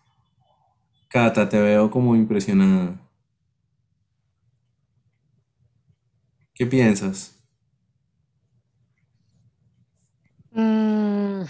Cata, 1.07 1.47
te 1.47 1.59
veo 1.59 1.89
como 1.91 2.15
impresionada. 2.15 2.99
¿Qué 6.53 6.65
piensas? 6.65 7.39
Mm. 10.51 11.45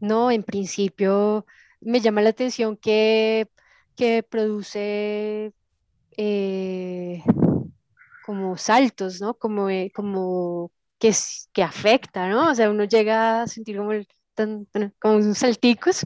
no, 0.00 0.30
en 0.30 0.42
principio 0.42 1.46
me 1.80 2.00
llama 2.00 2.20
la 2.22 2.30
atención 2.30 2.76
que, 2.76 3.48
que 3.96 4.22
produce 4.22 5.52
eh, 6.16 7.22
como 8.26 8.56
saltos, 8.56 9.20
¿no? 9.20 9.34
Como, 9.34 9.70
eh, 9.70 9.92
como 9.94 10.72
que, 10.98 11.12
que 11.52 11.62
afecta, 11.62 12.28
¿no? 12.28 12.50
O 12.50 12.54
sea, 12.56 12.68
uno 12.68 12.82
llega 12.82 13.42
a 13.42 13.46
sentir 13.46 13.76
como, 13.76 13.92
el, 13.92 14.08
como 14.98 15.16
unos 15.18 15.38
salticos. 15.38 16.04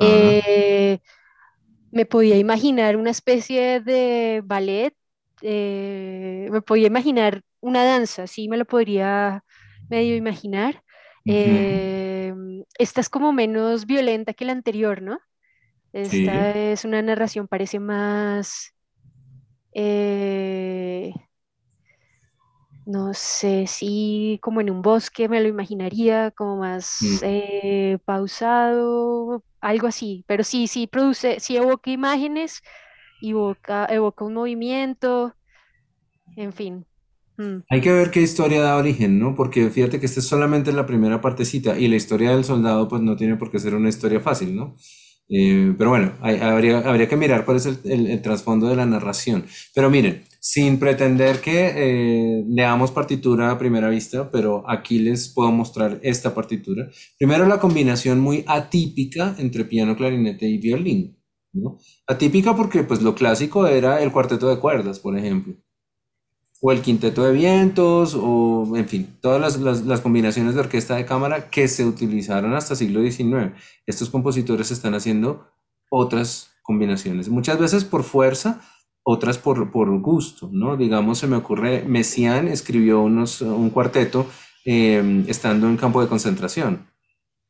Eh, 0.00 0.98
me 1.90 2.06
podía 2.06 2.38
imaginar 2.38 2.96
una 2.96 3.10
especie 3.10 3.80
de 3.80 4.40
ballet, 4.42 4.94
eh, 5.42 6.48
me 6.50 6.62
podía 6.62 6.86
imaginar 6.86 7.42
una 7.60 7.84
danza, 7.84 8.26
sí 8.26 8.48
me 8.48 8.56
lo 8.56 8.64
podría 8.64 9.44
medio 9.90 10.16
imaginar. 10.16 10.82
esta 11.26 13.00
es 13.00 13.08
como 13.10 13.32
menos 13.34 13.84
violenta 13.84 14.32
que 14.32 14.46
la 14.46 14.52
anterior, 14.52 15.02
¿no? 15.02 15.18
Esta 15.92 16.72
es 16.72 16.86
una 16.86 17.02
narración, 17.02 17.46
parece 17.46 17.78
más 17.78 18.72
no 22.84 23.14
sé, 23.14 23.66
si 23.66 24.38
como 24.42 24.60
en 24.60 24.70
un 24.70 24.82
bosque 24.82 25.28
me 25.28 25.40
lo 25.40 25.48
imaginaría, 25.48 26.30
como 26.32 26.56
más 26.58 26.90
Mm. 27.02 27.18
eh, 27.22 27.98
pausado, 28.04 29.44
algo 29.60 29.86
así, 29.88 30.24
pero 30.28 30.44
sí, 30.44 30.66
sí 30.66 30.86
produce, 30.88 31.40
sí 31.40 31.56
evoca 31.56 31.90
imágenes, 31.90 32.62
evoca, 33.20 33.86
evoca 33.86 34.24
un 34.24 34.34
movimiento, 34.34 35.36
en 36.36 36.52
fin. 36.52 36.86
Mm. 37.38 37.60
Hay 37.68 37.80
que 37.80 37.90
ver 37.92 38.10
qué 38.10 38.20
historia 38.20 38.60
da 38.62 38.76
origen, 38.76 39.18
¿no? 39.18 39.34
Porque 39.34 39.70
fíjate 39.70 39.98
que 39.98 40.04
esta 40.06 40.20
es 40.20 40.26
solamente 40.26 40.72
la 40.72 40.84
primera 40.86 41.20
partecita 41.22 41.78
y 41.78 41.88
la 41.88 41.96
historia 41.96 42.30
del 42.32 42.44
soldado 42.44 42.86
pues 42.88 43.00
no 43.02 43.16
tiene 43.16 43.36
por 43.36 43.50
qué 43.50 43.58
ser 43.58 43.74
una 43.74 43.88
historia 43.88 44.20
fácil, 44.20 44.54
¿no? 44.54 44.76
Eh, 45.28 45.74
pero 45.78 45.88
bueno, 45.90 46.12
hay- 46.20 46.38
habría, 46.38 46.78
habría 46.80 47.08
que 47.08 47.16
mirar 47.16 47.44
cuál 47.46 47.56
es 47.58 47.66
el, 47.66 47.78
el- 47.84 48.06
el 48.08 48.20
trasfondo 48.22 48.68
de 48.68 48.76
la 48.76 48.84
narración. 48.86 49.46
Pero 49.74 49.88
miren, 49.90 50.22
sin 50.44 50.80
pretender 50.80 51.40
que 51.40 51.72
eh, 52.40 52.44
leamos 52.48 52.90
partitura 52.90 53.50
a 53.52 53.58
primera 53.58 53.88
vista, 53.88 54.28
pero 54.30 54.64
aquí 54.68 54.98
les 54.98 55.28
puedo 55.28 55.52
mostrar 55.52 56.00
esta 56.02 56.34
partitura. 56.34 56.88
Primero 57.16 57.46
la 57.46 57.60
combinación 57.60 58.18
muy 58.20 58.44
atípica 58.48 59.36
entre 59.38 59.64
piano, 59.64 59.96
clarinete 59.96 60.48
y 60.48 60.58
violín. 60.58 61.16
Atípica 62.06 62.56
porque 62.56 62.82
pues 62.82 63.02
lo 63.02 63.14
clásico 63.14 63.66
era 63.66 64.02
el 64.02 64.10
cuarteto 64.10 64.48
de 64.48 64.58
cuerdas, 64.58 64.98
por 64.98 65.16
ejemplo 65.16 65.54
o 66.60 66.70
el 66.70 66.80
quinteto 66.80 67.24
de 67.24 67.32
vientos, 67.32 68.14
o 68.16 68.76
en 68.76 68.88
fin, 68.88 69.16
todas 69.20 69.40
las, 69.40 69.58
las- 69.60 69.84
las 69.84 70.00
combinaciones 70.00 70.54
de 70.54 70.60
orquesta 70.60 70.94
de 70.96 71.04
cámara 71.04 71.50
que 71.50 71.66
se 71.66 71.84
utilizaron 71.84 72.54
hasta 72.54 72.76
siglo 72.76 73.00
XIX. 73.02 73.52
Estos 73.86 74.10
compositores 74.10 74.70
están 74.70 74.94
haciendo 74.94 75.48
otras 75.90 76.50
combinaciones, 76.62 77.28
muchas 77.28 77.58
veces 77.58 77.84
por 77.84 78.04
fuerza, 78.04 78.60
otras 79.04 79.38
por, 79.38 79.70
por 79.70 79.90
gusto, 80.00 80.48
¿no? 80.52 80.76
Digamos, 80.76 81.18
se 81.18 81.26
me 81.26 81.36
ocurre, 81.36 81.84
Messiaen 81.86 82.48
escribió 82.48 83.00
unos, 83.02 83.40
un 83.40 83.70
cuarteto 83.70 84.26
eh, 84.64 85.24
estando 85.26 85.66
en 85.68 85.76
campo 85.76 86.00
de 86.00 86.08
concentración. 86.08 86.86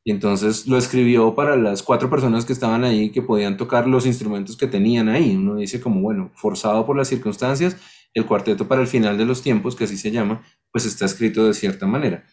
Y 0.05 0.11
entonces 0.11 0.66
lo 0.66 0.76
escribió 0.78 1.34
para 1.34 1.57
las 1.57 1.82
cuatro 1.82 2.11
personas 2.11 2.44
que 2.44 2.53
estaban 2.53 2.82
ahí 2.82 3.11
que 3.11 3.22
podían 3.22 3.57
tocar 3.57 3.86
los 3.86 4.05
instrumentos 4.05 4.57
que 4.57 4.66
tenían 4.66 5.09
ahí. 5.09 5.36
Uno 5.36 5.57
dice 5.57 5.80
como, 5.80 6.00
bueno, 6.00 6.32
forzado 6.34 6.84
por 6.84 6.96
las 6.96 7.09
circunstancias, 7.09 7.76
el 8.14 8.26
cuarteto 8.26 8.66
para 8.66 8.80
el 8.80 8.88
final 8.88 9.16
de 9.16 9.26
los 9.26 9.42
tiempos, 9.42 9.76
que 9.76 9.84
así 9.84 9.96
se 9.96 10.11
llama, 10.11 10.42
pues 10.72 10.86
está 10.86 11.05
escrito 11.05 11.46
de 11.46 11.55
cierta 11.55 11.86
manera. 11.86 12.24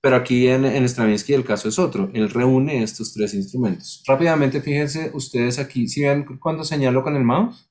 Pero 0.00 0.14
aquí 0.14 0.46
en, 0.46 0.64
en 0.64 0.88
Stravinsky 0.88 1.34
el 1.34 1.44
caso 1.44 1.68
es 1.68 1.78
otro. 1.78 2.08
Él 2.14 2.30
reúne 2.30 2.84
estos 2.84 3.12
tres 3.12 3.34
instrumentos. 3.34 4.04
Rápidamente, 4.06 4.60
fíjense 4.60 5.10
ustedes 5.12 5.58
aquí, 5.58 5.88
si 5.88 6.02
ven 6.02 6.24
cuando 6.38 6.62
señalo 6.62 7.02
con 7.02 7.16
el 7.16 7.24
mouse? 7.24 7.67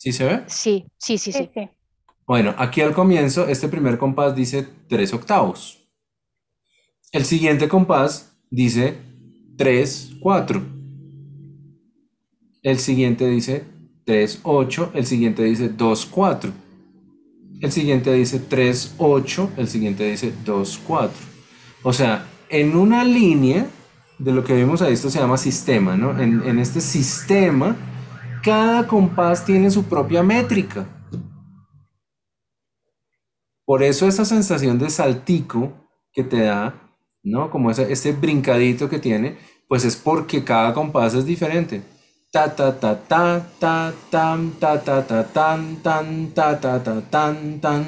¿Sí 0.00 0.12
se 0.12 0.24
ve? 0.24 0.44
Sí, 0.46 0.86
sí, 0.96 1.18
sí, 1.18 1.30
Sí, 1.30 1.44
sí. 1.44 1.50
sí. 1.54 1.68
Bueno, 2.26 2.54
aquí 2.56 2.80
al 2.80 2.94
comienzo, 2.94 3.46
este 3.48 3.68
primer 3.68 3.98
compás 3.98 4.34
dice 4.34 4.66
3 4.88 5.12
octavos. 5.12 5.78
El 7.12 7.26
siguiente 7.26 7.68
compás 7.68 8.32
dice 8.50 8.96
3, 9.58 10.12
4. 10.22 10.62
El 12.62 12.78
siguiente 12.78 13.26
dice 13.28 13.64
3, 14.06 14.40
8. 14.42 14.92
El 14.94 15.04
siguiente 15.04 15.42
dice 15.42 15.68
2, 15.68 16.06
4. 16.06 16.52
El 17.60 17.70
siguiente 17.70 18.10
dice 18.14 18.38
3, 18.38 18.94
8. 18.96 19.50
El 19.58 19.68
siguiente 19.68 20.10
dice 20.10 20.32
2, 20.46 20.80
4. 20.86 21.12
O 21.82 21.92
sea, 21.92 22.26
en 22.48 22.74
una 22.74 23.04
línea 23.04 23.66
de 24.18 24.32
lo 24.32 24.44
que 24.44 24.54
vimos 24.54 24.80
ahí, 24.80 24.94
esto 24.94 25.10
se 25.10 25.18
llama 25.18 25.36
sistema, 25.36 25.94
¿no? 25.94 26.18
En, 26.18 26.42
en 26.48 26.58
este 26.58 26.80
sistema, 26.80 27.76
cada 28.42 28.86
compás 28.86 29.44
tiene 29.44 29.70
su 29.70 29.84
propia 29.84 30.22
métrica. 30.22 30.86
Por 33.64 33.82
eso 33.82 34.08
esa 34.08 34.24
sensación 34.24 34.78
de 34.78 34.90
saltico 34.90 35.72
que 36.12 36.24
te 36.24 36.40
da, 36.42 36.74
¿no? 37.22 37.50
Como 37.50 37.70
ese, 37.70 37.92
este 37.92 38.12
brincadito 38.12 38.88
que 38.88 38.98
tiene, 38.98 39.38
pues 39.68 39.84
es 39.84 39.96
porque 39.96 40.42
cada 40.42 40.74
compás 40.74 41.14
es 41.14 41.24
diferente. 41.24 41.82
Ta 42.32 42.54
ta 42.54 42.78
ta 42.78 42.96
ta 43.06 43.46
ta 43.58 43.92
tan 44.10 44.50
ta 44.52 44.82
ta 44.82 45.06
ta 45.06 45.24
tan 45.24 45.76
tan 45.82 46.30
ta 46.34 46.60
ta 46.60 46.82
ta 46.82 47.00
tan 47.10 47.60
tan. 47.60 47.86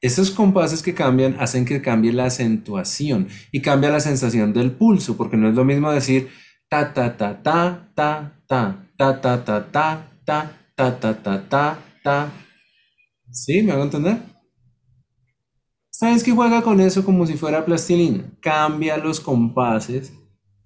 Esos 0.00 0.30
compases 0.30 0.82
que 0.82 0.94
cambian 0.94 1.36
hacen 1.40 1.64
que 1.64 1.82
cambie 1.82 2.12
la 2.12 2.26
acentuación 2.26 3.28
y 3.50 3.62
cambia 3.62 3.90
la 3.90 4.00
sensación 4.00 4.52
del 4.52 4.72
pulso, 4.72 5.16
porque 5.16 5.36
no 5.36 5.48
es 5.48 5.54
lo 5.54 5.64
mismo 5.64 5.90
decir 5.90 6.28
ta 6.68 6.92
ta 6.92 7.16
ta 7.16 7.42
ta 7.42 7.92
ta 7.94 8.32
ta 8.46 8.76
ta 8.96 9.22
ta 9.22 9.44
ta 9.44 9.64
ta 9.72 10.08
ta 10.24 10.52
ta 10.76 11.00
ta 11.00 11.22
ta 11.22 11.48
ta 11.48 11.78
ta 12.04 12.32
¿Sí? 13.30 13.62
¿Me 13.62 13.72
hago 13.72 13.84
entender? 13.84 14.18
¿Sabes 15.90 16.22
que 16.22 16.32
juega 16.32 16.62
con 16.62 16.80
eso 16.80 17.04
como 17.04 17.26
si 17.26 17.34
fuera 17.34 17.64
plastilina? 17.64 18.24
Cambia 18.40 18.96
los 18.96 19.20
compases 19.20 20.12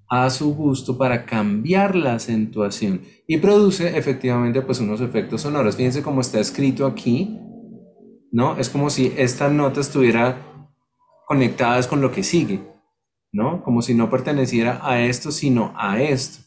a 0.08 0.28
su 0.28 0.54
gusto 0.54 0.98
para 0.98 1.24
cambiar 1.24 1.96
la 1.96 2.14
acentuación 2.14 3.02
y 3.26 3.38
produce 3.38 3.96
efectivamente 3.96 4.60
pues 4.60 4.80
unos 4.80 5.00
efectos 5.00 5.40
sonoros. 5.40 5.76
Fíjense 5.76 6.02
cómo 6.02 6.20
está 6.20 6.38
escrito 6.38 6.84
aquí, 6.84 7.38
¿no? 8.30 8.56
Es 8.58 8.68
como 8.68 8.90
si 8.90 9.12
esta 9.16 9.48
nota 9.48 9.80
estuviera 9.80 10.68
conectadas 11.26 11.86
con 11.86 12.02
lo 12.02 12.12
que 12.12 12.22
sigue, 12.22 12.60
¿no? 13.32 13.62
Como 13.62 13.82
si 13.82 13.94
no 13.94 14.10
perteneciera 14.10 14.80
a 14.82 15.00
esto, 15.00 15.32
sino 15.32 15.72
a 15.76 16.00
esto. 16.00 16.44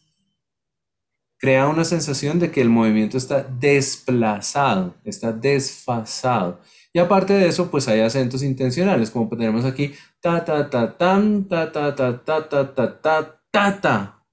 Crea 1.38 1.68
una 1.68 1.84
sensación 1.84 2.40
de 2.40 2.50
que 2.50 2.62
el 2.62 2.70
movimiento 2.70 3.18
está 3.18 3.44
desplazado, 3.44 4.96
está 5.04 5.34
desfasado. 5.34 6.62
Y 6.94 7.00
aparte 7.00 7.34
de 7.34 7.48
eso, 7.48 7.70
pues 7.70 7.88
hay 7.90 8.00
acentos 8.00 8.42
intencionales, 8.42 9.12
como 9.12 9.28
tenemos 9.28 9.66
aquí, 9.66 9.94
ta 10.22 10.46
ta 10.46 10.70
ta 10.70 10.98
tan, 10.98 11.46
ta 11.50 11.72
ta 11.72 11.94
ta 11.94 12.24
ta 12.24 12.50
ta 12.50 12.74
ta 12.74 13.02
ta 13.02 13.42
ta 13.52 13.82
ta. 13.82 14.26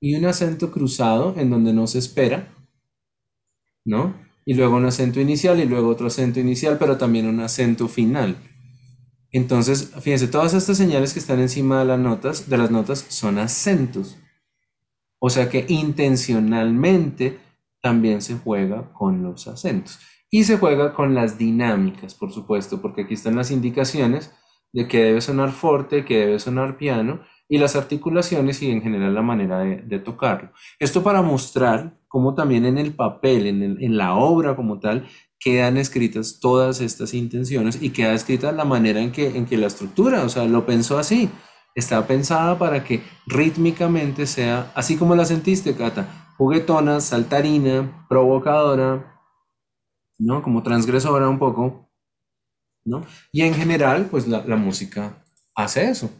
Y 0.00 0.14
un 0.14 0.26
acento 0.26 0.70
cruzado 0.70 1.34
en 1.36 1.50
donde 1.50 1.72
no 1.72 1.86
se 1.86 1.98
espera, 1.98 2.48
¿no? 3.84 4.14
Y 4.44 4.54
luego 4.54 4.76
un 4.76 4.84
acento 4.86 5.20
inicial 5.20 5.58
y 5.58 5.64
luego 5.64 5.88
otro 5.88 6.06
acento 6.06 6.38
inicial, 6.38 6.78
pero 6.78 6.96
también 6.96 7.26
un 7.26 7.40
acento 7.40 7.88
final. 7.88 8.36
Entonces, 9.36 9.92
fíjense, 10.00 10.28
todas 10.28 10.54
estas 10.54 10.78
señales 10.78 11.12
que 11.12 11.18
están 11.18 11.40
encima 11.40 11.80
de 11.80 11.84
las 11.84 11.98
notas, 11.98 12.48
de 12.48 12.56
las 12.56 12.70
notas 12.70 13.04
son 13.10 13.36
acentos. 13.38 14.16
O 15.18 15.28
sea 15.28 15.50
que 15.50 15.66
intencionalmente 15.68 17.38
también 17.82 18.22
se 18.22 18.38
juega 18.38 18.94
con 18.94 19.22
los 19.22 19.46
acentos. 19.46 19.98
Y 20.30 20.44
se 20.44 20.56
juega 20.56 20.94
con 20.94 21.14
las 21.14 21.36
dinámicas, 21.36 22.14
por 22.14 22.32
supuesto, 22.32 22.80
porque 22.80 23.02
aquí 23.02 23.12
están 23.12 23.36
las 23.36 23.50
indicaciones 23.50 24.32
de 24.72 24.88
que 24.88 25.04
debe 25.04 25.20
sonar 25.20 25.52
fuerte, 25.52 26.06
que 26.06 26.18
debe 26.18 26.38
sonar 26.38 26.78
piano, 26.78 27.20
y 27.46 27.58
las 27.58 27.76
articulaciones 27.76 28.62
y 28.62 28.70
en 28.70 28.80
general 28.80 29.14
la 29.14 29.22
manera 29.22 29.58
de, 29.58 29.82
de 29.82 29.98
tocarlo. 29.98 30.50
Esto 30.78 31.02
para 31.02 31.20
mostrar 31.20 31.98
cómo 32.16 32.34
también 32.34 32.64
en 32.64 32.78
el 32.78 32.94
papel, 32.94 33.46
en, 33.46 33.96
la 33.98 34.14
obra 34.14 34.56
como 34.56 34.80
tal, 34.80 35.06
quedan 35.38 35.76
escritas 35.76 36.40
todas 36.40 36.80
estas 36.80 37.14
intenciones 37.14 37.78
y 37.80 37.90
queda 37.90 38.14
escrita 38.14 38.52
la 38.52 38.64
manera 38.64 39.00
en 39.00 39.12
que, 39.12 39.36
en 39.36 39.46
que 39.46 39.56
la 39.56 39.66
estructura, 39.66 40.24
o 40.24 40.28
sea, 40.28 40.44
lo 40.44 40.66
pensó 40.66 40.98
así. 40.98 41.30
Está 41.74 42.06
pensada 42.06 42.58
para 42.58 42.82
que 42.84 43.02
rítmicamente 43.26 44.26
sea, 44.26 44.72
así 44.74 44.96
como 44.96 45.14
la 45.14 45.26
sentiste, 45.26 45.74
Cata, 45.74 46.32
juguetona, 46.38 47.00
saltarina, 47.00 48.06
provocadora, 48.08 49.20
¿no? 50.18 50.42
Como 50.42 50.62
transgresora 50.62 51.28
un 51.28 51.38
poco, 51.38 51.90
¿no? 52.84 53.04
Y 53.30 53.42
en 53.42 53.54
general, 53.54 54.08
pues 54.10 54.26
la, 54.26 54.44
la 54.46 54.56
música 54.56 55.22
hace 55.54 55.90
eso. 55.90 56.10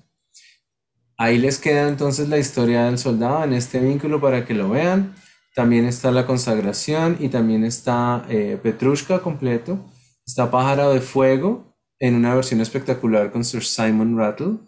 Ahí 1.19 1.39
les 1.39 1.59
queda 1.59 1.89
entonces 1.89 2.29
la 2.29 2.39
historia 2.39 2.85
del 2.85 2.99
soldado 2.99 3.45
en 3.45 3.55
este 3.55 3.81
vínculo 3.81 4.21
para 4.21 4.45
que 4.45 4.53
lo 4.53 4.69
vean. 4.69 5.15
También 5.57 5.87
está 5.87 6.11
la 6.11 6.27
consagración 6.27 7.17
y 7.19 7.31
también 7.31 7.65
está 7.65 8.27
eh, 8.29 8.61
Petrushka 8.63 9.21
completo. 9.21 9.79
Está 10.27 10.51
Pájaro 10.51 10.91
de 10.91 11.01
Fuego 11.01 11.79
en 11.99 12.15
una 12.15 12.35
versión 12.35 12.61
espectacular 12.61 13.33
con 13.33 13.43
Sir 13.43 13.65
Simon 13.65 14.19
Rattle. 14.19 14.59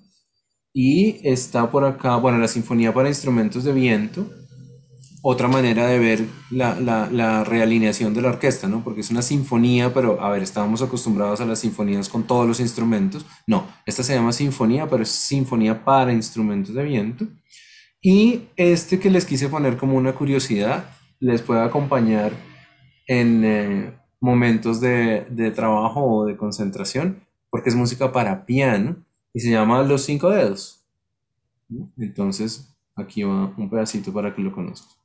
Y 0.73 1.21
está 1.29 1.71
por 1.71 1.85
acá, 1.85 2.17
bueno, 2.17 2.39
la 2.39 2.49
Sinfonía 2.49 2.95
para 2.95 3.11
Instrumentos 3.11 3.65
de 3.65 3.75
Viento. 3.75 4.31
Otra 5.21 5.47
manera 5.47 5.87
de 5.87 5.99
ver 5.99 6.25
la, 6.51 6.81
la, 6.81 7.11
la 7.11 7.45
realineación 7.45 8.15
de 8.15 8.23
la 8.23 8.29
orquesta, 8.29 8.67
¿no? 8.67 8.83
Porque 8.83 9.03
es 9.03 9.11
una 9.11 9.21
sinfonía, 9.21 9.93
pero 9.93 10.23
a 10.23 10.31
ver, 10.31 10.43
estábamos 10.43 10.81
acostumbrados 10.81 11.43
a 11.43 11.45
las 11.45 11.59
sinfonías 11.59 12.09
con 12.09 12.23
todos 12.23 12.49
los 12.49 12.61
instrumentos. 12.61 13.27
No, 13.47 13.67
esta 13.85 14.03
se 14.03 14.15
llama 14.15 14.33
sinfonía, 14.33 14.89
pero 14.89 15.03
es 15.03 15.11
sinfonía 15.11 15.85
para 15.85 16.15
instrumentos 16.15 16.75
de 16.75 16.83
viento. 16.83 17.27
Y 18.01 18.49
este 18.57 19.01
que 19.01 19.11
les 19.11 19.25
quise 19.25 19.49
poner 19.49 19.77
como 19.77 19.97
una 19.97 20.15
curiosidad, 20.15 20.91
les 21.21 21.43
puede 21.43 21.63
acompañar 21.63 22.33
en 23.07 23.45
eh, 23.45 23.99
momentos 24.21 24.81
de, 24.81 25.53
trabajo 25.55 26.05
o 26.05 26.27
de 26.27 26.37
concentración, 26.37 27.21
porque 27.51 27.71
es 27.71 27.75
música 27.75 28.13
para 28.13 28.47
piano 28.47 29.05
y 29.33 29.41
se 29.41 29.51
llama 29.51 29.83
Los 29.83 30.03
Cinco 30.05 30.31
Dedos. 30.31 30.85
Entonces, 31.97 32.75
aquí 32.95 33.23
va 33.23 33.53
un 33.57 33.69
pedacito 33.69 34.13
para 34.13 34.35
que 34.35 34.43
lo 34.43 34.53
conozcan. 34.53 34.98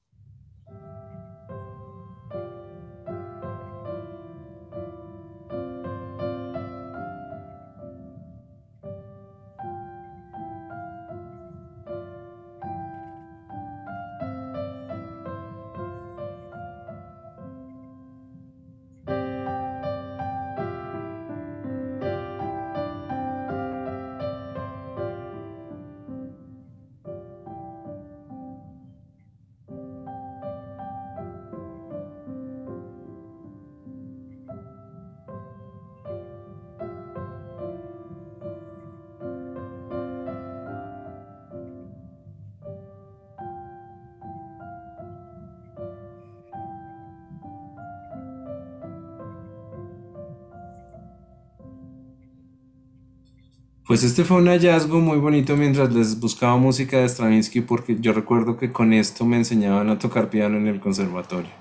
Pues 53.93 54.03
este 54.03 54.23
fue 54.23 54.37
un 54.37 54.47
hallazgo 54.47 54.99
muy 54.99 55.19
bonito 55.19 55.55
mientras 55.55 55.93
les 55.93 56.19
buscaba 56.19 56.57
música 56.57 56.97
de 56.97 57.07
Stravinsky 57.07 57.61
porque 57.61 57.95
yo 57.99 58.11
recuerdo 58.11 58.57
que 58.57 58.71
con 58.71 58.91
esto 58.91 59.23
me 59.23 59.37
enseñaban 59.37 59.87
a 59.91 59.99
tocar 59.99 60.31
piano 60.31 60.57
en 60.57 60.65
el 60.65 60.79
conservatorio. 60.79 61.51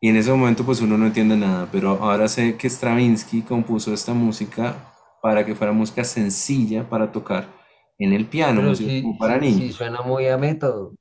Y 0.00 0.08
en 0.08 0.16
ese 0.16 0.30
momento 0.32 0.64
pues 0.64 0.80
uno 0.80 0.96
no 0.96 1.04
entiende 1.06 1.36
nada, 1.36 1.68
pero 1.70 2.02
ahora 2.02 2.28
sé 2.28 2.56
que 2.56 2.70
Stravinsky 2.70 3.42
compuso 3.42 3.92
esta 3.92 4.14
música 4.14 4.94
para 5.20 5.44
que 5.44 5.54
fuera 5.54 5.74
música 5.74 6.02
sencilla 6.02 6.88
para 6.88 7.12
tocar 7.12 7.46
en 7.98 8.14
el 8.14 8.24
piano, 8.26 8.62
Pero 8.62 8.70
música 8.70 8.88
sí, 8.90 9.02
como 9.02 9.18
para 9.18 9.36
sí, 9.36 9.50
sí 9.50 9.68
niños. 9.68 9.76
suena 9.76 10.00
muy 10.02 10.26
a 10.28 10.38
método. 10.38 10.94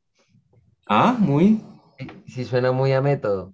Ah, 0.88 1.16
muy 1.20 1.60
Sí, 1.98 2.24
sí 2.28 2.46
suena 2.46 2.72
muy 2.72 2.92
a 2.94 3.02
método. 3.02 3.54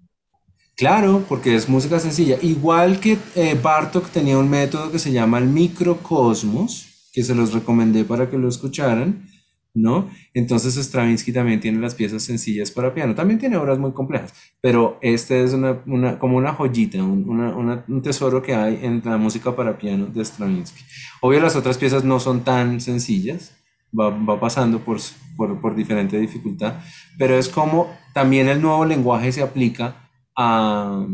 Claro, 0.79 1.25
porque 1.27 1.55
es 1.55 1.67
música 1.67 1.99
sencilla. 1.99 2.37
Igual 2.41 3.01
que 3.01 3.17
eh, 3.35 3.59
Bartok 3.61 4.09
tenía 4.09 4.37
un 4.37 4.49
método 4.49 4.91
que 4.91 4.97
se 4.97 5.11
llama 5.11 5.37
el 5.37 5.45
microcosmos, 5.45 6.87
que 7.11 7.21
se 7.23 7.35
los 7.35 7.53
recomendé 7.53 8.05
para 8.05 8.29
que 8.29 8.37
lo 8.37 8.47
escucharan, 8.47 9.27
¿no? 9.73 10.09
Entonces 10.33 10.75
Stravinsky 10.77 11.33
también 11.33 11.59
tiene 11.59 11.79
las 11.79 11.95
piezas 11.95 12.23
sencillas 12.23 12.71
para 12.71 12.93
piano, 12.93 13.13
también 13.13 13.39
tiene 13.39 13.57
obras 13.57 13.77
muy 13.77 13.91
complejas, 13.91 14.33
pero 14.61 14.97
este 15.01 15.43
es 15.43 15.53
una, 15.53 15.81
como 16.17 16.37
una 16.37 16.53
joyita, 16.53 17.03
un, 17.03 18.01
tesoro 18.01 18.41
que 18.41 18.55
hay 18.55 18.79
en 18.81 19.01
la 19.03 19.17
música 19.17 19.55
para 19.55 19.77
piano 19.77 20.07
de 20.07 20.23
Stravinsky. 20.23 20.81
Obvio 21.21 21.41
las 21.41 21.55
otras 21.55 21.77
piezas 21.77 22.03
no 22.03 22.19
son 22.19 22.43
tan 22.43 22.79
sencillas, 22.79 23.53
va, 23.97 24.39
pasando 24.39 24.79
por, 24.79 24.97
por, 25.35 25.59
por 25.59 25.75
diferente 25.75 26.17
dificultad, 26.17 26.75
pero 27.17 27.37
es 27.37 27.49
como 27.49 27.93
también 28.13 28.47
el 28.47 28.61
nuevo 28.61 28.85
lenguaje 28.85 29.31
se 29.31 29.41
aplica 29.41 30.08
a, 30.41 31.05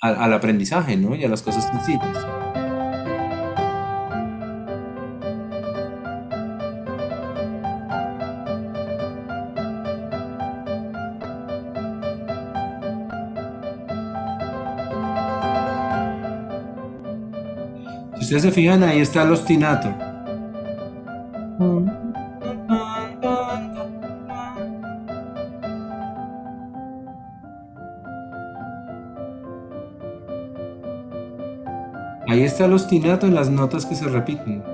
al 0.00 0.32
aprendizaje, 0.32 0.96
¿no? 0.96 1.14
Y 1.14 1.24
a 1.24 1.28
las 1.28 1.40
cosas 1.40 1.64
sencillas. 1.68 2.26
Si 18.16 18.22
ustedes 18.22 18.42
se 18.42 18.50
fijan, 18.50 18.82
ahí 18.82 18.98
está 19.00 19.22
el 19.22 19.30
ostinato. 19.30 20.15
Está 32.56 32.64
el 32.64 32.72
ostinato 32.72 33.26
en 33.26 33.34
las 33.34 33.50
notas 33.50 33.84
que 33.84 33.94
se 33.94 34.08
repiten. 34.08 34.64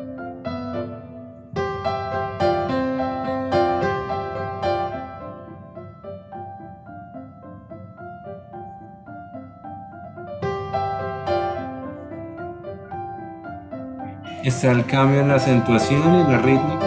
Está 14.44 14.70
el 14.70 14.86
cambio 14.86 15.22
en 15.22 15.26
la 15.26 15.34
acentuación 15.34 16.20
y 16.20 16.22
la 16.30 16.38
rítmica. 16.38 16.86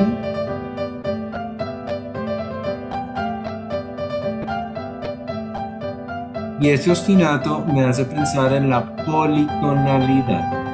Y 6.61 6.69
ese 6.69 6.89
ostinato 6.89 7.65
me 7.65 7.83
hace 7.83 8.05
pensar 8.05 8.53
en 8.53 8.69
la 8.69 8.95
politonalidad. 8.95 10.64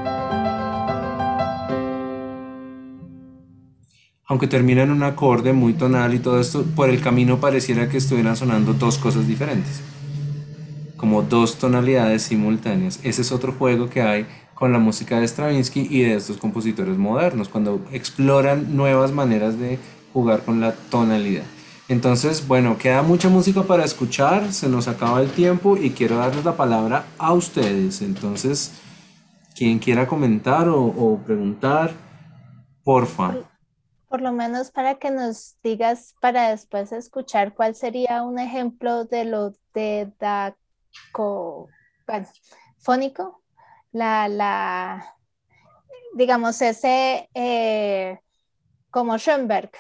Aunque 4.42 4.58
termina 4.58 4.82
en 4.82 4.90
un 4.90 5.04
acorde 5.04 5.54
muy 5.54 5.74
tonal 5.74 6.16
y 6.16 6.20
todo 6.20 6.40
esto, 6.40 6.66
por 6.76 6.90
el 6.90 7.00
camino 7.00 7.40
pareciera 7.40 7.88
que 7.88 7.98
estuvieran 7.98 8.36
sonando 8.36 8.74
dos 8.74 8.98
cosas 8.98 9.28
diferentes. 9.28 9.82
Como 10.98 11.22
dos 11.22 11.60
tonalidades 11.60 12.24
simultáneas. 12.24 13.00
Ese 13.04 13.22
es 13.22 13.32
otro 13.32 13.52
juego 13.52 13.88
que 13.88 14.02
hay 14.02 14.26
con 14.56 14.74
la 14.74 14.80
música 14.80 15.20
de 15.20 15.28
Stravinsky 15.28 15.88
y 15.92 16.02
de 16.02 16.16
estos 16.16 16.38
compositores 16.38 16.98
modernos, 16.98 17.50
cuando 17.50 17.86
exploran 17.92 18.76
nuevas 18.76 19.12
maneras 19.12 19.60
de 19.60 19.78
jugar 20.12 20.44
con 20.44 20.60
la 20.60 20.72
tonalidad. 20.72 21.44
Entonces, 21.88 22.48
bueno, 22.48 22.80
queda 22.80 23.04
mucha 23.04 23.30
música 23.30 23.62
para 23.62 23.86
escuchar, 23.86 24.52
se 24.54 24.68
nos 24.70 24.88
acaba 24.88 25.22
el 25.22 25.30
tiempo 25.30 25.78
y 25.78 25.92
quiero 25.92 26.18
darles 26.18 26.44
la 26.44 26.58
palabra 26.58 27.06
a 27.20 27.32
ustedes. 27.34 28.02
Entonces, 28.02 28.72
quien 29.56 29.78
quiera 29.78 30.08
comentar 30.08 30.68
o, 30.68 30.84
o 30.84 31.20
preguntar, 31.24 31.92
porfa. 32.84 33.36
Por 34.12 34.20
lo 34.20 34.34
menos 34.34 34.72
para 34.72 34.96
que 35.00 35.10
nos 35.10 35.56
digas 35.64 36.16
para 36.20 36.50
después 36.50 36.92
escuchar 36.92 37.54
cuál 37.56 37.76
sería 37.76 38.24
un 38.24 38.40
ejemplo 38.40 39.06
de 39.06 39.24
lo 39.24 39.54
de 39.74 40.12
daco, 40.20 41.70
bueno, 42.06 42.28
fónico, 42.80 43.42
la, 43.94 44.28
la, 44.28 45.16
digamos, 46.16 46.62
ese 46.62 47.30
eh, 47.34 48.20
como 48.90 49.18
Schoenberg, 49.18 49.72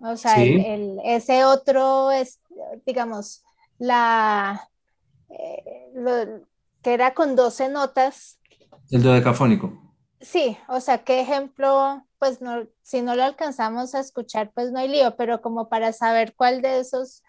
o 0.00 0.16
sea, 0.16 0.42
el- 0.42 0.98
ese 1.04 1.44
otro 1.44 2.10
es, 2.10 2.40
digamos, 2.84 3.44
la 3.78 4.68
eh, 5.28 5.90
lo- 5.94 6.44
que 6.82 6.94
era 6.94 7.14
con 7.14 7.36
12 7.36 7.68
notas. 7.68 8.40
El 8.90 9.04
dodecafónico. 9.04 9.85
Sí, 10.20 10.56
o 10.68 10.80
sea, 10.80 11.04
qué 11.04 11.20
ejemplo, 11.20 12.06
pues 12.18 12.40
no, 12.40 12.66
si 12.82 13.02
no 13.02 13.14
lo 13.14 13.22
alcanzamos 13.24 13.94
a 13.94 14.00
escuchar, 14.00 14.50
pues 14.54 14.72
no 14.72 14.78
hay 14.78 14.88
lío, 14.88 15.16
pero 15.16 15.40
como 15.42 15.68
para 15.68 15.92
saber 15.92 16.34
cuál 16.36 16.62
de 16.62 16.80
esos 16.80 17.22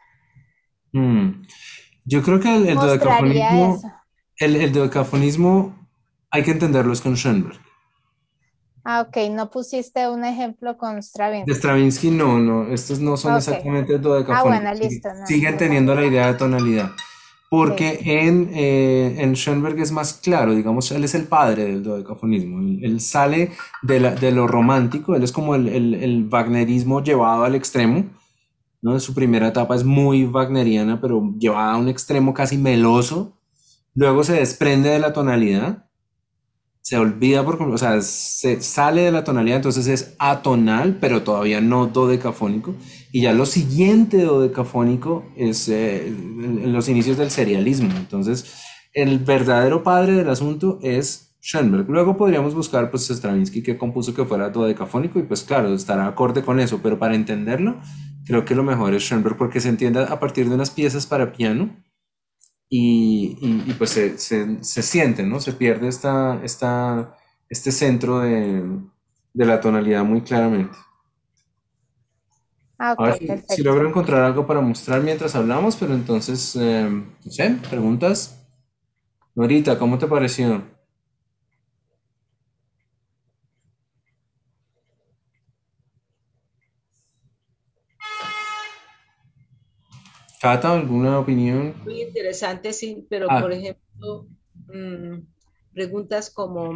Mm. 0.93 1.43
Yo 2.05 2.23
creo 2.23 2.39
que 2.39 2.55
el, 2.55 2.67
el 2.67 2.79
dodecafonismo, 2.79 3.81
el, 4.39 4.55
el 4.57 4.71
dodecafonismo 4.73 5.89
hay 6.31 6.43
que 6.43 6.51
entenderlo 6.51 6.93
es 6.93 7.01
con 7.01 7.15
Schoenberg. 7.17 7.59
Ah, 8.83 9.01
ok, 9.01 9.17
no 9.29 9.51
pusiste 9.51 10.09
un 10.09 10.25
ejemplo 10.25 10.77
con 10.79 11.03
De 11.45 11.53
Stravinsky. 11.53 11.55
Stravinsky 11.55 12.11
no, 12.11 12.37
no, 12.39 12.67
estos 12.73 12.99
no 12.99 13.17
son 13.17 13.35
Ok. 13.35 13.35
exactamente 13.37 13.97
dodecafónicos. 13.97 14.27
Ah, 14.29 14.43
bueno, 14.43 14.73
listo, 14.73 15.13
no, 15.13 15.25
Siguen 15.27 15.57
no. 15.57 15.57
teniendo 15.57 15.95
la 15.95 16.05
idea 16.05 16.27
de 16.27 16.33
tonalidad. 16.35 16.91
Porque 17.49 17.99
en, 18.03 18.49
eh, 18.53 19.15
en 19.19 19.33
Schoenberg 19.35 19.79
es 19.79 19.91
más 19.93 20.13
claro, 20.15 20.53
digamos, 20.53 20.91
él 20.91 21.05
es 21.05 21.15
el 21.15 21.23
padre 21.25 21.63
del 21.65 21.81
dodecafonismo. 21.83 22.59
Él, 22.59 22.79
él 22.83 22.99
sale 22.99 23.51
de, 23.83 23.99
la- 24.01 24.15
de 24.15 24.31
lo 24.33 24.47
romántico, 24.47 25.15
él 25.15 25.23
es 25.23 25.31
como 25.31 25.55
el, 25.55 25.69
el, 25.69 25.93
el 25.95 26.27
wagnerismo 26.29 27.01
llevado 27.01 27.45
al 27.45 27.55
extremo. 27.55 28.05
¿no? 28.81 28.99
Su 28.99 29.13
primera 29.13 29.49
etapa 29.49 29.75
es 29.75 29.83
muy 29.83 30.25
wagneriana, 30.25 31.01
pero 31.01 31.33
llevada 31.39 31.73
a 31.73 31.77
un 31.77 31.89
extremo 31.89 32.33
casi 32.33 32.57
meloso. 32.57 33.33
Luego 33.95 34.23
se 34.23 34.33
desprende 34.33 34.89
de 34.89 34.99
la 34.99 35.13
tonalidad, 35.13 35.85
se 36.81 36.97
olvida 36.97 37.43
por 37.43 37.61
o 37.61 37.77
sea, 37.77 38.01
se 38.01 38.61
sale 38.61 39.01
de 39.01 39.11
la 39.11 39.23
tonalidad, 39.23 39.57
entonces 39.57 39.87
es 39.87 40.15
atonal, 40.19 40.97
pero 41.01 41.21
todavía 41.23 41.59
no 41.59 41.87
dodecafónico. 41.87 42.75
Y 43.17 43.21
ya 43.23 43.33
lo 43.33 43.45
siguiente 43.45 44.21
dodecafónico 44.23 45.25
es 45.35 45.69
eh, 45.69 46.07
en- 46.07 46.59
en 46.65 46.73
los 46.73 46.87
inicios 46.87 47.17
del 47.17 47.31
serialismo. 47.31 47.89
Entonces, 47.97 48.37
el 48.93 49.19
verdadero 49.19 49.81
padre 49.83 50.13
del 50.13 50.29
asunto 50.29 50.79
es 50.83 51.35
Schoenberg. 51.41 51.89
Luego 51.89 52.15
podríamos 52.17 52.53
buscar, 52.53 52.91
pues, 52.91 53.07
Stravinsky 53.09 53.63
que 53.63 53.77
compuso 53.77 54.13
que 54.13 54.25
fuera 54.25 54.49
dodecafónico 54.49 55.17
y, 55.19 55.23
pues, 55.23 55.43
claro, 55.43 55.73
estará 55.73 56.05
acorde 56.07 56.43
con 56.43 56.59
eso, 56.59 56.79
pero 56.83 56.99
para 56.99 57.15
entenderlo, 57.15 57.71
creo 58.25 58.45
que 58.45 58.53
lo 58.55 58.63
mejor 58.63 58.93
es 58.93 59.03
Schoenberg 59.03 59.37
porque 59.37 59.61
se 59.61 59.69
entiende 59.69 59.99
a 60.01 60.19
partir 60.19 60.47
de 60.49 60.55
unas 60.55 60.69
piezas 60.71 61.05
para 61.07 61.31
piano 61.33 61.75
y, 62.69 63.73
pues 63.77 63.91
se, 63.91 64.17
se- 64.17 64.63
se 64.63 64.83
siente, 64.83 65.23
¿no? 65.23 65.39
Se 65.39 65.53
pierde 65.53 65.87
esta, 65.87 66.41
esta, 66.43 67.15
este 67.49 67.71
centro 67.71 68.19
de, 68.19 68.63
de 69.33 69.45
la 69.45 69.61
tonalidad 69.61 70.03
muy 70.03 70.21
claramente. 70.21 70.77
Ah, 72.79 72.95
A 72.97 73.05
ver 73.05 73.43
si, 73.47 73.63
logro 73.63 73.87
encontrar 73.87 74.23
algo 74.23 74.45
para 74.45 74.61
mostrar 74.61 75.01
mientras 75.01 75.35
hablamos, 75.35 75.75
pero 75.75 75.93
entonces, 75.95 76.55
eh, 76.55 76.87
no 76.87 77.31
sé, 77.31 77.57
preguntas. 77.69 78.47
Norita, 79.33 79.79
¿cómo 79.79 79.97
te 79.97 80.07
pareció? 80.07 80.63
Cata, 90.39 90.73
¿alguna 90.73 91.19
opinión? 91.19 91.73
Muy 91.83 92.01
interesante, 92.03 92.71
sí, 92.73 93.07
pero 93.09 93.27
Ah. 93.29 93.41
por 93.41 93.51
ejemplo, 93.51 94.27
mm, 94.67 95.19
preguntas 95.73 96.29
como, 96.29 96.71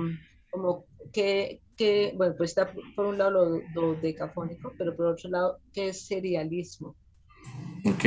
como 0.50 0.86
qué, 1.12 1.62
qué- 1.78 2.14
bueno, 2.18 2.36
pues 2.38 2.52
está 2.52 2.72
por- 2.74 3.08
un 3.08 3.18
lado 3.18 3.32
lo, 3.32 3.68
lo 3.74 3.96
decafónico, 3.96 4.76
pero 4.78 4.96
por 4.96 5.08
otro 5.08 5.30
lado, 5.30 5.60
¿qué 5.74 5.90
es 5.90 6.06
serialismo? 6.08 6.98
Ok, 7.84 8.06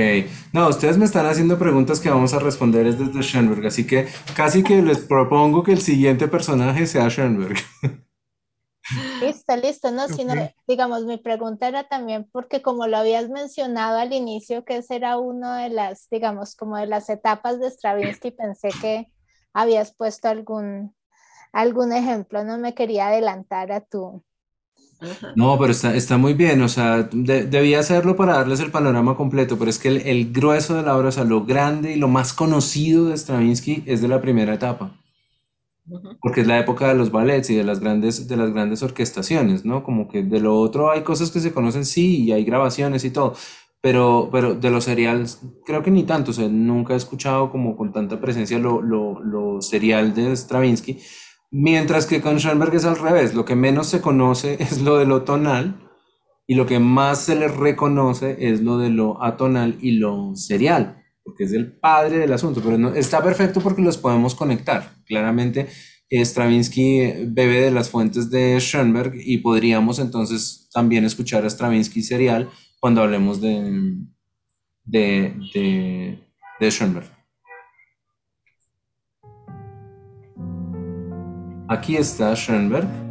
no, 0.53 0.69
ustedes 0.69 0.97
me 0.99 1.05
están 1.05 1.27
haciendo 1.27 1.59
preguntas 1.59 1.99
que 1.99 2.09
vamos 2.09 2.33
a 2.33 2.39
responder 2.39 2.87
es 2.87 2.99
desde 2.99 3.23
Schoenberg, 3.23 3.67
así 3.67 3.85
que 3.87 4.07
casi 4.37 4.63
que 4.63 4.81
les 4.83 4.99
propongo 4.99 5.65
que 5.65 5.73
el 5.73 5.81
siguiente 5.81 6.29
personaje 6.29 6.87
sea 6.87 7.09
Schoenberg. 7.11 7.57
Listo, 9.21 9.57
listo, 9.57 9.91
no, 9.91 10.09
sino, 10.09 10.35
Ok. 10.35 10.55
digamos, 10.67 11.05
mi 11.05 11.17
pregunta 11.19 11.69
era 11.69 11.85
también 11.89 12.29
porque 12.33 12.61
como 12.63 12.87
lo 12.87 12.99
habías 12.99 13.29
mencionado 13.31 13.99
al 13.99 14.13
inicio, 14.13 14.65
que 14.65 14.77
ese 14.79 14.97
era 14.97 15.19
uno 15.19 15.55
de 15.55 15.71
las, 15.71 16.09
digamos, 16.11 16.55
como 16.57 16.77
de 16.77 16.87
las 16.87 17.09
etapas 17.09 17.59
de 17.61 17.71
Stravinsky, 17.71 18.33
pensé 18.33 18.77
que 18.77 19.11
habías 19.55 19.95
puesto 19.95 20.29
algún, 20.29 20.95
algún 21.55 21.93
ejemplo, 21.95 22.45
no 22.45 22.59
me 22.59 22.75
quería 22.75 23.09
adelantar 23.09 23.73
a 23.73 23.81
tu, 23.81 24.23
Ajá. 25.01 25.33
No, 25.37 25.59
pero 25.59 25.71
está, 25.73 25.95
está 25.95 26.17
muy 26.19 26.35
bien, 26.35 26.61
o 26.63 26.69
sea, 26.69 27.03
de- 27.13 27.45
debía 27.47 27.79
hacerlo 27.81 28.17
para 28.17 28.35
darles 28.35 28.61
el 28.61 28.71
panorama 28.71 29.17
completo, 29.17 29.59
pero 29.59 29.71
es 29.71 29.79
que 29.79 29.89
el, 29.89 29.99
el 29.99 30.33
grueso 30.33 30.75
de 30.75 30.83
la 30.83 30.97
obra, 30.97 31.09
o 31.09 31.13
sea, 31.13 31.25
lo 31.25 31.45
grande 31.45 31.93
y 31.93 31.97
lo 31.97 32.09
más 32.09 32.33
conocido 32.33 33.07
de 33.07 33.17
Stravinsky 33.17 33.83
es 33.87 34.01
de 34.03 34.09
la 34.09 34.21
primera 34.21 34.55
etapa. 34.55 34.93
Porque 36.21 36.41
es 36.41 36.47
la 36.47 36.59
época 36.59 36.89
de 36.89 36.95
los 36.95 37.11
ballets 37.13 37.51
y 37.51 37.55
de 37.57 37.65
las 37.65 37.81
grandes, 37.81 38.27
de 38.29 38.37
las 38.37 38.51
grandes 38.53 38.83
orquestaciones, 38.83 39.65
¿no? 39.67 39.83
Como 39.85 40.09
que 40.09 40.23
de 40.23 40.41
lo 40.41 40.59
otro 40.59 40.91
hay 40.91 41.03
cosas 41.03 41.31
que 41.31 41.41
se 41.41 41.53
conocen, 41.53 41.85
sí, 41.85 42.25
y 42.25 42.33
hay 42.33 42.45
grabaciones 42.45 43.05
y 43.05 43.11
todo, 43.11 43.35
pero, 43.83 44.31
pero 44.33 44.55
de 44.55 44.71
los 44.71 44.85
seriales 44.85 45.41
creo 45.67 45.83
que 45.83 45.91
ni 45.91 46.05
tanto, 46.05 46.31
o 46.31 46.35
sea, 46.35 46.49
nunca 46.49 46.95
he 46.95 46.97
escuchado 46.97 47.51
como 47.51 47.77
con 47.77 47.93
tanta 47.93 48.19
presencia 48.21 48.59
lo, 48.59 48.81
lo, 48.81 49.21
lo 49.21 49.61
serial 49.61 50.15
de 50.15 50.35
Stravinsky, 50.35 50.99
mientras 51.55 52.07
que 52.07 52.21
con 52.21 52.39
Schoenberg 52.39 52.75
es 52.75 52.85
al 52.85 52.99
revés, 52.99 53.35
lo 53.35 53.45
que 53.45 53.55
menos 53.57 53.87
se 53.87 54.01
conoce 54.01 54.57
es 54.61 54.83
lo 54.83 54.99
de 54.99 55.07
lo 55.07 55.23
tonal 55.23 55.81
y 56.47 56.57
lo 56.57 56.67
que 56.67 56.79
más 56.79 57.21
se 57.21 57.37
le 57.37 57.49
reconoce 57.49 58.37
es 58.39 58.61
lo 58.61 58.79
de 58.79 58.91
lo 58.91 59.23
atonal 59.23 59.79
y 59.81 59.93
lo 59.93 60.35
serial 60.35 61.01
porque 61.25 61.45
es 61.45 61.53
el 61.53 61.73
padre 61.73 62.19
del 62.19 62.33
asunto, 62.33 62.61
pero 62.63 62.77
no, 62.77 62.95
está 62.95 63.23
perfecto 63.23 63.61
porque 63.61 63.83
los 63.83 63.97
podemos 63.97 64.35
conectar. 64.35 64.93
Claramente, 65.07 65.69
Stravinsky 66.11 67.25
bebe 67.29 67.63
de 67.63 67.71
las 67.71 67.89
fuentes 67.89 68.31
de 68.31 68.61
Schoenberg 68.61 69.15
y 69.17 69.39
podríamos 69.39 69.99
entonces 69.99 70.69
también 70.73 71.05
escuchar 71.05 71.45
a 71.45 71.51
Stravinsky 71.51 72.03
serial 72.03 72.51
cuando 72.79 73.03
hablemos 73.03 73.41
de, 73.41 73.97
de, 74.85 75.35
de, 75.55 76.19
de 76.61 76.71
Schoenberg. 76.71 77.14
Aquí 81.67 81.97
está 81.97 82.35
Schoenberg. 82.37 83.04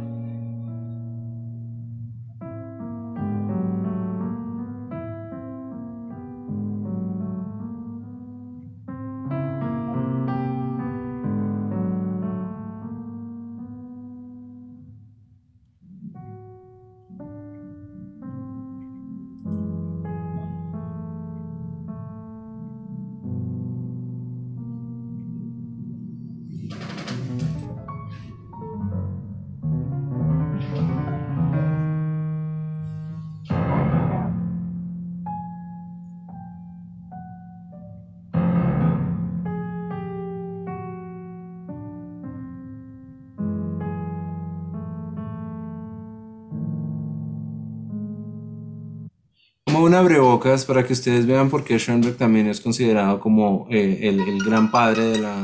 Como 49.74 49.86
un 49.86 49.94
abrebocas 49.94 50.64
para 50.66 50.86
que 50.86 50.92
ustedes 50.92 51.26
vean 51.26 51.50
por 51.50 51.64
qué 51.64 51.80
Schoenberg 51.80 52.16
también 52.16 52.46
es 52.46 52.60
considerado 52.60 53.18
como 53.18 53.66
eh, 53.72 53.98
el, 54.02 54.20
el 54.20 54.38
gran 54.44 54.70
padre 54.70 55.02
de 55.02 55.18
la, 55.18 55.34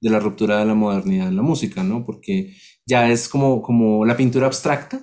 de 0.00 0.10
la 0.10 0.18
ruptura 0.18 0.58
de 0.58 0.64
la 0.64 0.74
modernidad 0.74 1.28
en 1.28 1.36
la 1.36 1.42
música, 1.42 1.84
¿no? 1.84 2.04
Porque 2.04 2.56
ya 2.84 3.08
es 3.08 3.28
como, 3.28 3.62
como 3.62 4.04
la 4.04 4.16
pintura 4.16 4.46
abstracta. 4.46 5.00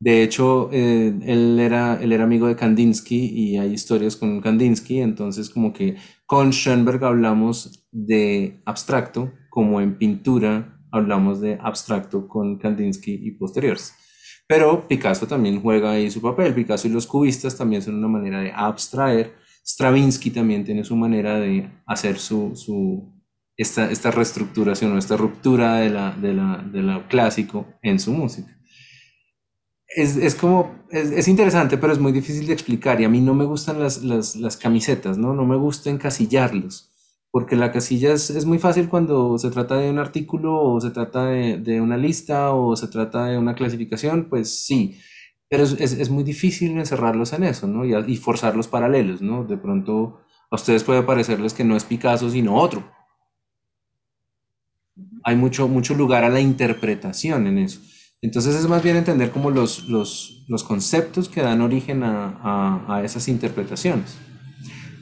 De 0.00 0.24
hecho, 0.24 0.70
eh, 0.72 1.16
él 1.22 1.60
era, 1.60 2.02
él 2.02 2.10
era 2.10 2.24
amigo 2.24 2.48
de 2.48 2.56
Kandinsky 2.56 3.26
y 3.26 3.58
hay 3.58 3.74
historias 3.74 4.16
con 4.16 4.40
Kandinsky, 4.40 4.98
entonces 4.98 5.48
como 5.48 5.72
que 5.72 5.94
con 6.26 6.50
Schoenberg 6.50 7.04
hablamos 7.04 7.86
de 7.92 8.60
abstracto, 8.64 9.32
como 9.50 9.80
en 9.80 9.98
pintura 9.98 10.80
hablamos 10.90 11.40
de 11.40 11.60
abstracto 11.62 12.26
con 12.26 12.58
Kandinsky 12.58 13.20
y 13.22 13.30
posteriores. 13.38 13.94
Pero 14.46 14.86
Picasso 14.86 15.26
también 15.26 15.60
juega 15.60 15.92
ahí 15.92 16.10
su 16.10 16.20
papel. 16.20 16.54
Picasso 16.54 16.86
y 16.86 16.90
los 16.90 17.06
cubistas 17.06 17.56
también 17.56 17.82
son 17.82 17.96
una 17.96 18.08
manera 18.08 18.40
de 18.40 18.52
abstraer. 18.52 19.34
Stravinsky 19.64 20.30
también 20.30 20.64
tiene 20.64 20.84
su 20.84 20.94
manera 20.94 21.38
de 21.40 21.68
hacer 21.86 22.18
su, 22.18 22.54
su 22.54 23.12
esta, 23.56 23.90
esta 23.90 24.10
reestructuración 24.10 24.92
o 24.92 24.98
esta 24.98 25.16
ruptura 25.16 25.78
de 25.78 25.90
la, 25.90 26.12
de 26.12 26.34
la, 26.34 26.64
de 26.72 26.82
la 26.82 27.08
clásico 27.08 27.66
en 27.82 27.98
su 27.98 28.12
música. 28.12 28.56
Es, 29.88 30.16
es 30.16 30.34
como, 30.34 30.84
es, 30.90 31.10
es, 31.10 31.26
interesante, 31.26 31.78
pero 31.78 31.92
es 31.92 31.98
muy 31.98 32.12
difícil 32.12 32.46
de 32.46 32.52
explicar 32.52 33.00
y 33.00 33.04
a 33.04 33.08
mí 33.08 33.20
no 33.20 33.34
me 33.34 33.44
gustan 33.44 33.80
las, 33.80 34.02
las, 34.02 34.36
las 34.36 34.56
camisetas, 34.56 35.16
¿no? 35.16 35.32
No 35.32 35.46
me 35.46 35.56
gusta 35.56 35.90
encasillarlos 35.90 36.95
porque 37.36 37.54
la 37.54 37.70
casilla 37.70 38.14
es, 38.14 38.30
es, 38.30 38.46
muy 38.46 38.58
fácil 38.58 38.88
cuando 38.88 39.36
se 39.36 39.50
trata 39.50 39.76
de 39.76 39.90
un 39.90 39.98
artículo 39.98 40.58
o 40.58 40.80
se 40.80 40.88
trata 40.88 41.26
de, 41.26 41.58
de 41.58 41.82
una 41.82 41.98
lista 41.98 42.54
o 42.54 42.74
se 42.76 42.88
trata 42.88 43.26
de 43.26 43.36
una 43.36 43.54
clasificación, 43.54 44.30
pues 44.30 44.64
sí, 44.64 44.98
pero 45.46 45.64
es, 45.64 45.78
es 45.78 46.08
muy 46.08 46.24
difícil 46.24 46.70
encerrarlos 46.78 47.34
en 47.34 47.44
eso, 47.44 47.66
¿no? 47.66 47.84
Y, 47.84 47.94
y, 48.10 48.16
forzar 48.16 48.56
los 48.56 48.68
paralelos, 48.68 49.20
¿no? 49.20 49.44
De 49.44 49.58
pronto 49.58 50.22
a 50.50 50.54
ustedes 50.54 50.82
puede 50.82 51.02
parecerles 51.02 51.52
que 51.52 51.62
no 51.62 51.76
es 51.76 51.84
Picasso, 51.84 52.30
sino 52.30 52.56
otro. 52.56 52.90
Hay 55.22 55.36
mucho, 55.36 55.68
mucho 55.68 55.92
lugar 55.92 56.24
a 56.24 56.30
la 56.30 56.40
interpretación 56.40 57.46
en 57.48 57.58
eso. 57.58 57.80
Entonces 58.22 58.54
es 58.56 58.66
más 58.66 58.82
bien 58.82 58.96
entender 58.96 59.30
como 59.30 59.50
los, 59.50 59.90
los, 59.90 60.46
los 60.48 60.64
conceptos 60.64 61.28
que 61.28 61.42
dan 61.42 61.60
origen 61.60 62.02
a, 62.02 62.28
a, 62.42 62.96
a 62.96 63.04
esas 63.04 63.28
interpretaciones. 63.28 64.16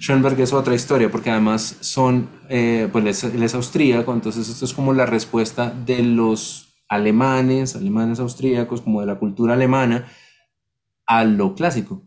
Schoenberg 0.04 0.38
es 0.38 0.52
otra 0.52 0.74
historia, 0.74 1.10
porque 1.10 1.30
además 1.30 1.78
son, 1.80 2.28
eh, 2.50 2.90
pues 2.92 3.24
él 3.24 3.42
es 3.42 3.54
austríaco, 3.54 4.12
entonces 4.12 4.50
esto 4.50 4.66
es 4.66 4.74
como 4.74 4.92
la 4.92 5.06
respuesta 5.06 5.70
de 5.70 6.02
los 6.02 6.76
alemanes, 6.90 7.74
alemanes 7.74 8.20
austríacos, 8.20 8.82
como 8.82 9.00
de 9.00 9.06
la 9.06 9.18
cultura 9.18 9.54
alemana, 9.54 10.06
a 11.06 11.24
lo 11.24 11.54
clásico. 11.54 12.02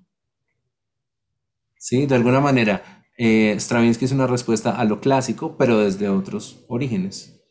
¿Sí? 1.79 2.05
De 2.05 2.13
alguna 2.13 2.39
manera, 2.39 3.03
eh, 3.17 3.55
Stravinsky 3.57 4.05
es 4.05 4.11
una 4.11 4.27
respuesta 4.27 4.79
a 4.79 4.85
lo 4.85 4.99
clásico, 4.99 5.57
pero 5.57 5.79
desde 5.79 6.07
otros 6.07 6.65
orígenes. 6.67 7.41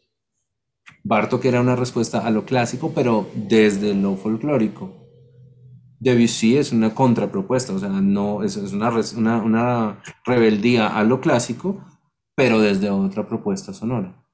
Bartok 1.02 1.44
era 1.46 1.60
una 1.60 1.74
respuesta 1.74 2.24
a 2.24 2.30
lo 2.30 2.44
clásico, 2.44 2.92
pero 2.94 3.28
desde 3.34 3.94
lo 3.94 4.14
folclórico. 4.14 5.05
Debussy 6.06 6.56
es 6.56 6.70
una 6.70 6.94
contrapropuesta, 6.94 7.72
o 7.72 7.80
sea, 7.80 7.88
no, 7.88 8.44
es, 8.44 8.56
es 8.56 8.72
una, 8.72 8.90
una, 9.16 9.42
una, 9.42 10.02
rebeldía 10.24 10.86
a 10.86 11.02
lo 11.02 11.20
clásico, 11.20 11.84
pero 12.36 12.60
desde 12.60 12.90
otra 12.90 13.26
propuesta 13.26 13.74
sonora. 13.74 14.24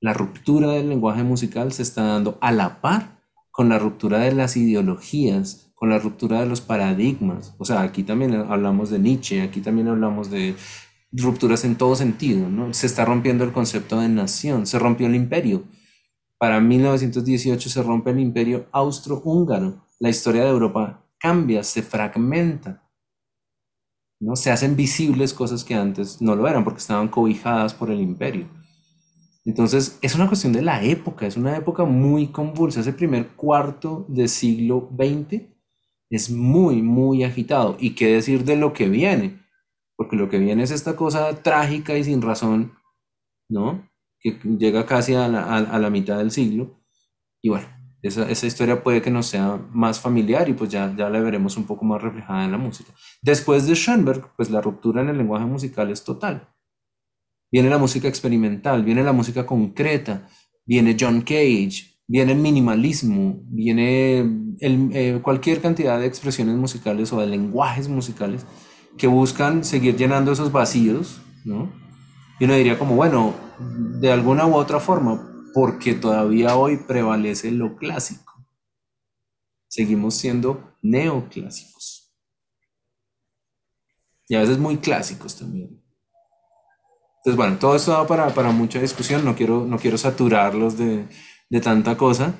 La 0.00 0.14
ruptura 0.14 0.70
del 0.70 0.88
lenguaje 0.88 1.24
musical 1.24 1.72
se 1.72 1.82
está 1.82 2.04
dando 2.04 2.38
a 2.40 2.52
la 2.52 2.80
par 2.80 3.20
con 3.50 3.68
la 3.68 3.78
ruptura 3.78 4.20
de 4.20 4.32
las 4.32 4.56
ideologías, 4.56 5.72
con 5.74 5.90
la 5.90 5.98
ruptura 5.98 6.40
de 6.40 6.46
los 6.46 6.62
paradigmas. 6.62 7.54
O 7.58 7.66
sea, 7.66 7.82
aquí 7.82 8.02
también 8.02 8.34
hablamos 8.34 8.88
de 8.88 8.98
Nietzsche, 8.98 9.42
aquí 9.42 9.60
también 9.60 9.88
hablamos 9.88 10.30
de 10.30 10.54
rupturas 11.12 11.66
en 11.66 11.76
todo 11.76 11.96
sentido, 11.96 12.48
¿no? 12.48 12.72
Se 12.72 12.86
está 12.86 13.04
rompiendo 13.04 13.44
el 13.44 13.52
concepto 13.52 14.00
de 14.00 14.08
nación, 14.08 14.66
se 14.66 14.78
rompió 14.78 15.06
el 15.06 15.16
imperio. 15.16 15.64
Para 16.38 16.62
1918 16.62 17.68
se 17.68 17.82
rompe 17.82 18.10
el 18.10 18.20
imperio 18.20 18.68
austro-húngaro 18.72 19.85
la 19.98 20.08
historia 20.08 20.44
de 20.44 20.50
Europa 20.50 21.04
cambia, 21.18 21.62
se 21.62 21.82
fragmenta. 21.82 22.82
¿no? 24.20 24.36
Se 24.36 24.50
hacen 24.50 24.76
visibles 24.76 25.34
cosas 25.34 25.64
que 25.64 25.74
antes 25.74 26.20
no 26.20 26.36
lo 26.36 26.48
eran 26.48 26.64
porque 26.64 26.80
estaban 26.80 27.08
cobijadas 27.08 27.74
por 27.74 27.90
el 27.90 28.00
imperio. 28.00 28.48
Entonces, 29.44 29.98
es 30.02 30.14
una 30.14 30.26
cuestión 30.26 30.52
de 30.52 30.62
la 30.62 30.82
época, 30.82 31.26
es 31.26 31.36
una 31.36 31.56
época 31.56 31.84
muy 31.84 32.28
convulsa. 32.28 32.80
Ese 32.80 32.92
primer 32.92 33.28
cuarto 33.36 34.04
del 34.08 34.28
siglo 34.28 34.90
XX 34.96 35.42
es 36.10 36.30
muy, 36.30 36.82
muy 36.82 37.22
agitado. 37.22 37.76
¿Y 37.78 37.94
qué 37.94 38.08
decir 38.08 38.44
de 38.44 38.56
lo 38.56 38.72
que 38.72 38.88
viene? 38.88 39.40
Porque 39.96 40.16
lo 40.16 40.28
que 40.28 40.38
viene 40.38 40.64
es 40.64 40.72
esta 40.72 40.96
cosa 40.96 41.42
trágica 41.42 41.96
y 41.96 42.02
sin 42.02 42.22
razón, 42.22 42.72
¿no? 43.48 43.88
Que 44.18 44.32
llega 44.58 44.84
casi 44.84 45.14
a 45.14 45.28
la, 45.28 45.44
a 45.44 45.78
la 45.78 45.90
mitad 45.90 46.18
del 46.18 46.32
siglo. 46.32 46.80
Y 47.40 47.48
bueno, 47.48 47.68
esa, 48.06 48.30
esa, 48.30 48.46
historia 48.46 48.82
puede 48.82 49.02
que 49.02 49.10
nos 49.10 49.26
sea 49.26 49.60
más 49.72 50.00
familiar 50.00 50.48
y 50.48 50.54
pues 50.54 50.70
ya, 50.70 50.94
ya 50.96 51.08
la 51.08 51.20
veremos 51.20 51.56
un 51.56 51.64
poco 51.64 51.84
más 51.84 52.02
reflejada 52.02 52.44
en 52.44 52.52
la 52.52 52.58
música. 52.58 52.92
Después 53.22 53.66
de 53.66 53.74
Schoenberg, 53.74 54.34
pues 54.36 54.50
la 54.50 54.60
ruptura 54.60 55.02
en 55.02 55.08
el 55.08 55.18
lenguaje 55.18 55.46
musical 55.46 55.90
es 55.90 56.04
total. 56.04 56.48
Viene 57.50 57.70
la 57.70 57.78
música 57.78 58.08
experimental, 58.08 58.84
viene 58.84 59.02
la 59.02 59.12
música 59.12 59.46
concreta, 59.46 60.28
viene 60.64 60.96
John 60.98 61.20
Cage, 61.20 61.96
viene 62.06 62.32
el 62.32 62.38
minimalismo, 62.38 63.40
viene 63.46 64.18
el, 64.60 64.90
eh, 64.92 65.20
cualquier 65.22 65.60
cantidad 65.60 65.98
de 65.98 66.06
expresiones 66.06 66.56
musicales 66.56 67.12
o 67.12 67.20
de 67.20 67.26
lenguajes 67.26 67.88
musicales 67.88 68.46
que 68.96 69.06
buscan 69.06 69.64
seguir 69.64 69.96
llenando 69.96 70.32
esos 70.32 70.52
vacíos, 70.52 71.20
¿no? 71.44 71.70
Y 72.38 72.44
uno 72.44 72.54
diría 72.54 72.78
como, 72.78 72.96
bueno, 72.96 73.34
de 73.58 74.12
alguna 74.12 74.46
u 74.46 74.54
otra 74.54 74.80
forma, 74.80 75.35
porque 75.56 75.94
todavía 75.94 76.54
hoy 76.54 76.76
prevalece 76.76 77.50
lo 77.50 77.78
clásico. 77.78 78.46
Seguimos 79.68 80.14
siendo 80.14 80.74
neoclásicos. 80.82 82.14
Y 84.28 84.34
a 84.34 84.40
veces 84.40 84.58
muy 84.58 84.76
clásicos 84.76 85.34
también. 85.34 85.82
Entonces, 87.16 87.36
bueno, 87.38 87.56
todo 87.58 87.74
esto 87.74 87.92
da 87.92 88.06
para, 88.06 88.34
para 88.34 88.50
mucha 88.50 88.82
discusión, 88.82 89.24
no 89.24 89.34
quiero, 89.34 89.64
no 89.64 89.78
quiero 89.78 89.96
saturarlos 89.96 90.76
de, 90.76 91.08
de 91.48 91.60
tanta 91.62 91.96
cosa. 91.96 92.34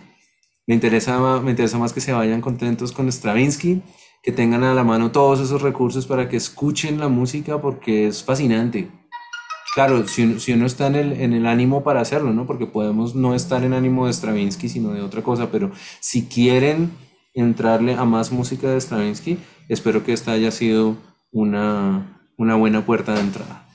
Me 0.66 0.74
interesa, 0.74 1.40
me 1.40 1.52
interesa 1.52 1.78
más 1.78 1.94
que 1.94 2.02
se 2.02 2.12
vayan 2.12 2.42
contentos 2.42 2.92
con 2.92 3.10
Stravinsky, 3.10 3.82
que 4.22 4.32
tengan 4.32 4.62
a 4.62 4.74
la 4.74 4.84
mano 4.84 5.10
todos 5.10 5.40
esos 5.40 5.62
recursos 5.62 6.06
para 6.06 6.28
que 6.28 6.36
escuchen 6.36 7.00
la 7.00 7.08
música 7.08 7.62
porque 7.62 8.08
es 8.08 8.22
fascinante. 8.22 8.90
Claro, 9.76 10.08
si 10.08 10.22
uno, 10.54 10.64
está 10.64 10.86
en 10.86 10.94
el, 10.94 11.12
en 11.20 11.34
el 11.34 11.46
ánimo 11.46 11.84
para 11.84 12.00
hacerlo, 12.00 12.32
¿no? 12.32 12.46
Porque 12.46 12.64
podemos 12.66 13.14
no 13.14 13.34
estar 13.34 13.62
en 13.62 13.74
ánimo 13.74 14.06
de 14.06 14.14
Stravinsky, 14.14 14.70
sino 14.70 14.92
de 14.94 15.02
otra 15.02 15.22
cosa, 15.22 15.50
pero 15.52 15.70
si 16.00 16.28
quieren 16.28 16.92
entrarle 17.34 17.92
a 17.94 18.06
más 18.06 18.32
música 18.32 18.70
de 18.70 18.80
Stravinsky, 18.80 19.38
espero 19.68 20.02
que 20.02 20.14
esta 20.14 20.32
haya 20.32 20.50
sido 20.50 20.96
una, 21.30 22.22
una 22.38 22.54
buena 22.56 22.86
puerta 22.86 23.12
de 23.14 23.20
entrada. 23.20 23.66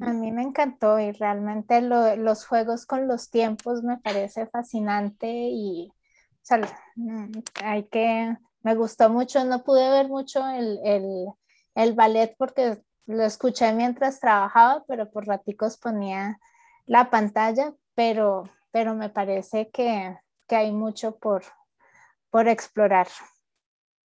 A 0.00 0.12
mí 0.12 0.32
me 0.32 0.42
encantó 0.42 0.98
y 1.00 1.12
realmente 1.12 1.80
lo- 1.82 2.16
los 2.16 2.46
juegos 2.46 2.86
con 2.86 3.08
los 3.08 3.30
tiempos 3.30 3.82
me 3.82 3.98
parece 3.98 4.46
fascinante 4.46 5.28
y 5.30 5.88
o 5.90 5.94
sea, 6.42 6.58
mm, 6.96 7.32
hay 7.64 7.84
que, 7.88 8.36
me 8.62 8.74
gustó 8.76 9.10
mucho, 9.10 9.44
no 9.44 9.64
pude 9.64 9.88
ver 9.90 10.08
mucho 10.08 10.46
el, 10.48 10.78
el, 10.84 11.26
el 11.76 11.92
ballet 11.94 12.34
porque 12.36 12.78
lo 13.06 13.22
escuché 13.22 13.72
mientras 13.72 14.18
trabajaba, 14.18 14.84
pero 14.88 15.08
por 15.10 15.26
raticos 15.26 15.76
ponía 15.76 16.40
la 16.86 17.10
pantalla, 17.10 17.74
pero, 17.94 18.44
pero 18.72 18.94
me 18.96 19.10
parece 19.10 19.70
que, 19.72 20.16
que 20.48 20.56
hay 20.56 20.72
mucho 20.72 21.16
por, 21.18 21.44
por 22.30 22.48
explorar. 22.48 23.06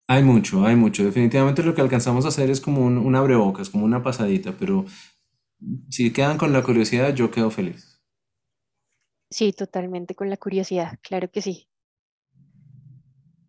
Hay 0.09 0.25
mucho, 0.25 0.65
hay 0.65 0.75
mucho. 0.75 1.05
Definitivamente 1.05 1.63
lo 1.63 1.75
que 1.75 1.83
alcanzamos 1.83 2.25
a 2.25 2.29
hacer 2.29 2.51
es 2.51 2.61
como 2.61 2.85
un, 2.85 2.99
un 2.99 3.15
abrebocas, 3.15 3.69
como 3.71 3.85
una 3.85 4.03
pasadita, 4.03 4.57
pero 4.59 4.87
si 5.91 6.13
quedan 6.13 6.39
con 6.39 6.53
la 6.53 6.63
curiosidad, 6.63 7.15
yo 7.15 7.31
quedo 7.31 7.51
feliz. 7.51 8.01
Sí, 9.31 9.53
totalmente 9.53 10.15
con 10.15 10.31
la 10.31 10.39
curiosidad, 10.39 10.99
claro 11.03 11.31
que 11.31 11.43
sí. 11.43 11.69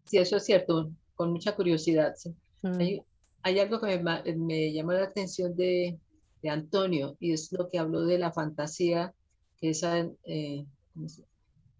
Sí, 0.06 0.18
eso 0.18 0.38
es 0.38 0.46
cierto, 0.46 0.92
con 1.16 1.32
mucha 1.32 1.56
curiosidad. 1.56 2.16
sí. 2.18 2.36
Mm. 2.62 2.80
Hay, 2.80 3.06
hay 3.44 3.60
algo 3.60 3.80
que 3.80 4.00
me, 4.00 4.36
me 4.36 4.74
llamó 4.74 4.94
la 4.94 5.04
atención 5.04 5.56
de, 5.56 5.98
de 6.42 6.50
Antonio 6.50 7.16
y 7.20 7.34
es 7.34 7.52
lo 7.52 7.70
que 7.70 7.80
habló 7.80 8.02
de 8.06 8.18
la 8.20 8.32
fantasía 8.32 9.14
que 9.58 9.70
esa, 9.72 10.00
eh, 10.26 10.66
¿cómo 10.94 11.10
se- 11.10 11.24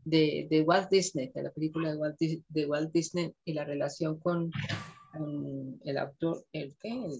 de, 0.05 0.47
de 0.49 0.62
Walt 0.62 0.89
Disney, 0.89 1.30
de 1.36 1.43
la 1.43 1.51
película 1.51 1.91
de 1.91 1.97
Walt, 1.97 2.18
Dis- 2.20 2.43
de 2.47 2.66
Walt 2.66 2.91
Disney 2.91 3.34
y 3.45 3.53
la 3.53 3.66
relación 3.66 4.18
con, 4.20 4.49
con 5.12 5.80
el 5.84 5.97
autor, 5.97 6.45
el, 6.53 6.76
el, 6.84 7.20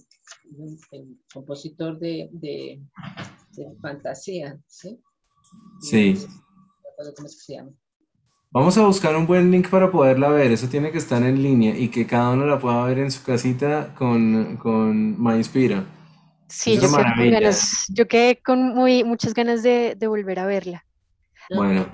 el 0.92 1.18
compositor 1.34 2.00
de, 2.00 2.30
de, 2.32 2.82
fantasía, 3.82 4.58
¿sí? 4.68 4.98
Sí. 5.82 6.14
No 6.14 6.28
me 6.84 6.90
acuerdo 6.94 7.14
¿Cómo 7.16 7.28
es 7.28 7.36
que 7.36 7.42
se 7.42 7.54
llama? 7.56 7.72
Vamos 8.52 8.78
a 8.78 8.86
buscar 8.86 9.16
un 9.16 9.26
buen 9.28 9.50
link 9.52 9.70
para 9.70 9.92
poderla 9.92 10.30
ver. 10.30 10.52
Eso 10.52 10.68
tiene 10.70 10.92
que 10.92 10.98
estar 11.00 11.22
en 11.24 11.42
línea 11.42 11.78
y 11.78 11.90
que 11.90 12.06
cada 12.08 12.32
uno 12.32 12.46
la 12.46 12.60
pueda 12.60 12.84
ver 12.86 13.00
en 13.00 13.12
su 13.12 13.24
casita 13.24 13.94
con, 13.96 14.58
con. 14.58 15.18
Sí, 16.48 16.78
con 17.16 17.30
ganas, 17.30 17.86
yo 17.96 18.08
quedé 18.08 18.42
con 18.42 18.74
muy, 18.76 19.04
muchas 19.04 19.34
ganas 19.34 19.62
de, 19.64 19.96
de 19.96 20.08
volver 20.08 20.40
a 20.40 20.46
verla. 20.48 20.86
Bueno, 21.52 21.86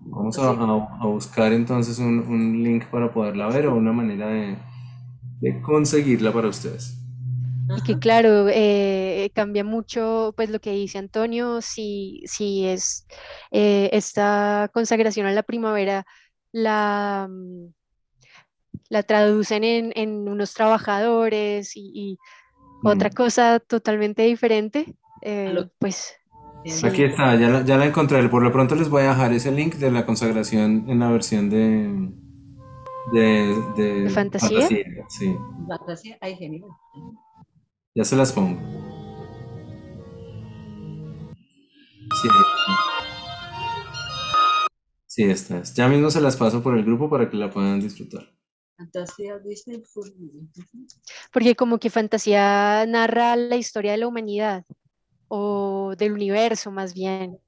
vamos 0.00 0.38
a, 0.38 0.50
a- 0.50 0.98
a 1.02 1.06
buscar 1.06 1.52
entonces 1.52 1.98
un, 1.98 2.20
un 2.20 2.62
link 2.62 2.84
para 2.86 3.12
poderla 3.12 3.48
ver 3.48 3.66
o 3.66 3.74
una 3.76 3.92
manera 3.92 4.28
de, 4.28 4.56
de 5.40 5.62
conseguirla 5.62 6.32
para 6.32 6.48
ustedes. 6.48 6.99
Y 7.76 7.82
que 7.82 7.98
claro, 7.98 8.48
eh, 8.48 9.30
cambia 9.34 9.64
mucho 9.64 10.32
pues 10.36 10.50
lo 10.50 10.60
que 10.60 10.72
dice 10.72 10.98
Antonio, 10.98 11.60
si, 11.62 12.22
si 12.26 12.66
es 12.66 13.06
eh, 13.52 13.88
esta 13.92 14.70
consagración 14.72 15.26
a 15.26 15.32
la 15.32 15.42
primavera 15.42 16.04
la, 16.52 17.28
mm, 17.30 17.66
la 18.88 19.02
traducen 19.02 19.62
en, 19.64 19.92
en 19.94 20.28
unos 20.28 20.52
trabajadores 20.54 21.76
y, 21.76 21.92
y 21.94 22.18
otra 22.84 23.10
Mm. 23.10 23.14
cosa 23.14 23.60
totalmente 23.60 24.22
diferente, 24.22 24.94
eh, 25.22 25.50
lo- 25.52 25.68
pues 25.78 26.14
sí. 26.64 26.86
Aquí 26.86 27.04
está, 27.04 27.36
ya 27.36 27.48
la, 27.48 27.64
ya 27.64 27.76
la 27.76 27.86
encontré. 27.86 28.26
Por 28.28 28.42
lo 28.42 28.52
pronto 28.52 28.74
les 28.74 28.88
voy 28.88 29.02
a 29.02 29.10
dejar 29.10 29.32
ese 29.32 29.52
link 29.52 29.74
de 29.74 29.90
la 29.90 30.06
consagración 30.06 30.86
en 30.88 30.98
la 30.98 31.10
versión 31.10 31.50
de, 31.50 32.10
de, 33.12 33.54
de 33.76 34.02
¿De 34.02 34.10
fantasía? 34.10 34.66
Sí, 35.08 35.36
fantasía, 35.68 36.18
ay, 36.20 36.36
genial. 36.36 36.64
Ya 37.94 38.04
se 38.04 38.16
las 38.16 38.32
pongo. 38.32 38.60
Sí, 42.22 42.28
sí, 45.06 45.22
estas. 45.24 45.74
Ya 45.74 45.88
mismo 45.88 46.10
se 46.10 46.20
las 46.20 46.36
paso 46.36 46.62
por 46.62 46.76
el 46.76 46.84
grupo 46.84 47.08
para 47.08 47.30
que 47.30 47.36
la 47.36 47.50
puedan 47.50 47.80
disfrutar. 47.80 48.24
Fantasía 48.76 49.38
Disney. 49.38 49.82
Porque 51.32 51.54
como 51.54 51.78
que 51.78 51.90
fantasía 51.90 52.84
narra 52.86 53.36
la 53.36 53.56
historia 53.56 53.92
de 53.92 53.98
la 53.98 54.08
humanidad 54.08 54.64
o 55.28 55.94
del 55.96 56.12
universo 56.12 56.70
más 56.70 56.94
bien. 56.94 57.38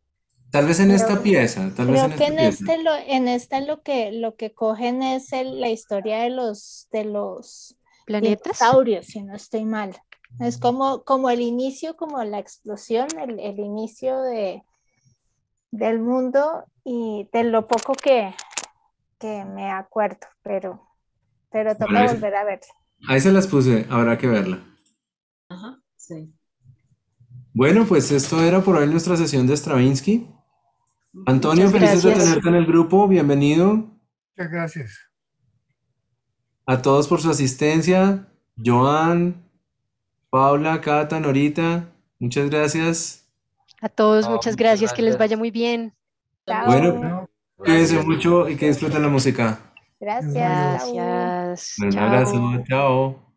Tal 0.51 0.67
vez 0.67 0.81
en 0.81 0.91
esta 0.91 1.23
pieza, 1.23 1.73
tal 1.75 1.87
vez 1.89 2.03
Creo 2.03 2.05
en 2.05 2.19
que 2.19 2.25
esta 2.25 2.27
en 2.27 2.37
pieza. 2.37 2.65
este 2.73 2.83
lo, 2.83 2.95
en 2.95 3.29
este 3.29 3.67
lo 3.67 3.83
que 3.83 4.13
lo 4.13 4.37
que 4.37 4.53
cogen 4.53 5.03
es 5.03 5.33
el- 5.33 5.61
la 5.61 5.71
historia 5.71 6.19
de 6.19 6.31
los 6.31 6.89
de 6.93 7.05
los 7.05 7.75
¿Planetas? 8.05 8.59
dinosaurios, 8.59 9.07
si 9.07 9.23
no 9.23 9.35
estoy 9.35 9.65
mal. 9.65 9.97
Es 10.41 10.59
como, 10.59 11.05
como 11.05 11.31
el 11.31 11.41
inicio, 11.41 11.97
como 11.97 12.23
la 12.25 12.39
explosión, 12.39 13.07
el, 13.19 13.39
el 13.39 13.59
inicio 13.61 14.21
de, 14.23 14.63
del 15.71 16.01
mundo 16.01 16.65
y 16.85 17.29
de 17.33 17.45
lo 17.45 17.67
poco 17.67 17.95
que, 17.95 18.35
que 19.19 19.45
me 19.45 19.71
acuerdo, 19.71 20.27
pero, 20.43 20.81
pero 21.51 21.75
toca 21.75 21.93
Bueno, 21.93 22.13
volver 22.13 22.35
a 22.35 22.45
verlo. 22.45 22.67
Ahí 23.09 23.21
se 23.21 23.33
las 23.33 23.47
puse, 23.47 23.87
habrá 23.91 24.19
que 24.19 24.27
verla. 24.27 24.65
Ajá, 25.49 25.81
sí. 25.97 26.33
Bueno, 27.55 27.85
pues 27.87 28.11
esto 28.11 28.43
era 28.43 28.63
por 28.63 28.77
hoy 28.77 28.87
nuestra 28.87 29.17
sesión 29.17 29.47
de 29.47 29.57
Stravinsky. 29.57 30.29
Antonio, 31.27 31.67
Muchas 31.67 31.81
felices 31.81 32.03
de 32.03 32.13
tenerte 32.15 32.49
en 32.49 32.55
el 32.55 32.67
grupo, 32.67 33.07
bienvenido. 33.07 33.75
Muchas 33.75 34.51
gracias. 34.51 34.99
A 36.65 36.81
todos 36.81 37.07
por 37.09 37.21
su 37.21 37.29
asistencia. 37.31 38.29
Joan, 38.57 39.42
Paula, 40.33 40.81
Cata, 40.81 41.21
Norita, 41.21 41.93
muchas 42.19 42.49
gracias. 42.49 43.29
A 43.83 43.91
todos, 43.91 44.31
muchas 44.31 44.57
gracias, 44.57 44.95
que 44.95 45.03
les 45.03 45.19
vaya 45.19 45.37
muy 45.37 45.51
bien. 45.51 45.93
Chao. 46.47 46.65
Bueno, 46.65 47.29
cuídense 47.59 47.97
Gracias. 47.97 48.07
mucho 48.07 48.49
y 48.49 48.57
que 48.57 48.69
disfruten 48.69 49.03
la 49.03 49.09
música. 49.09 49.61
Gracias. 50.01 50.33
Gracias. 50.33 51.75
Un 51.81 51.91
Chao. 51.91 52.07
abrazo, 52.07 52.63
chao. 52.67 53.32